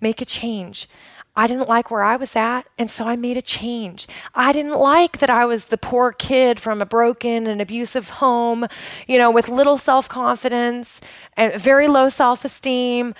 make 0.01 0.21
a 0.21 0.25
change. 0.25 0.89
I 1.35 1.47
didn't 1.47 1.69
like 1.69 1.89
where 1.89 2.03
I 2.03 2.17
was 2.17 2.35
at, 2.35 2.63
and 2.77 2.91
so 2.91 3.07
I 3.07 3.15
made 3.15 3.37
a 3.37 3.41
change. 3.41 4.07
I 4.35 4.51
didn't 4.51 4.77
like 4.77 5.19
that 5.19 5.29
I 5.29 5.45
was 5.45 5.65
the 5.65 5.77
poor 5.77 6.11
kid 6.11 6.59
from 6.59 6.81
a 6.81 6.85
broken 6.85 7.47
and 7.47 7.61
abusive 7.61 8.09
home, 8.09 8.65
you 9.07 9.17
know, 9.17 9.31
with 9.31 9.47
little 9.47 9.77
self 9.77 10.09
confidence 10.09 10.99
and 11.37 11.53
very 11.59 11.87
low 11.87 12.09
self 12.09 12.43
esteem. 12.43 13.15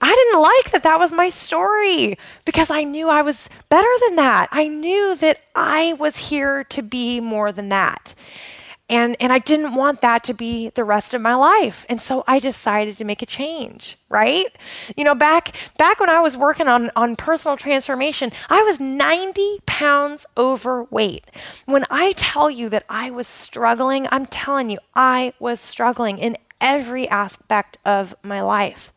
I 0.00 0.14
didn't 0.14 0.42
like 0.42 0.72
that 0.72 0.82
that 0.82 1.00
was 1.00 1.10
my 1.10 1.28
story 1.28 2.18
because 2.44 2.70
I 2.70 2.84
knew 2.84 3.08
I 3.08 3.22
was 3.22 3.48
better 3.68 3.88
than 4.06 4.16
that. 4.16 4.48
I 4.52 4.68
knew 4.68 5.16
that 5.16 5.40
I 5.54 5.94
was 5.94 6.28
here 6.28 6.64
to 6.64 6.82
be 6.82 7.18
more 7.18 7.50
than 7.50 7.70
that. 7.70 8.14
And, 8.88 9.16
and 9.18 9.32
I 9.32 9.40
didn't 9.40 9.74
want 9.74 10.00
that 10.02 10.22
to 10.24 10.34
be 10.34 10.70
the 10.70 10.84
rest 10.84 11.12
of 11.12 11.20
my 11.20 11.34
life. 11.34 11.84
And 11.88 12.00
so 12.00 12.22
I 12.28 12.38
decided 12.38 12.94
to 12.96 13.04
make 13.04 13.20
a 13.20 13.26
change, 13.26 13.96
right? 14.08 14.46
You 14.96 15.02
know, 15.02 15.14
back, 15.14 15.56
back 15.76 15.98
when 15.98 16.08
I 16.08 16.20
was 16.20 16.36
working 16.36 16.68
on, 16.68 16.90
on 16.94 17.16
personal 17.16 17.56
transformation, 17.56 18.30
I 18.48 18.62
was 18.62 18.78
90 18.78 19.58
pounds 19.66 20.24
overweight. 20.36 21.24
When 21.64 21.84
I 21.90 22.12
tell 22.12 22.48
you 22.48 22.68
that 22.68 22.84
I 22.88 23.10
was 23.10 23.26
struggling, 23.26 24.06
I'm 24.12 24.26
telling 24.26 24.70
you, 24.70 24.78
I 24.94 25.32
was 25.40 25.58
struggling 25.58 26.18
in 26.18 26.36
every 26.60 27.08
aspect 27.08 27.78
of 27.84 28.14
my 28.22 28.40
life. 28.40 28.92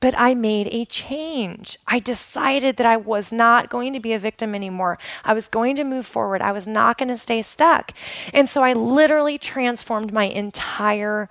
But 0.00 0.14
I 0.18 0.34
made 0.34 0.68
a 0.68 0.84
change. 0.84 1.78
I 1.86 1.98
decided 1.98 2.76
that 2.76 2.86
I 2.86 2.96
was 2.96 3.32
not 3.32 3.70
going 3.70 3.92
to 3.94 4.00
be 4.00 4.12
a 4.12 4.18
victim 4.18 4.54
anymore. 4.54 4.98
I 5.24 5.32
was 5.32 5.48
going 5.48 5.76
to 5.76 5.84
move 5.84 6.06
forward. 6.06 6.42
I 6.42 6.52
was 6.52 6.66
not 6.66 6.98
going 6.98 7.08
to 7.08 7.18
stay 7.18 7.42
stuck. 7.42 7.92
And 8.32 8.48
so 8.48 8.62
I 8.62 8.72
literally 8.74 9.38
transformed 9.38 10.12
my 10.12 10.24
entire 10.24 11.28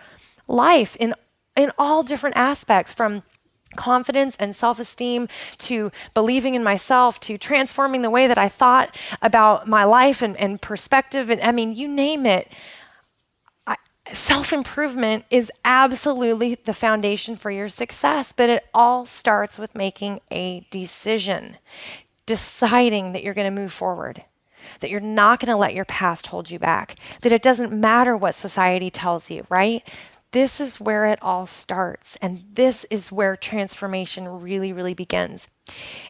life 0.47 0.95
in, 0.99 1.13
in 1.55 1.72
all 1.78 2.03
different 2.03 2.38
aspects 2.38 2.93
from 2.93 3.24
confidence 3.76 4.36
and 4.39 4.55
self 4.55 4.80
esteem 4.80 5.28
to 5.59 5.91
believing 6.13 6.55
in 6.55 6.63
myself 6.63 7.20
to 7.22 7.38
transforming 7.38 8.01
the 8.01 8.09
way 8.09 8.28
that 8.28 8.38
I 8.38 8.49
thought 8.49 8.95
about 9.22 9.68
my 9.68 9.84
life 9.84 10.22
and, 10.22 10.36
and 10.38 10.61
perspective. 10.61 11.30
And 11.30 11.41
I 11.41 11.51
mean, 11.51 11.76
you 11.76 11.88
name 11.88 12.26
it 12.26 12.51
self 14.14 14.53
improvement 14.53 15.26
is 15.30 15.51
absolutely 15.64 16.56
the 16.56 16.74
foundation 16.74 17.36
for 17.36 17.51
your 17.51 17.70
success, 17.70 18.32
but 18.32 18.49
it 18.49 18.66
all 18.74 19.06
starts 19.06 19.58
with 19.58 19.76
making 19.76 20.20
a 20.32 20.66
decision, 20.70 21.58
deciding 22.26 23.14
that 23.14 23.24
you're 23.24 23.34
going 23.34 23.53
to 23.53 23.62
move 23.62 23.74
forward, 23.74 24.24
that 24.80 24.89
you're 24.89 24.99
not 24.99 25.39
going 25.39 25.51
to 25.51 25.58
let 25.58 25.74
your 25.74 25.86
past 25.86 26.28
hold 26.28 26.49
you 26.49 26.60
back, 26.60 26.95
that 27.22 27.32
it 27.32 27.41
doesn't 27.41 27.72
matter 27.72 28.16
what 28.16 28.36
society 28.36 28.89
tells 28.89 29.30
you, 29.30 29.45
right? 29.49 29.84
This 30.32 30.60
is 30.60 30.82
where 30.82 31.06
it 31.06 31.20
all 31.22 31.45
starts, 31.45 32.18
and 32.22 32.43
this 32.53 32.84
is 32.86 33.12
where 33.12 33.38
transformation 33.38 34.28
really, 34.28 34.74
really 34.74 34.93
begins. 34.93 35.47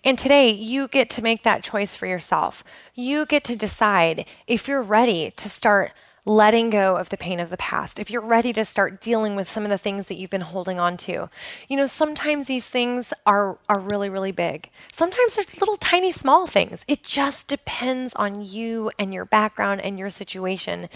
And 0.03 0.17
today, 0.17 0.49
you 0.49 0.87
get 0.87 1.09
to 1.11 1.21
make 1.21 1.43
that 1.43 1.63
choice 1.63 1.95
for 1.95 2.07
yourself. 2.07 2.63
You 2.95 3.25
get 3.25 3.43
to 3.45 3.55
decide 3.55 4.25
if 4.47 4.67
you're 4.67 4.81
ready 4.81 5.31
to 5.31 5.47
start 5.47 5.93
letting 6.25 6.71
go 6.71 6.97
of 6.97 7.09
the 7.09 7.17
pain 7.17 7.39
of 7.39 7.51
the 7.51 7.57
past, 7.57 7.99
if 7.99 8.09
you're 8.09 8.21
ready 8.21 8.51
to 8.51 8.65
start 8.65 8.99
dealing 8.99 9.35
with 9.35 9.47
some 9.47 9.63
of 9.63 9.69
the 9.69 9.77
things 9.77 10.07
that 10.07 10.15
you've 10.15 10.31
been 10.31 10.41
holding 10.41 10.79
on 10.79 10.97
to. 10.97 11.29
You 11.69 11.77
know, 11.77 11.85
sometimes 11.85 12.47
these 12.47 12.67
things 12.67 13.13
are 13.25 13.57
are 13.69 13.79
really 13.79 14.09
really 14.09 14.31
big. 14.31 14.69
Sometimes 14.91 15.35
they're 15.35 15.45
little 15.59 15.77
tiny 15.77 16.11
small 16.11 16.47
things. 16.47 16.83
It 16.87 17.03
just 17.03 17.47
depends 17.47 18.13
on 18.15 18.43
you 18.43 18.91
and 18.97 19.13
your 19.13 19.25
background 19.25 19.81
and 19.81 19.99
your 19.99 20.09
situation. 20.09 20.89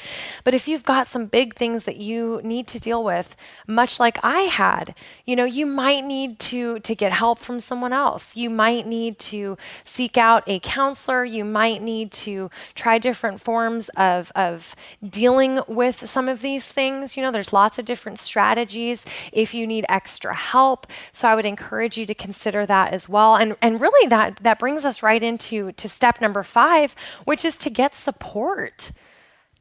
But 0.44 0.56
if 0.56 0.68
you've 0.68 0.84
got 0.84 1.06
some 1.06 1.28
big 1.28 1.54
things 1.56 1.86
that 1.86 1.98
you 1.98 2.42
need 2.44 2.66
to 2.68 2.80
deal 2.80 3.04
with, 3.04 3.36
much 3.68 4.00
like 4.00 4.18
I 4.24 4.42
had, 4.42 4.96
you 5.26 5.36
know, 5.36 5.46
you 5.46 5.68
might 5.68 6.04
need 6.04 6.40
to 6.40 6.80
to 6.80 6.96
get 6.96 7.12
help 7.12 7.38
from 7.38 7.60
someone 7.60 7.94
else. 7.94 8.36
You 8.36 8.50
might 8.50 8.88
need 8.88 9.20
to 9.20 9.58
seek 9.84 10.18
out 10.18 10.44
a 10.48 10.60
counselor, 10.60 11.24
you 11.24 11.46
might 11.46 11.84
need 11.84 12.12
to 12.12 12.50
try 12.74 12.98
different 12.98 13.42
forms 13.42 13.90
of 13.90 14.32
of 14.36 14.76
dealing 15.20 15.60
with 15.68 16.08
some 16.08 16.30
of 16.30 16.42
these 16.42 16.66
things. 16.66 17.18
You 17.18 17.24
know, 17.24 17.32
there's 17.32 17.52
lots 17.52 17.78
of 17.78 17.84
different 17.84 18.20
strategies 18.20 19.06
if 19.34 19.54
you 19.54 19.68
need 19.68 19.86
extra 19.90 20.34
help. 20.34 20.88
So 21.12 21.28
I 21.28 21.36
would 21.36 21.46
encourage 21.46 21.98
you 21.98 22.06
to 22.06 22.14
consider 22.14 22.66
that 22.66 22.94
as 22.94 23.10
well. 23.10 23.36
And 23.36 23.58
and 23.62 23.82
really 23.82 24.08
that 24.08 24.38
that 24.38 24.60
brings 24.60 24.86
us 24.86 25.04
right 25.04 25.22
into 25.22 25.74
to 25.74 25.90
step 25.90 26.22
number 26.22 26.42
5, 26.42 26.96
which 27.26 27.44
is 27.44 27.58
to 27.58 27.70
get 27.70 27.94
support 27.94 28.92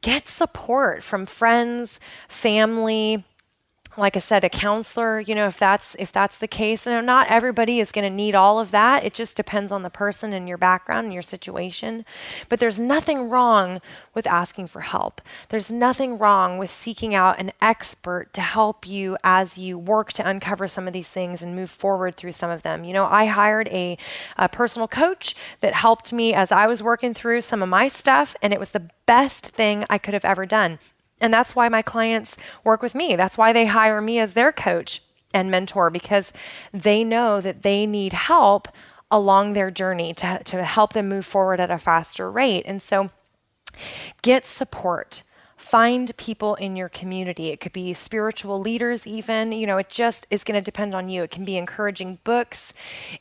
get 0.01 0.29
support 0.29 1.03
from 1.03 1.25
friends, 1.25 1.99
family, 2.29 3.25
like 3.99 4.15
I 4.15 4.19
said, 4.19 4.43
a 4.43 4.49
counselor, 4.49 5.19
you 5.19 5.35
know, 5.35 5.47
if 5.47 5.59
that's 5.59 5.95
if 5.99 6.11
that's 6.11 6.37
the 6.37 6.47
case, 6.47 6.87
and 6.87 7.05
not 7.05 7.27
everybody 7.29 7.79
is 7.79 7.91
going 7.91 8.09
to 8.09 8.15
need 8.15 8.35
all 8.35 8.59
of 8.59 8.71
that. 8.71 9.03
It 9.03 9.13
just 9.13 9.37
depends 9.37 9.71
on 9.71 9.83
the 9.83 9.89
person 9.89 10.33
and 10.33 10.47
your 10.47 10.57
background 10.57 11.05
and 11.05 11.13
your 11.13 11.21
situation. 11.21 12.05
But 12.47 12.59
there's 12.59 12.79
nothing 12.79 13.29
wrong 13.29 13.81
with 14.13 14.25
asking 14.25 14.67
for 14.67 14.81
help. 14.81 15.21
There's 15.49 15.71
nothing 15.71 16.17
wrong 16.17 16.57
with 16.57 16.71
seeking 16.71 17.13
out 17.13 17.39
an 17.39 17.51
expert 17.61 18.33
to 18.33 18.41
help 18.41 18.87
you 18.87 19.17
as 19.23 19.57
you 19.57 19.77
work 19.77 20.13
to 20.13 20.27
uncover 20.27 20.67
some 20.67 20.87
of 20.87 20.93
these 20.93 21.07
things 21.07 21.43
and 21.43 21.55
move 21.55 21.69
forward 21.69 22.15
through 22.15 22.31
some 22.31 22.49
of 22.49 22.61
them. 22.61 22.83
You 22.83 22.93
know, 22.93 23.05
I 23.05 23.25
hired 23.25 23.67
a, 23.69 23.97
a 24.37 24.49
personal 24.49 24.87
coach 24.87 25.35
that 25.61 25.73
helped 25.73 26.13
me 26.13 26.33
as 26.33 26.51
I 26.51 26.67
was 26.67 26.81
working 26.81 27.13
through 27.13 27.41
some 27.41 27.61
of 27.61 27.69
my 27.69 27.87
stuff, 27.87 28.35
and 28.41 28.53
it 28.53 28.59
was 28.59 28.71
the 28.71 28.89
best 29.05 29.45
thing 29.45 29.85
I 29.89 29.97
could 29.97 30.13
have 30.13 30.25
ever 30.25 30.45
done. 30.45 30.79
And 31.21 31.33
that's 31.33 31.55
why 31.55 31.69
my 31.69 31.81
clients 31.81 32.37
work 32.63 32.81
with 32.81 32.95
me. 32.95 33.15
That's 33.15 33.37
why 33.37 33.53
they 33.53 33.65
hire 33.65 34.01
me 34.01 34.19
as 34.19 34.33
their 34.33 34.51
coach 34.51 35.01
and 35.33 35.51
mentor 35.51 35.89
because 35.89 36.33
they 36.73 37.03
know 37.03 37.41
that 37.41 37.61
they 37.61 37.85
need 37.85 38.13
help 38.13 38.67
along 39.11 39.53
their 39.53 39.71
journey 39.71 40.13
to, 40.13 40.41
to 40.43 40.63
help 40.63 40.93
them 40.93 41.09
move 41.09 41.25
forward 41.25 41.59
at 41.59 41.71
a 41.71 41.77
faster 41.77 42.31
rate. 42.31 42.63
And 42.65 42.81
so 42.81 43.09
get 44.21 44.45
support 44.45 45.23
find 45.59 46.15
people 46.15 46.55
in 46.55 46.77
your 46.77 46.87
community. 46.87 47.49
It 47.49 47.59
could 47.59 47.73
be 47.73 47.93
spiritual 47.93 48.61
leaders, 48.61 49.05
even. 49.05 49.51
You 49.51 49.67
know, 49.67 49.77
it 49.77 49.89
just 49.89 50.25
is 50.31 50.45
going 50.45 50.57
to 50.59 50.63
depend 50.63 50.95
on 50.95 51.09
you. 51.09 51.21
It 51.23 51.31
can 51.31 51.43
be 51.43 51.57
encouraging 51.57 52.19
books, 52.23 52.73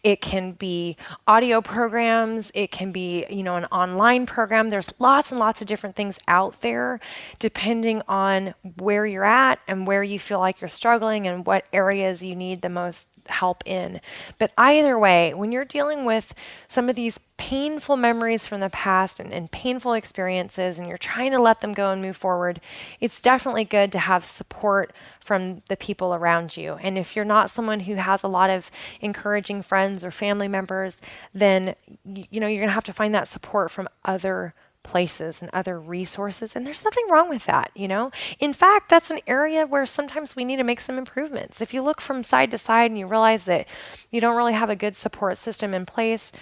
it 0.05 0.21
can 0.21 0.53
be 0.53 0.97
audio 1.27 1.61
programs, 1.61 2.53
it 2.55 2.71
can 2.71 2.93
be, 2.93 3.27
you 3.29 3.43
know, 3.43 3.57
an 3.57 3.65
online 3.67 4.25
program. 4.25 4.71
There's 4.71 4.93
lots 5.01 5.33
and 5.33 5.41
lots 5.41 5.61
of 5.61 5.67
different 5.67 5.97
things 5.97 6.19
out 6.29 6.61
there 6.61 7.01
depending 7.41 8.03
on 8.07 8.55
where 8.79 9.05
you're 9.05 9.25
at 9.25 9.59
and 9.67 9.87
where 9.87 10.05
you 10.05 10.21
feel 10.21 10.39
like 10.39 10.61
you're 10.61 10.69
struggling 10.69 11.27
and 11.27 11.45
what 11.45 11.65
areas 11.73 12.23
you 12.23 12.37
need 12.37 12.63
the 12.63 12.69
most 12.69 13.09
help 13.31 13.63
in. 13.67 14.01
But 14.39 14.53
either 14.57 14.99
way, 14.99 15.35
when 15.35 15.53
you're 15.53 15.65
dealing 15.65 16.05
with 16.05 16.35
some 16.67 16.89
of 16.89 16.97
these 16.97 17.21
painful 17.37 17.97
memories 17.97 18.47
from 18.47 18.61
the 18.61 18.69
past 18.69 19.21
and, 19.21 19.33
and, 19.33 19.51
painful 19.53 19.93
experiences 19.93 20.79
and 20.79 20.89
you're 20.89 20.99
trying 20.99 21.31
to 21.31 21.39
let 21.39 21.61
them 21.61 21.73
go 21.73 21.93
and 21.93 22.03
move 22.03 22.17
forward, 22.17 22.61
it's 23.01 23.23
definitely 23.23 23.65
good 23.65 23.93
to 23.93 23.99
have 23.99 24.25
support 24.25 24.93
from 25.21 25.63
the 25.69 25.77
people 25.77 26.15
around 26.15 26.57
you. 26.57 26.75
And 26.83 26.99
if 26.99 27.15
you're 27.15 27.25
not 27.25 27.51
someone 27.51 27.81
who 27.81 27.95
has 27.95 28.23
a 28.25 28.29
lot 28.29 28.51
of 28.51 28.71
encouraging 29.01 29.63
friends 29.63 30.03
or 30.03 30.11
family 30.11 30.49
members, 30.49 31.01
then 31.33 31.77
you, 32.05 32.25
you 32.31 32.41
know 32.41 32.49
you're 32.49 32.67
to 32.67 32.73
have 32.73 32.85
to 32.85 32.93
find 32.93 33.15
that 33.15 33.29
support 33.29 33.71
from 33.71 33.89
other 34.05 34.55
places 34.89 35.43
and 35.43 35.51
other 35.53 35.79
resources. 35.79 36.57
And 36.57 36.67
there's 36.67 36.85
nothing 36.85 37.05
wrong 37.11 37.29
with 37.29 37.45
that, 37.45 37.71
you 37.75 37.89
know? 37.89 38.11
In 38.41 38.53
fact, 38.53 38.89
that's 38.89 39.11
an 39.11 39.21
area 39.27 39.67
where 39.67 39.87
sometimes 39.87 40.35
we 40.35 40.45
need 40.45 40.57
to 40.57 40.65
make 40.65 40.81
some 40.81 40.99
improvements. 40.99 41.61
If 41.61 41.75
you 41.75 41.83
look 41.83 42.01
from 42.01 42.25
side 42.25 42.51
to 42.53 42.59
side 42.59 42.91
and 42.91 42.99
you 42.99 43.07
realize 43.07 43.45
that 43.45 43.67
you 44.11 44.21
don't 44.21 44.37
really 44.37 44.55
have 44.55 44.71
a 44.71 44.77
good 44.77 44.97
support 44.97 45.37
system 45.37 45.75
in 45.75 45.85
place, 45.85 46.33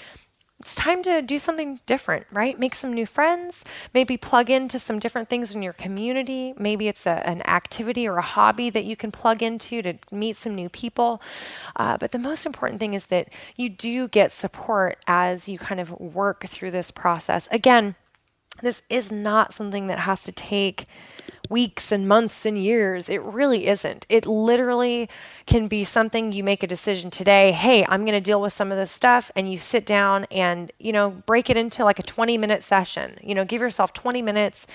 it's 0.61 0.75
time 0.75 1.03
to 1.03 1.21
do 1.21 1.39
something 1.39 1.81
different, 1.85 2.27
right? 2.33 2.59
Make 2.59 2.75
some 2.75 2.95
new 2.95 3.05
friends, 3.05 3.63
maybe 3.93 4.17
plug 4.17 4.49
into 4.49 4.79
some 4.79 4.99
different 4.99 5.29
things 5.29 5.55
in 5.55 5.63
your 5.63 5.75
community. 5.75 6.55
Maybe 6.57 6.89
it's 6.89 7.05
a, 7.05 7.27
an 7.29 7.43
activity 7.47 8.09
or 8.09 8.17
a 8.17 8.23
hobby 8.23 8.71
that 8.71 8.87
you 8.87 8.97
can 8.97 9.13
plug 9.13 9.43
into 9.43 9.83
to 9.83 9.99
meet 10.11 10.37
some 10.37 10.55
new 10.55 10.71
people. 10.71 11.21
Uh, 11.77 11.99
but 11.99 12.13
the 12.13 12.19
most 12.19 12.47
important 12.47 12.81
thing 12.81 12.95
is 12.95 13.07
that 13.07 13.29
you 13.57 13.69
do 13.69 14.09
get 14.09 14.33
support 14.33 14.99
as 15.07 15.47
you 15.47 15.59
kind 15.59 15.81
of 15.81 15.91
work 16.01 16.47
through 16.47 16.71
this 16.71 16.91
process. 16.91 17.49
Again, 17.51 17.95
this 18.63 18.83
is 18.89 19.13
not 19.13 19.53
something 19.53 19.87
that 19.89 20.01
has 20.01 20.23
to 20.25 20.33
take 20.33 20.87
weeks 21.51 21.93
and 21.93 22.09
months 22.09 22.45
and 22.45 22.59
years. 22.59 23.09
It 23.09 23.23
really 23.23 23.67
isn't. 23.67 24.07
It 24.09 24.27
literally 24.27 25.09
can 25.47 25.69
be 25.69 25.85
something 25.85 26.33
you 26.33 26.43
make 26.43 26.63
a 26.63 26.67
decision 26.67 27.11
today. 27.11 27.53
Hey, 27.53 27.85
I'm 27.89 28.03
going 28.03 28.15
to 28.15 28.21
deal 28.21 28.41
with 28.41 28.53
some 28.53 28.73
of 28.73 28.79
this 28.79 28.91
stuff. 28.91 29.31
And 29.37 29.51
you 29.51 29.59
sit 29.59 29.87
down 29.87 30.27
and, 30.31 30.73
you 30.79 30.93
know, 30.93 31.11
break 31.11 31.51
it 31.51 31.57
into 31.57 31.85
like 31.85 31.99
a 31.99 32.03
20 32.03 32.37
minute 32.39 32.63
session. 32.63 33.19
You 33.23 33.35
know, 33.35 33.45
give 33.45 33.61
yourself 33.61 33.93
20 33.93 34.23
minutes 34.23 34.67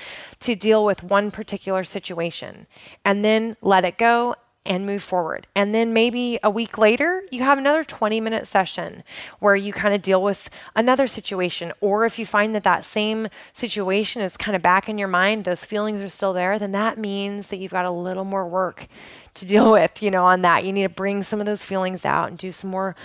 to 0.42 0.56
deal 0.56 0.86
with 0.86 1.04
one 1.04 1.32
particular 1.32 1.84
situation 1.84 2.68
and 3.04 3.24
then 3.24 3.58
let 3.62 3.86
it 3.86 3.98
go 3.98 4.36
and 4.66 4.86
move 4.86 5.02
forward. 5.02 5.48
And 5.56 5.74
then 5.74 5.92
maybe 5.92 6.38
a 6.44 6.50
week 6.50 6.78
later, 6.78 7.24
you 7.32 7.42
have 7.42 7.58
another 7.58 7.84
20 7.84 8.20
minute 8.22 8.48
session 8.48 9.04
where 9.40 9.56
you 9.56 9.74
kind 9.74 9.94
of 9.94 10.02
deal 10.02 10.22
with 10.22 10.50
another 10.76 11.08
situation. 11.08 11.72
Or 11.82 12.06
if 12.06 12.20
you 12.20 12.26
find 12.26 12.54
that 12.54 12.64
that 12.64 12.86
same 12.86 13.28
situation 13.54 14.22
is 14.22 14.38
kind 14.38 14.56
of 14.56 14.62
back 14.62 14.88
in 14.88 15.00
your 15.00 15.08
mind, 15.08 15.46
those 15.46 15.66
feelings 15.66 16.02
are 16.02 16.10
still 16.10 16.34
there, 16.34 16.60
then 16.60 16.74
that 16.74 16.98
means 16.98 17.48
that 17.48 17.58
you've 17.58 17.72
got 17.72 17.86
a 17.86 17.92
little 17.92 18.26
more 18.26 18.48
work 18.48 18.88
to 19.34 19.46
deal 19.46 19.72
with, 19.74 20.04
you 20.04 20.12
know, 20.12 20.26
on 20.26 20.44
that. 20.44 20.64
You 20.64 20.74
need 20.74 20.84
to 20.84 20.90
bring 20.90 21.24
some 21.24 21.40
of 21.40 21.48
those 21.48 21.64
feelings 21.64 22.06
out 22.06 22.30
and 22.30 22.38
do 22.38 22.52
some 22.52 22.70
more 22.70 22.96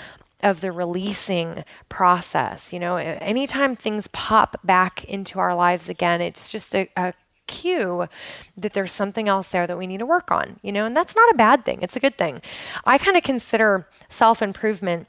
of 0.42 0.60
the 0.60 0.70
releasing 0.70 1.64
process. 1.88 2.70
You 2.70 2.80
know, 2.80 2.96
anytime 2.96 3.74
things 3.74 4.08
pop 4.08 4.60
back 4.62 5.04
into 5.04 5.38
our 5.38 5.54
lives 5.54 5.88
again, 5.88 6.20
it's 6.20 6.50
just 6.50 6.74
a, 6.74 6.88
a 6.96 7.14
cue 7.46 8.08
that 8.56 8.72
there's 8.72 8.92
something 8.92 9.28
else 9.28 9.48
there 9.48 9.66
that 9.66 9.78
we 9.78 9.86
need 9.86 9.98
to 9.98 10.06
work 10.06 10.30
on, 10.30 10.58
you 10.62 10.72
know, 10.72 10.86
and 10.86 10.96
that's 10.96 11.16
not 11.16 11.30
a 11.30 11.36
bad 11.36 11.64
thing. 11.64 11.80
It's 11.82 11.96
a 11.96 12.00
good 12.00 12.18
thing. 12.18 12.40
I 12.84 12.98
kind 12.98 13.16
of 13.16 13.22
consider 13.22 13.88
self 14.08 14.42
improvement 14.42 15.06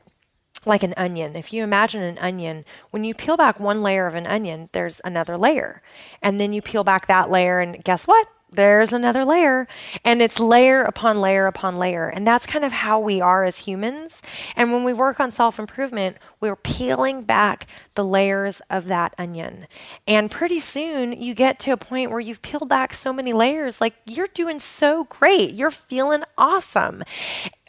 like 0.65 0.83
an 0.83 0.93
onion. 0.97 1.35
If 1.35 1.53
you 1.53 1.63
imagine 1.63 2.03
an 2.03 2.17
onion, 2.19 2.65
when 2.91 3.03
you 3.03 3.13
peel 3.13 3.37
back 3.37 3.59
one 3.59 3.81
layer 3.81 4.05
of 4.05 4.15
an 4.15 4.27
onion, 4.27 4.69
there's 4.73 5.01
another 5.03 5.37
layer. 5.37 5.81
And 6.21 6.39
then 6.39 6.51
you 6.51 6.61
peel 6.61 6.83
back 6.83 7.07
that 7.07 7.29
layer, 7.29 7.59
and 7.59 7.83
guess 7.83 8.05
what? 8.05 8.27
There's 8.57 8.91
another 8.91 9.23
layer 9.23 9.67
and 10.03 10.21
it's 10.21 10.39
layer 10.39 10.83
upon 10.83 11.21
layer 11.21 11.47
upon 11.47 11.77
layer. 11.79 12.09
And 12.09 12.27
that's 12.27 12.45
kind 12.45 12.65
of 12.65 12.73
how 12.73 12.99
we 12.99 13.21
are 13.21 13.45
as 13.45 13.59
humans. 13.59 14.21
And 14.57 14.73
when 14.73 14.83
we 14.83 14.91
work 14.91 15.21
on 15.21 15.31
self-improvement 15.31 16.17
we're 16.39 16.55
peeling 16.55 17.23
back 17.23 17.67
the 17.95 18.05
layers 18.05 18.61
of 18.69 18.87
that 18.87 19.13
onion. 19.17 19.67
And 20.07 20.29
pretty 20.29 20.59
soon 20.59 21.19
you 21.19 21.33
get 21.33 21.59
to 21.61 21.71
a 21.71 21.77
point 21.77 22.11
where 22.11 22.19
you've 22.19 22.41
peeled 22.41 22.69
back 22.69 22.93
so 22.93 23.11
many 23.11 23.33
layers 23.33 23.81
like 23.81 23.95
you're 24.05 24.27
doing 24.33 24.59
so 24.59 25.05
great. 25.05 25.53
You're 25.53 25.71
feeling 25.71 26.23
awesome. 26.37 27.03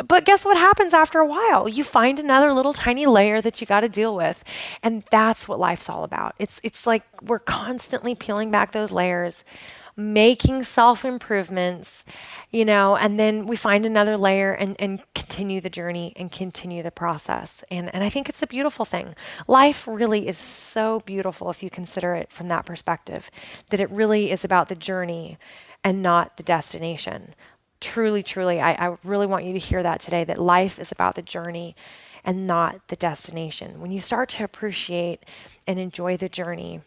But 0.06 0.24
guess 0.24 0.44
what 0.44 0.56
happens 0.56 0.92
after 0.92 1.18
a 1.18 1.26
while? 1.26 1.68
You 1.68 1.84
find 1.84 2.18
another 2.18 2.52
little 2.52 2.72
tiny 2.72 3.06
layer 3.06 3.40
that 3.40 3.60
you 3.60 3.66
got 3.66 3.80
to 3.80 3.88
deal 3.88 4.14
with. 4.14 4.44
And 4.82 5.04
that's 5.10 5.48
what 5.48 5.58
life's 5.58 5.88
all 5.88 6.04
about. 6.04 6.34
It's 6.38 6.60
it's 6.62 6.86
like 6.86 7.04
we're 7.22 7.38
constantly 7.38 8.14
peeling 8.14 8.50
back 8.50 8.72
those 8.72 8.92
layers 8.92 9.44
making 9.98 10.62
self 10.62 11.04
improvements, 11.04 12.04
you 12.52 12.64
know, 12.64 12.96
and 12.96 13.18
then 13.18 13.46
we 13.46 13.56
find 13.56 13.84
another 13.84 14.16
layer 14.16 14.52
and, 14.52 14.76
and 14.78 15.02
continue 15.12 15.60
the 15.60 15.68
journey 15.68 16.12
and 16.14 16.30
continue 16.30 16.84
the 16.84 16.92
process. 16.92 17.64
And, 17.68 17.92
and 17.92 18.04
I 18.04 18.08
think 18.08 18.28
it's 18.28 18.42
a 18.42 18.46
beautiful 18.46 18.84
thing. 18.84 19.14
Life 19.48 19.88
really 19.88 20.28
is 20.28 20.38
so 20.38 21.00
beautiful 21.00 21.50
if 21.50 21.64
you 21.64 21.68
consider 21.68 22.14
it 22.14 22.30
from 22.30 22.46
that 22.46 22.64
perspective, 22.64 23.28
that 23.70 23.80
it 23.80 23.90
really 23.90 24.30
is 24.30 24.44
about 24.44 24.68
the 24.68 24.76
journey 24.76 25.36
and 25.82 26.00
not 26.00 26.36
the 26.36 26.44
destination. 26.44 27.34
Truly, 27.80 28.22
truly, 28.22 28.60
I, 28.60 28.72
I 28.72 28.96
really 29.02 29.26
want 29.26 29.44
you 29.44 29.52
to 29.52 29.58
hear 29.58 29.82
that 29.82 30.00
today 30.00 30.22
that 30.24 30.40
life 30.40 30.78
is 30.78 30.92
about 30.92 31.16
the 31.16 31.22
journey 31.22 31.74
and 32.24 32.46
not 32.46 32.86
the 32.86 32.96
destination. 32.96 33.80
When 33.80 33.90
you 33.90 33.98
start 33.98 34.28
to 34.30 34.44
appreciate 34.44 35.24
and 35.66 35.80
enjoy 35.80 36.16
the 36.16 36.28
journey, 36.28 36.82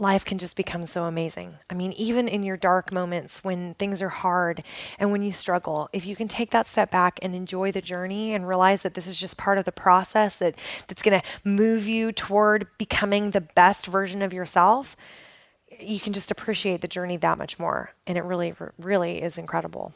life 0.00 0.24
can 0.24 0.38
just 0.38 0.56
become 0.56 0.86
so 0.86 1.04
amazing. 1.04 1.58
I 1.68 1.74
mean, 1.74 1.92
even 1.92 2.28
in 2.28 2.44
your 2.44 2.56
dark 2.56 2.92
moments 2.92 3.42
when 3.42 3.74
things 3.74 4.00
are 4.00 4.08
hard 4.08 4.62
and 4.98 5.10
when 5.10 5.22
you 5.22 5.32
struggle, 5.32 5.88
if 5.92 6.06
you 6.06 6.14
can 6.14 6.28
take 6.28 6.50
that 6.50 6.66
step 6.66 6.90
back 6.90 7.18
and 7.20 7.34
enjoy 7.34 7.72
the 7.72 7.80
journey 7.80 8.32
and 8.32 8.46
realize 8.46 8.82
that 8.82 8.94
this 8.94 9.08
is 9.08 9.18
just 9.18 9.36
part 9.36 9.58
of 9.58 9.64
the 9.64 9.72
process 9.72 10.36
that 10.36 10.54
that's 10.86 11.02
going 11.02 11.20
to 11.20 11.26
move 11.42 11.88
you 11.88 12.12
toward 12.12 12.68
becoming 12.78 13.32
the 13.32 13.40
best 13.40 13.86
version 13.86 14.22
of 14.22 14.32
yourself, 14.32 14.96
you 15.80 15.98
can 15.98 16.12
just 16.12 16.30
appreciate 16.30 16.80
the 16.80 16.88
journey 16.88 17.16
that 17.16 17.36
much 17.36 17.58
more. 17.58 17.92
And 18.06 18.16
it 18.16 18.22
really 18.22 18.54
really 18.78 19.20
is 19.20 19.36
incredible. 19.36 19.94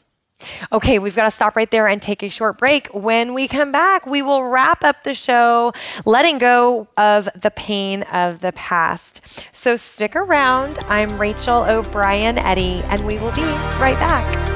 Okay, 0.71 0.99
we've 0.99 1.15
got 1.15 1.25
to 1.25 1.31
stop 1.31 1.55
right 1.55 1.69
there 1.69 1.87
and 1.87 2.01
take 2.01 2.23
a 2.23 2.29
short 2.29 2.57
break. 2.57 2.87
When 2.87 3.33
we 3.33 3.47
come 3.47 3.71
back, 3.71 4.05
we 4.05 4.21
will 4.21 4.43
wrap 4.43 4.83
up 4.83 5.03
the 5.03 5.13
show 5.13 5.73
letting 6.05 6.37
go 6.37 6.87
of 6.97 7.29
the 7.35 7.51
pain 7.51 8.03
of 8.03 8.39
the 8.39 8.51
past. 8.53 9.21
So 9.51 9.75
stick 9.75 10.15
around. 10.15 10.79
I'm 10.87 11.19
Rachel 11.19 11.63
O'Brien 11.63 12.37
Eddy, 12.37 12.81
and 12.85 13.05
we 13.05 13.17
will 13.17 13.31
be 13.33 13.43
right 13.79 13.97
back. 13.99 14.52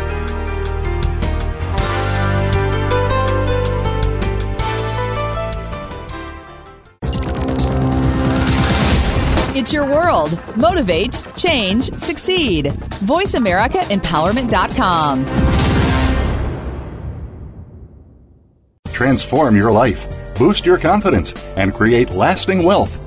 It's 9.58 9.74
your 9.74 9.88
world. 9.88 10.40
Motivate, 10.56 11.24
change, 11.36 11.92
succeed. 11.94 12.66
VoiceAmericaEmpowerment.com. 12.66 15.26
Transform 18.92 19.56
your 19.56 19.72
life, 19.72 20.36
boost 20.38 20.64
your 20.64 20.78
confidence, 20.78 21.34
and 21.58 21.74
create 21.74 22.12
lasting 22.12 22.64
wealth 22.64 23.07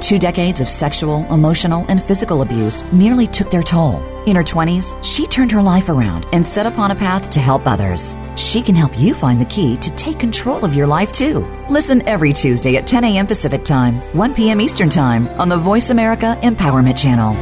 Two 0.00 0.18
decades 0.18 0.60
of 0.60 0.68
sexual, 0.68 1.24
emotional, 1.32 1.86
and 1.88 2.02
physical 2.02 2.42
abuse 2.42 2.84
nearly 2.92 3.26
took 3.26 3.50
their 3.50 3.62
toll. 3.62 4.02
In 4.26 4.36
her 4.36 4.44
20s, 4.44 4.92
she 5.02 5.26
turned 5.26 5.50
her 5.52 5.62
life 5.62 5.88
around 5.88 6.26
and 6.32 6.46
set 6.46 6.66
upon 6.66 6.90
a 6.90 6.94
path 6.94 7.30
to 7.30 7.40
help 7.40 7.66
others. 7.66 8.14
She 8.36 8.62
can 8.62 8.74
help 8.74 8.98
you 8.98 9.14
find 9.14 9.40
the 9.40 9.46
key 9.46 9.76
to 9.78 9.90
take 9.96 10.18
control 10.18 10.64
of 10.64 10.74
your 10.74 10.86
life 10.86 11.12
too. 11.12 11.40
Listen 11.70 12.06
every 12.06 12.32
Tuesday 12.32 12.76
at 12.76 12.86
10 12.86 13.04
a.m. 13.04 13.26
Pacific 13.26 13.64
Time, 13.64 13.96
1 14.14 14.34
p.m. 14.34 14.60
Eastern 14.60 14.90
Time 14.90 15.28
on 15.40 15.48
the 15.48 15.56
Voice 15.56 15.90
America 15.90 16.38
Empowerment 16.42 16.98
Channel. 16.98 17.34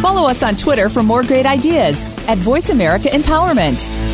Follow 0.00 0.28
us 0.28 0.42
on 0.42 0.56
Twitter 0.56 0.88
for 0.88 1.02
more 1.02 1.22
great 1.22 1.46
ideas 1.46 2.02
at 2.28 2.38
Voice 2.38 2.70
America 2.70 3.08
Empowerment. 3.08 4.11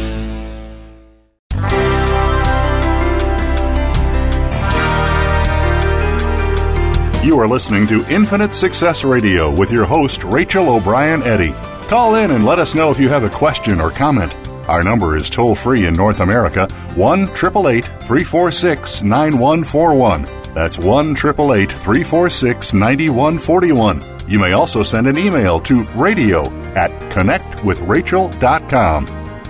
You 7.29 7.39
are 7.41 7.47
listening 7.47 7.87
to 7.89 8.07
Infinite 8.11 8.55
Success 8.55 9.05
Radio 9.05 9.55
with 9.55 9.71
your 9.71 9.85
host, 9.85 10.25
Rachel 10.25 10.71
O'Brien 10.71 11.23
Eddy. 11.23 11.53
Call 11.87 12.15
in 12.15 12.31
and 12.31 12.47
let 12.47 12.59
us 12.59 12.75
know 12.75 12.91
if 12.91 12.99
you 12.99 13.11
have 13.11 13.23
a 13.23 13.29
question 13.29 13.83
or 13.83 13.91
comment. 13.91 14.35
Our 14.67 14.83
number 14.83 15.15
is 15.15 15.29
toll 15.29 15.55
free 15.55 15.85
in 15.85 15.93
North 15.93 16.21
America 16.21 16.67
1 16.95 17.25
888 17.25 17.85
346 17.85 19.03
9141. 19.03 20.23
That's 20.55 20.79
1 20.79 21.11
888 21.11 21.71
346 21.71 22.73
9141. 22.73 24.03
You 24.27 24.39
may 24.39 24.53
also 24.53 24.83
send 24.83 25.07
an 25.07 25.19
email 25.19 25.61
to 25.61 25.83
radio 25.95 26.47
at 26.77 26.91
connectwithrachel.com. 27.13 29.05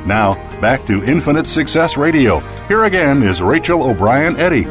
Now, 0.04 0.34
back 0.60 0.84
to 0.86 1.04
Infinite 1.04 1.46
Success 1.46 1.96
Radio. 1.96 2.40
Here 2.66 2.82
again 2.86 3.22
is 3.22 3.40
Rachel 3.40 3.84
O'Brien 3.84 4.36
Eddy. 4.36 4.66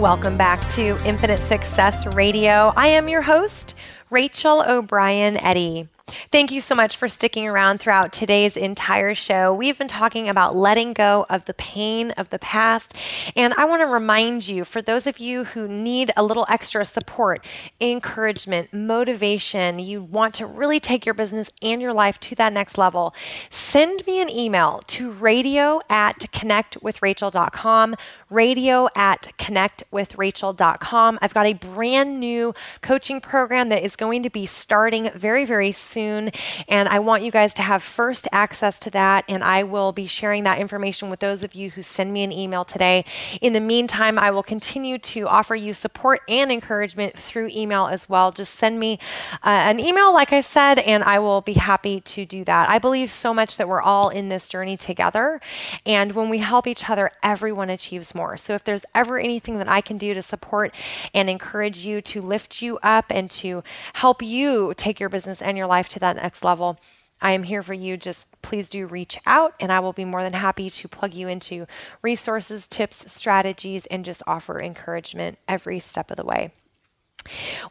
Welcome 0.00 0.38
back 0.38 0.66
to 0.70 0.96
Infinite 1.04 1.40
Success 1.40 2.06
Radio. 2.14 2.72
I 2.74 2.86
am 2.86 3.06
your 3.10 3.20
host, 3.20 3.74
Rachel 4.08 4.64
O'Brien 4.66 5.36
Eddy. 5.36 5.88
Thank 6.30 6.50
you 6.50 6.60
so 6.60 6.74
much 6.74 6.96
for 6.96 7.08
sticking 7.08 7.46
around 7.46 7.78
throughout 7.78 8.12
today's 8.12 8.56
entire 8.56 9.14
show. 9.14 9.54
We've 9.54 9.78
been 9.78 9.88
talking 9.88 10.28
about 10.28 10.56
letting 10.56 10.92
go 10.92 11.26
of 11.28 11.44
the 11.44 11.54
pain 11.54 12.10
of 12.12 12.30
the 12.30 12.38
past. 12.38 12.94
And 13.36 13.54
I 13.54 13.64
want 13.64 13.80
to 13.82 13.86
remind 13.86 14.48
you, 14.48 14.64
for 14.64 14.82
those 14.82 15.06
of 15.06 15.18
you 15.18 15.44
who 15.44 15.68
need 15.68 16.10
a 16.16 16.22
little 16.22 16.46
extra 16.48 16.84
support, 16.84 17.44
encouragement, 17.80 18.72
motivation, 18.72 19.78
you 19.78 20.02
want 20.02 20.34
to 20.34 20.46
really 20.46 20.80
take 20.80 21.06
your 21.06 21.14
business 21.14 21.50
and 21.62 21.80
your 21.80 21.92
life 21.92 22.18
to 22.20 22.34
that 22.36 22.52
next 22.52 22.76
level, 22.78 23.14
send 23.48 24.06
me 24.06 24.20
an 24.20 24.28
email 24.28 24.82
to 24.88 25.12
radio 25.12 25.80
at 25.88 26.18
connectwithrachel.com, 26.32 27.96
radio 28.28 28.88
at 28.96 29.32
connectwithrachel.com. 29.38 31.18
I've 31.22 31.34
got 31.34 31.46
a 31.46 31.52
brand 31.54 32.20
new 32.20 32.54
coaching 32.82 33.20
program 33.20 33.68
that 33.68 33.82
is 33.82 33.96
going 33.96 34.22
to 34.22 34.30
be 34.30 34.46
starting 34.46 35.10
very, 35.14 35.44
very 35.44 35.72
soon. 35.72 35.99
And 36.00 36.88
I 36.88 36.98
want 36.98 37.22
you 37.22 37.30
guys 37.30 37.54
to 37.54 37.62
have 37.62 37.82
first 37.82 38.26
access 38.32 38.78
to 38.80 38.90
that. 38.90 39.24
And 39.28 39.44
I 39.44 39.62
will 39.62 39.92
be 39.92 40.06
sharing 40.06 40.44
that 40.44 40.58
information 40.58 41.10
with 41.10 41.20
those 41.20 41.42
of 41.42 41.54
you 41.54 41.70
who 41.70 41.82
send 41.82 42.12
me 42.12 42.22
an 42.24 42.32
email 42.32 42.64
today. 42.64 43.04
In 43.40 43.52
the 43.52 43.60
meantime, 43.60 44.18
I 44.18 44.30
will 44.30 44.42
continue 44.42 44.98
to 44.98 45.28
offer 45.28 45.54
you 45.54 45.72
support 45.72 46.20
and 46.28 46.50
encouragement 46.50 47.16
through 47.16 47.50
email 47.52 47.86
as 47.86 48.08
well. 48.08 48.32
Just 48.32 48.54
send 48.54 48.78
me 48.78 48.98
uh, 49.42 49.48
an 49.50 49.80
email, 49.80 50.12
like 50.12 50.32
I 50.32 50.40
said, 50.40 50.78
and 50.78 51.02
I 51.04 51.18
will 51.18 51.40
be 51.40 51.54
happy 51.54 52.00
to 52.00 52.24
do 52.24 52.44
that. 52.44 52.68
I 52.68 52.78
believe 52.78 53.10
so 53.10 53.34
much 53.34 53.56
that 53.56 53.68
we're 53.68 53.82
all 53.82 54.08
in 54.08 54.28
this 54.28 54.48
journey 54.48 54.76
together. 54.76 55.40
And 55.84 56.12
when 56.12 56.28
we 56.28 56.38
help 56.38 56.66
each 56.66 56.88
other, 56.88 57.10
everyone 57.22 57.70
achieves 57.70 58.14
more. 58.14 58.36
So 58.36 58.54
if 58.54 58.64
there's 58.64 58.84
ever 58.94 59.18
anything 59.18 59.58
that 59.58 59.68
I 59.68 59.80
can 59.80 59.98
do 59.98 60.14
to 60.14 60.22
support 60.22 60.74
and 61.14 61.28
encourage 61.28 61.84
you 61.84 62.00
to 62.00 62.20
lift 62.20 62.62
you 62.62 62.78
up 62.82 63.06
and 63.10 63.30
to 63.32 63.62
help 63.94 64.22
you 64.22 64.72
take 64.76 65.00
your 65.00 65.08
business 65.08 65.42
and 65.42 65.56
your 65.56 65.66
life 65.66 65.88
to 65.90 65.98
that 66.00 66.16
next 66.16 66.44
level, 66.44 66.78
I 67.20 67.32
am 67.32 67.42
here 67.42 67.62
for 67.62 67.74
you. 67.74 67.96
Just 67.96 68.40
please 68.42 68.70
do 68.70 68.86
reach 68.86 69.18
out, 69.26 69.54
and 69.60 69.70
I 69.70 69.80
will 69.80 69.92
be 69.92 70.04
more 70.04 70.22
than 70.22 70.32
happy 70.32 70.70
to 70.70 70.88
plug 70.88 71.14
you 71.14 71.28
into 71.28 71.66
resources, 72.02 72.66
tips, 72.66 73.12
strategies, 73.12 73.86
and 73.86 74.04
just 74.04 74.22
offer 74.26 74.60
encouragement 74.60 75.38
every 75.46 75.78
step 75.78 76.10
of 76.10 76.16
the 76.16 76.24
way. 76.24 76.52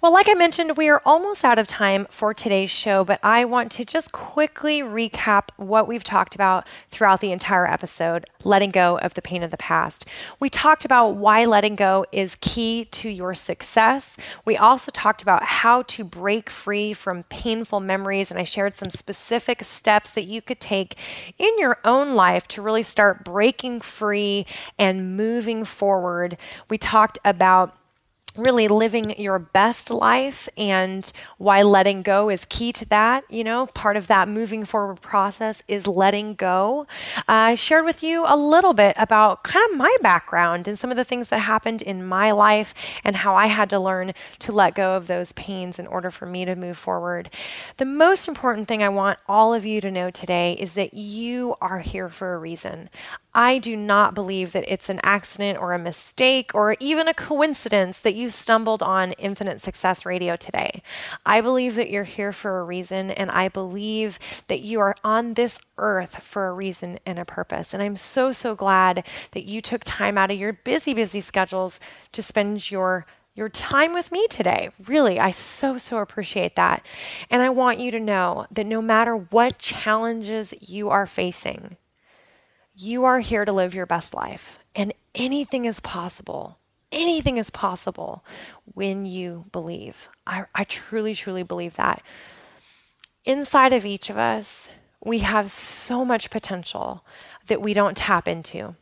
Well, 0.02 0.14
like 0.14 0.30
I 0.30 0.34
mentioned, 0.34 0.78
we 0.78 0.90
are 0.90 1.02
almost 1.06 1.44
out 1.44 1.60
of 1.60 1.68
time 1.68 2.08
for 2.10 2.34
today's 2.34 2.70
show, 2.70 3.04
but 3.04 3.20
I 3.24 3.46
want 3.46 3.72
to 3.74 3.86
just 3.86 4.12
quickly 4.12 4.82
recap 4.82 5.50
what 5.58 5.88
we've 5.88 6.04
talked 6.04 6.36
about 6.36 6.66
throughout 6.90 7.20
the 7.20 7.32
entire 7.32 7.66
episode 7.66 8.26
letting 8.44 8.72
go 8.72 8.98
of 9.00 9.16
the 9.16 9.22
pain 9.22 9.44
of 9.44 9.52
the 9.52 9.58
past. 9.58 10.06
We 10.40 10.50
talked 10.50 10.86
about 10.86 11.10
why 11.16 11.46
letting 11.46 11.76
go 11.76 12.06
is 12.12 12.38
key 12.40 12.86
to 12.86 13.10
your 13.10 13.34
success. 13.34 14.16
We 14.46 14.56
also 14.56 14.92
talked 14.92 15.22
about 15.22 15.44
how 15.44 15.82
to 15.84 16.04
break 16.04 16.50
free 16.50 16.94
from 16.94 17.24
painful 17.24 17.82
memories, 17.82 18.32
and 18.32 18.40
I 18.40 18.44
shared 18.44 18.76
some 18.76 18.90
specific 18.90 19.64
steps 19.64 20.12
that 20.12 20.26
you 20.26 20.42
could 20.42 20.60
take 20.60 20.96
in 21.38 21.58
your 21.60 21.80
own 21.84 22.16
life 22.16 22.48
to 22.50 22.62
really 22.62 22.84
start 22.84 23.26
breaking 23.26 23.82
free 23.82 24.46
and 24.78 25.18
moving 25.18 25.66
forward. 25.66 26.38
We 26.70 26.78
talked 26.78 27.20
about 27.26 27.76
really 28.36 28.68
living 28.68 29.20
your 29.20 29.40
best 29.40 29.90
life 29.90 30.48
and 30.58 31.12
why 31.38 31.62
letting 31.62 32.02
go 32.02 32.30
is 32.30 32.46
key 32.46 32.72
to 32.74 32.86
that. 32.90 33.24
You 33.30 33.44
know, 33.44 33.68
part 33.68 33.98
of 33.98 34.08
that 34.08 34.28
moving 34.28 34.66
forward 34.66 35.02
process 35.02 35.64
is 35.68 35.88
letting 35.88 36.36
go. 36.36 36.88
Uh, 37.28 37.50
I 37.50 37.56
shared 37.56 37.86
with 37.86 38.04
you 38.04 38.24
a 38.28 38.36
little 38.36 38.74
bit 38.74 38.96
about 38.98 39.44
kind 39.44 39.66
of 39.72 39.78
my 39.78 39.96
background 40.02 40.68
and 40.68 40.78
some 40.78 40.92
of 40.92 40.98
the 40.98 41.04
things 41.04 41.30
that 41.30 41.40
happened 41.40 41.82
in 41.82 42.06
my 42.06 42.32
life 42.32 42.74
and 43.04 43.18
how 43.18 43.36
I 43.36 43.48
had 43.48 43.70
to 43.72 43.80
learn 43.80 44.14
to 44.40 44.52
let 44.52 44.76
go 44.76 44.96
of 44.96 45.08
those 45.08 45.32
pains 45.34 45.80
in 45.80 45.88
order 45.88 46.12
for 46.12 46.26
me 46.26 46.46
to 46.46 46.56
move 46.56 46.78
forward. 46.78 47.30
The 47.78 47.86
most 47.86 48.28
important 48.28 48.68
thing 48.68 48.84
I 48.84 48.90
want 48.90 49.20
all 49.28 49.54
of 49.54 49.66
you 49.66 49.82
to 49.82 49.92
know 49.92 50.10
today 50.10 50.54
is 50.54 50.74
that 50.74 50.94
you 50.94 51.56
are 51.62 51.80
here 51.80 52.10
for 52.10 52.34
a 52.34 52.38
reason. 52.38 52.90
I 53.34 53.60
do 53.60 53.76
not 53.76 54.16
believe 54.16 54.54
that 54.54 54.66
it's 54.68 54.90
an 54.90 55.00
accident 55.04 55.60
or 55.60 55.74
a 55.74 55.80
mistake 55.80 56.52
or 56.56 56.76
even 56.80 57.08
a 57.08 57.14
coincidence 57.14 58.00
that 58.00 58.16
you 58.20 58.30
stumbled 58.30 58.84
on 58.84 59.14
Infinite 59.14 59.62
Success 59.62 60.06
Radio 60.06 60.36
today. 60.36 60.84
I 61.26 61.42
believe 61.42 61.76
that 61.76 61.90
you're 61.90 62.04
here 62.04 62.32
for 62.32 62.60
a 62.60 62.64
reason, 62.64 63.12
and 63.12 63.32
I 63.32 63.48
believe 63.48 64.20
that 64.48 64.62
you 64.62 64.80
are 64.80 64.96
on 65.04 65.34
this 65.34 65.60
earth 65.78 66.22
for 66.22 66.48
a 66.48 66.54
reason 66.54 67.00
and 67.06 67.18
a 67.18 67.26
purpose. 67.26 67.74
And 67.74 67.82
I'm 67.82 67.96
so, 67.96 68.32
so 68.32 68.56
glad 68.56 69.06
that 69.32 69.46
you 69.46 69.62
took 69.62 69.84
time 69.84 70.18
out 70.18 70.32
of 70.32 70.38
your 70.38 70.54
busy, 70.54 70.94
busy 70.94 71.22
schedules 71.22 71.80
to 72.12 72.22
spend 72.22 72.70
your 72.70 73.06
your 73.36 73.48
time 73.48 73.94
with 73.94 74.12
me 74.12 74.28
today. 74.28 74.70
Really, 74.86 75.18
I 75.18 75.32
so, 75.32 75.78
so 75.78 76.00
appreciate 76.00 76.58
that. 76.58 76.86
And 77.30 77.42
I 77.42 77.50
want 77.50 77.80
you 77.80 77.90
to 77.92 78.00
know 78.00 78.46
that 78.52 78.66
no 78.66 78.82
matter 78.82 79.16
what 79.16 79.58
challenges 79.60 80.54
you 80.60 80.90
are 80.90 81.06
facing, 81.06 81.78
you 82.76 83.06
are 83.06 83.20
here 83.22 83.46
to 83.46 83.54
live 83.54 83.74
your 83.74 83.86
best 83.86 84.14
life, 84.14 84.60
and 84.76 84.94
anything 85.16 85.64
is 85.64 85.80
possible. 85.80 86.59
Anything 86.92 87.38
is 87.38 87.50
possible 87.50 88.24
when 88.74 89.06
you 89.06 89.46
believe. 89.52 90.10
I, 90.26 90.46
I 90.56 90.64
truly, 90.64 91.14
truly 91.14 91.44
believe 91.44 91.76
that. 91.76 92.02
Inside 93.26 93.74
of 93.74 93.86
each 93.86 94.10
of 94.10 94.18
us, 94.18 94.70
we 95.04 95.20
have 95.20 95.52
so 95.52 96.04
much 96.04 96.32
potential 96.32 97.06
that 97.48 97.62
we 97.62 97.74
don't 97.74 97.96
tap 97.96 98.28
into. 98.28 98.76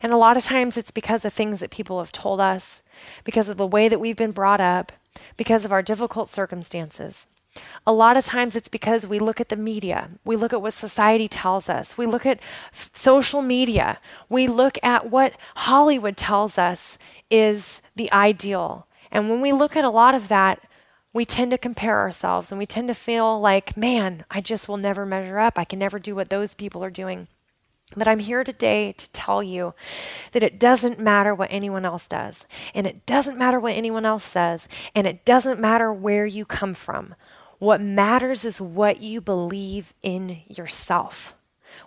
And 0.00 0.12
a 0.12 0.16
lot 0.16 0.36
of 0.36 0.44
times 0.44 0.76
it's 0.76 0.90
because 0.90 1.24
of 1.24 1.32
things 1.32 1.60
that 1.60 1.70
people 1.70 1.98
have 1.98 2.12
told 2.12 2.40
us, 2.40 2.82
because 3.24 3.48
of 3.48 3.56
the 3.56 3.66
way 3.66 3.88
that 3.88 4.00
we've 4.00 4.16
been 4.16 4.30
brought 4.30 4.60
up, 4.60 4.92
because 5.36 5.64
of 5.64 5.72
our 5.72 5.82
difficult 5.82 6.28
circumstances. 6.28 7.26
A 7.86 7.92
lot 7.92 8.16
of 8.16 8.24
times 8.24 8.56
it's 8.56 8.68
because 8.68 9.06
we 9.06 9.18
look 9.18 9.40
at 9.40 9.48
the 9.48 9.56
media, 9.56 10.10
we 10.24 10.36
look 10.36 10.52
at 10.52 10.62
what 10.62 10.72
society 10.72 11.28
tells 11.28 11.68
us, 11.68 11.98
we 11.98 12.06
look 12.06 12.24
at 12.24 12.40
f- 12.72 12.90
social 12.94 13.42
media, 13.42 13.98
we 14.28 14.48
look 14.48 14.78
at 14.82 15.10
what 15.10 15.34
Hollywood 15.56 16.16
tells 16.16 16.58
us 16.58 16.98
is 17.30 17.82
the 17.94 18.10
ideal. 18.12 18.86
And 19.12 19.28
when 19.28 19.40
we 19.40 19.52
look 19.52 19.76
at 19.76 19.84
a 19.84 19.90
lot 19.90 20.14
of 20.14 20.28
that, 20.28 20.60
we 21.12 21.24
tend 21.24 21.52
to 21.52 21.58
compare 21.58 21.98
ourselves 21.98 22.50
and 22.50 22.58
we 22.58 22.66
tend 22.66 22.88
to 22.88 22.94
feel 22.94 23.38
like, 23.40 23.76
man, 23.76 24.24
I 24.30 24.40
just 24.40 24.68
will 24.68 24.76
never 24.76 25.06
measure 25.06 25.38
up. 25.38 25.58
I 25.58 25.64
can 25.64 25.78
never 25.78 25.98
do 25.98 26.14
what 26.14 26.30
those 26.30 26.54
people 26.54 26.82
are 26.82 26.90
doing. 26.90 27.28
But 27.96 28.08
I'm 28.08 28.18
here 28.18 28.42
today 28.44 28.92
to 28.92 29.12
tell 29.12 29.42
you 29.42 29.74
that 30.32 30.42
it 30.42 30.58
doesn't 30.58 30.98
matter 30.98 31.34
what 31.34 31.52
anyone 31.52 31.84
else 31.84 32.08
does, 32.08 32.46
and 32.74 32.86
it 32.86 33.06
doesn't 33.06 33.38
matter 33.38 33.60
what 33.60 33.74
anyone 33.74 34.06
else 34.06 34.24
says, 34.24 34.68
and 34.94 35.06
it 35.06 35.24
doesn't 35.24 35.60
matter 35.60 35.92
where 35.92 36.26
you 36.26 36.44
come 36.44 36.74
from. 36.74 37.14
What 37.58 37.80
matters 37.80 38.44
is 38.44 38.60
what 38.60 39.00
you 39.00 39.20
believe 39.20 39.94
in 40.02 40.42
yourself, 40.48 41.34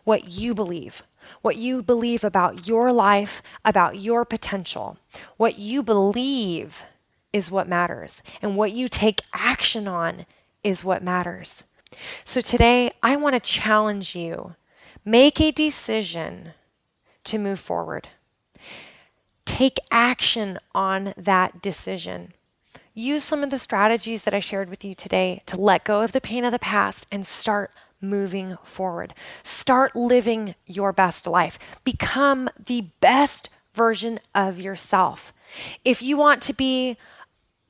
what 0.04 0.30
you 0.30 0.54
believe, 0.54 1.04
what 1.42 1.58
you 1.58 1.84
believe 1.84 2.24
about 2.24 2.68
your 2.68 2.92
life, 2.92 3.42
about 3.66 4.00
your 4.00 4.26
potential. 4.26 4.98
What 5.36 5.60
you 5.60 5.84
believe 5.84 6.86
is 7.34 7.52
what 7.52 7.68
matters, 7.68 8.24
and 8.42 8.56
what 8.56 8.72
you 8.72 8.88
take 8.88 9.22
action 9.34 9.88
on 9.88 10.26
is 10.64 10.84
what 10.84 11.04
matters. 11.04 11.66
So 12.24 12.42
today, 12.42 12.90
I 13.04 13.16
want 13.16 13.36
to 13.36 13.40
challenge 13.40 14.16
you 14.16 14.56
Make 15.08 15.40
a 15.40 15.52
decision 15.52 16.52
to 17.24 17.38
move 17.38 17.62
forward. 17.62 18.10
Take 19.46 19.78
action 19.90 20.60
on 20.76 21.14
that 21.16 21.62
decision. 21.62 22.34
Use 22.98 23.24
some 23.24 23.44
of 23.44 23.52
the 23.52 23.60
strategies 23.60 24.24
that 24.24 24.34
I 24.34 24.40
shared 24.40 24.72
with 24.72 24.84
you 24.84 24.96
today 24.96 25.44
to 25.46 25.56
let 25.56 25.84
go 25.84 26.02
of 26.02 26.14
the 26.14 26.20
pain 26.20 26.44
of 26.44 26.52
the 26.52 26.58
past 26.58 27.06
and 27.12 27.28
start 27.28 27.70
moving 28.02 28.58
forward. 28.64 29.14
Start 29.44 29.96
living 29.96 30.56
your 30.66 30.92
best 30.92 31.28
life. 31.28 31.60
Become 31.84 32.50
the 32.66 32.88
best 33.00 33.52
version 33.76 34.18
of 34.34 34.60
yourself. 34.60 35.32
If 35.86 36.02
you 36.02 36.18
want 36.18 36.42
to 36.42 36.54
be 36.54 36.98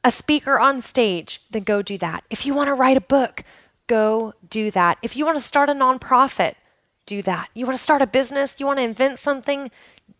a 0.01 0.11
speaker 0.11 0.61
on 0.61 0.81
stage, 0.81 1.41
then 1.51 1.63
go 1.63 1.81
do 1.81 1.97
that. 1.97 2.23
If 2.29 2.45
you 2.45 2.53
want 2.53 2.69
to 2.69 2.73
write 2.73 2.95
a 2.95 3.01
book, 3.01 3.43
go 3.87 4.33
do 4.49 4.71
that. 4.71 4.97
If 5.01 5.17
you 5.17 5.25
want 5.25 5.37
to 5.37 5.43
start 5.43 5.67
a 5.69 5.73
nonprofit, 5.73 6.53
do 7.05 7.21
that. 7.23 7.49
You 7.53 7.65
want 7.65 7.77
to 7.77 7.83
start 7.83 8.01
a 8.01 8.07
business? 8.07 8.61
You 8.61 8.65
want 8.65 8.79
to 8.79 8.83
invent 8.83 9.19
something? 9.19 9.71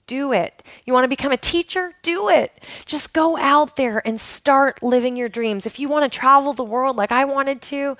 Do 0.08 0.32
it. 0.32 0.64
You 0.86 0.94
want 0.94 1.04
to 1.04 1.10
become 1.10 1.32
a 1.32 1.38
teacher? 1.38 1.94
Do 2.02 2.30
it. 2.30 2.60
Just 2.86 3.14
go 3.14 3.38
out 3.38 3.76
there 3.76 4.02
and 4.06 4.20
start 4.20 4.82
living 4.82 5.16
your 5.16 5.30
dreams. 5.30 5.66
If 5.66 5.80
you 5.80 5.90
want 5.90 6.12
to 6.12 6.20
travel 6.20 6.54
the 6.54 6.64
world 6.64 6.96
like 6.96 7.12
I 7.12 7.26
wanted 7.26 7.62
to, 7.64 7.98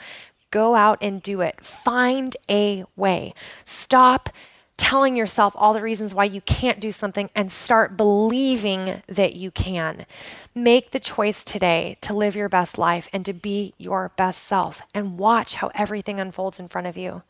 go 0.50 0.76
out 0.76 0.98
and 1.02 1.22
do 1.22 1.42
it. 1.42 1.64
Find 1.64 2.36
a 2.50 2.86
way. 2.96 3.34
Stop 3.66 4.30
telling 4.78 5.16
yourself 5.16 5.56
all 5.58 5.74
the 5.74 5.82
reasons 5.82 6.14
why 6.14 6.24
you 6.24 6.40
can't 6.42 6.80
do 6.80 6.92
something 6.92 7.30
and 7.36 7.52
start 7.52 7.98
believing 7.98 9.02
that 9.08 9.36
you 9.36 9.50
can. 9.52 10.06
Make 10.54 10.92
the 10.92 11.00
choice 11.00 11.44
today 11.44 11.98
to 12.02 12.14
live 12.14 12.36
your 12.36 12.50
best 12.50 12.78
life 12.78 13.10
and 13.14 13.24
to 13.26 13.34
be 13.34 13.74
your 13.78 14.12
best 14.16 14.44
self 14.44 14.82
and 14.94 15.18
watch 15.18 15.56
how 15.56 15.70
everything 15.76 16.20
unfolds 16.20 16.60
in 16.60 16.68
front 16.68 16.88
of 16.88 16.98
you. 16.98 17.22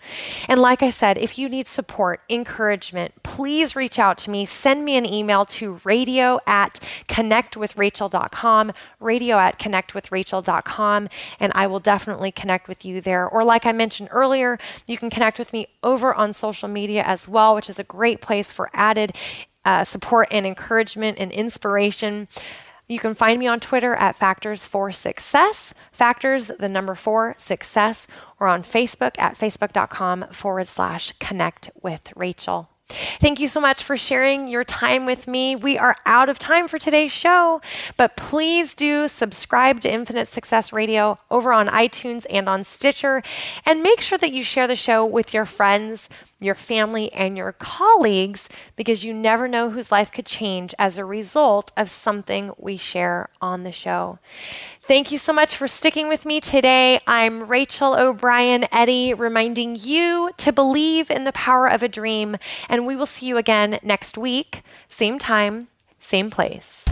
And 0.48 0.62
like 0.62 0.82
I 0.82 0.90
said, 0.90 1.18
if 1.18 1.38
you 1.38 1.50
need 1.50 1.68
support, 1.68 2.22
encouragement, 2.30 3.14
please 3.24 3.76
reach 3.76 4.00
out 4.00 4.18
to 4.20 4.30
me. 4.30 4.46
Send 4.46 4.86
me 4.86 4.96
an 4.98 5.06
email 5.06 5.44
to 5.46 5.80
radio 5.84 6.40
at 6.48 6.80
connectwithrachel.com, 7.10 8.72
radio 9.00 9.38
at 9.38 9.60
connectwithrachel.com, 9.60 11.10
and 11.40 11.52
I 11.54 11.68
will 11.68 11.80
definitely 11.80 12.32
connect 12.32 12.68
with 12.68 12.86
you 12.86 13.02
there. 13.02 13.28
Or 13.28 13.44
like 13.44 13.66
I 13.66 13.74
mentioned 13.74 14.10
earlier, 14.12 14.58
you 14.86 14.98
can 14.98 15.10
connect 15.10 15.38
with 15.38 15.52
me 15.52 15.68
over 15.84 16.14
on 16.14 16.34
social 16.34 16.70
media 16.70 17.04
as 17.04 17.28
well, 17.38 17.54
which 17.54 17.70
is 17.70 17.78
a 17.78 17.84
great 17.84 18.20
place 18.20 18.52
for 18.52 18.72
added 18.74 19.14
uh, 19.64 19.84
support 19.84 20.28
and 20.32 20.44
encouragement 20.44 21.20
and 21.20 21.32
inspiration. 21.32 22.28
You 22.88 22.98
can 22.98 23.14
find 23.14 23.38
me 23.38 23.46
on 23.46 23.60
Twitter 23.60 23.94
at 23.94 24.16
Factors 24.16 24.66
for 24.66 24.92
Success, 24.92 25.76
Factors, 25.92 26.48
the 26.48 26.68
number 26.68 26.96
four, 26.96 27.36
success, 27.38 28.08
or 28.40 28.48
on 28.48 28.64
Facebook 28.64 29.20
at 29.20 29.38
facebook.com 29.38 30.26
forward 30.32 30.68
slash 30.68 31.12
connect 31.20 31.70
with 31.84 32.12
Rachel. 32.16 32.70
Thank 33.20 33.42
you 33.42 33.50
so 33.50 33.60
much 33.60 33.84
for 33.84 33.98
sharing 33.98 34.48
your 34.48 34.64
time 34.64 35.06
with 35.06 35.28
me. 35.28 35.58
We 35.58 35.78
are 35.78 35.98
out 36.06 36.30
of 36.30 36.40
time 36.40 36.70
for 36.70 36.78
today's 36.78 37.12
show, 37.12 37.62
but 37.98 38.16
please 38.16 38.74
do 38.74 39.10
subscribe 39.10 39.82
to 39.82 39.94
Infinite 39.94 40.30
Success 40.30 40.72
Radio 40.72 41.20
over 41.30 41.52
on 41.52 41.68
iTunes 41.68 42.26
and 42.30 42.48
on 42.48 42.64
Stitcher, 42.64 43.22
and 43.66 43.84
make 43.84 44.00
sure 44.00 44.18
that 44.18 44.32
you 44.32 44.44
share 44.44 44.68
the 44.68 44.78
show 44.78 45.06
with 45.06 45.34
your 45.34 45.46
friends, 45.46 46.08
your 46.40 46.56
family, 46.56 47.12
and 47.14 47.38
your 47.38 47.52
colleagues 47.52 48.50
because 48.76 49.04
you 49.04 49.14
never 49.14 49.48
know 49.48 49.70
whose 49.70 49.92
life 49.92 50.12
could 50.12 50.26
change 50.26 50.74
as 50.78 50.98
a 50.98 51.06
result 51.06 51.72
of 51.76 51.90
something 51.90 52.52
we 52.58 52.78
share 52.78 53.30
on 53.42 53.64
the 53.64 53.72
show. 53.72 54.20
Thank 54.84 55.12
you 55.12 55.18
so 55.18 55.34
much 55.34 55.56
for 55.56 55.68
sticking 55.68 56.08
with 56.08 56.26
me 56.26 56.40
today. 56.40 57.00
I'm 57.08 57.48
Rachel 57.48 57.96
O'Brien 57.96 58.66
Eddy, 58.72 59.14
reminding 59.14 59.78
you 59.80 60.32
to 60.38 60.52
believe 60.52 61.10
in 61.10 61.24
the 61.24 61.32
power 61.34 61.68
of 61.68 61.82
a 61.82 61.88
dream, 61.88 62.36
and 62.70 62.86
we 62.86 62.96
will 62.96 63.06
see 63.06 63.26
you 63.26 63.38
again 63.38 63.80
next 63.82 64.18
week, 64.18 64.62
same 64.88 65.18
time, 65.18 65.68
same 66.00 66.30
place. 66.30 66.86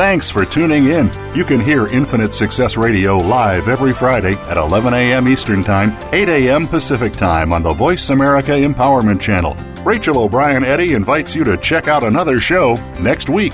Thanks 0.00 0.30
for 0.30 0.46
tuning 0.46 0.86
in. 0.86 1.10
You 1.34 1.44
can 1.44 1.60
hear 1.60 1.86
Infinite 1.86 2.32
Success 2.32 2.78
Radio 2.78 3.18
live 3.18 3.68
every 3.68 3.92
Friday 3.92 4.32
at 4.32 4.56
11 4.56 4.94
a.m. 4.94 5.28
Eastern 5.28 5.62
Time, 5.62 5.94
8 6.14 6.26
a.m. 6.26 6.66
Pacific 6.66 7.12
Time 7.12 7.52
on 7.52 7.62
the 7.62 7.74
Voice 7.74 8.08
America 8.08 8.52
Empowerment 8.52 9.20
Channel. 9.20 9.54
Rachel 9.84 10.16
O'Brien 10.16 10.64
Eddy 10.64 10.94
invites 10.94 11.34
you 11.34 11.44
to 11.44 11.58
check 11.58 11.86
out 11.86 12.02
another 12.02 12.40
show 12.40 12.76
next 12.98 13.28
week. 13.28 13.52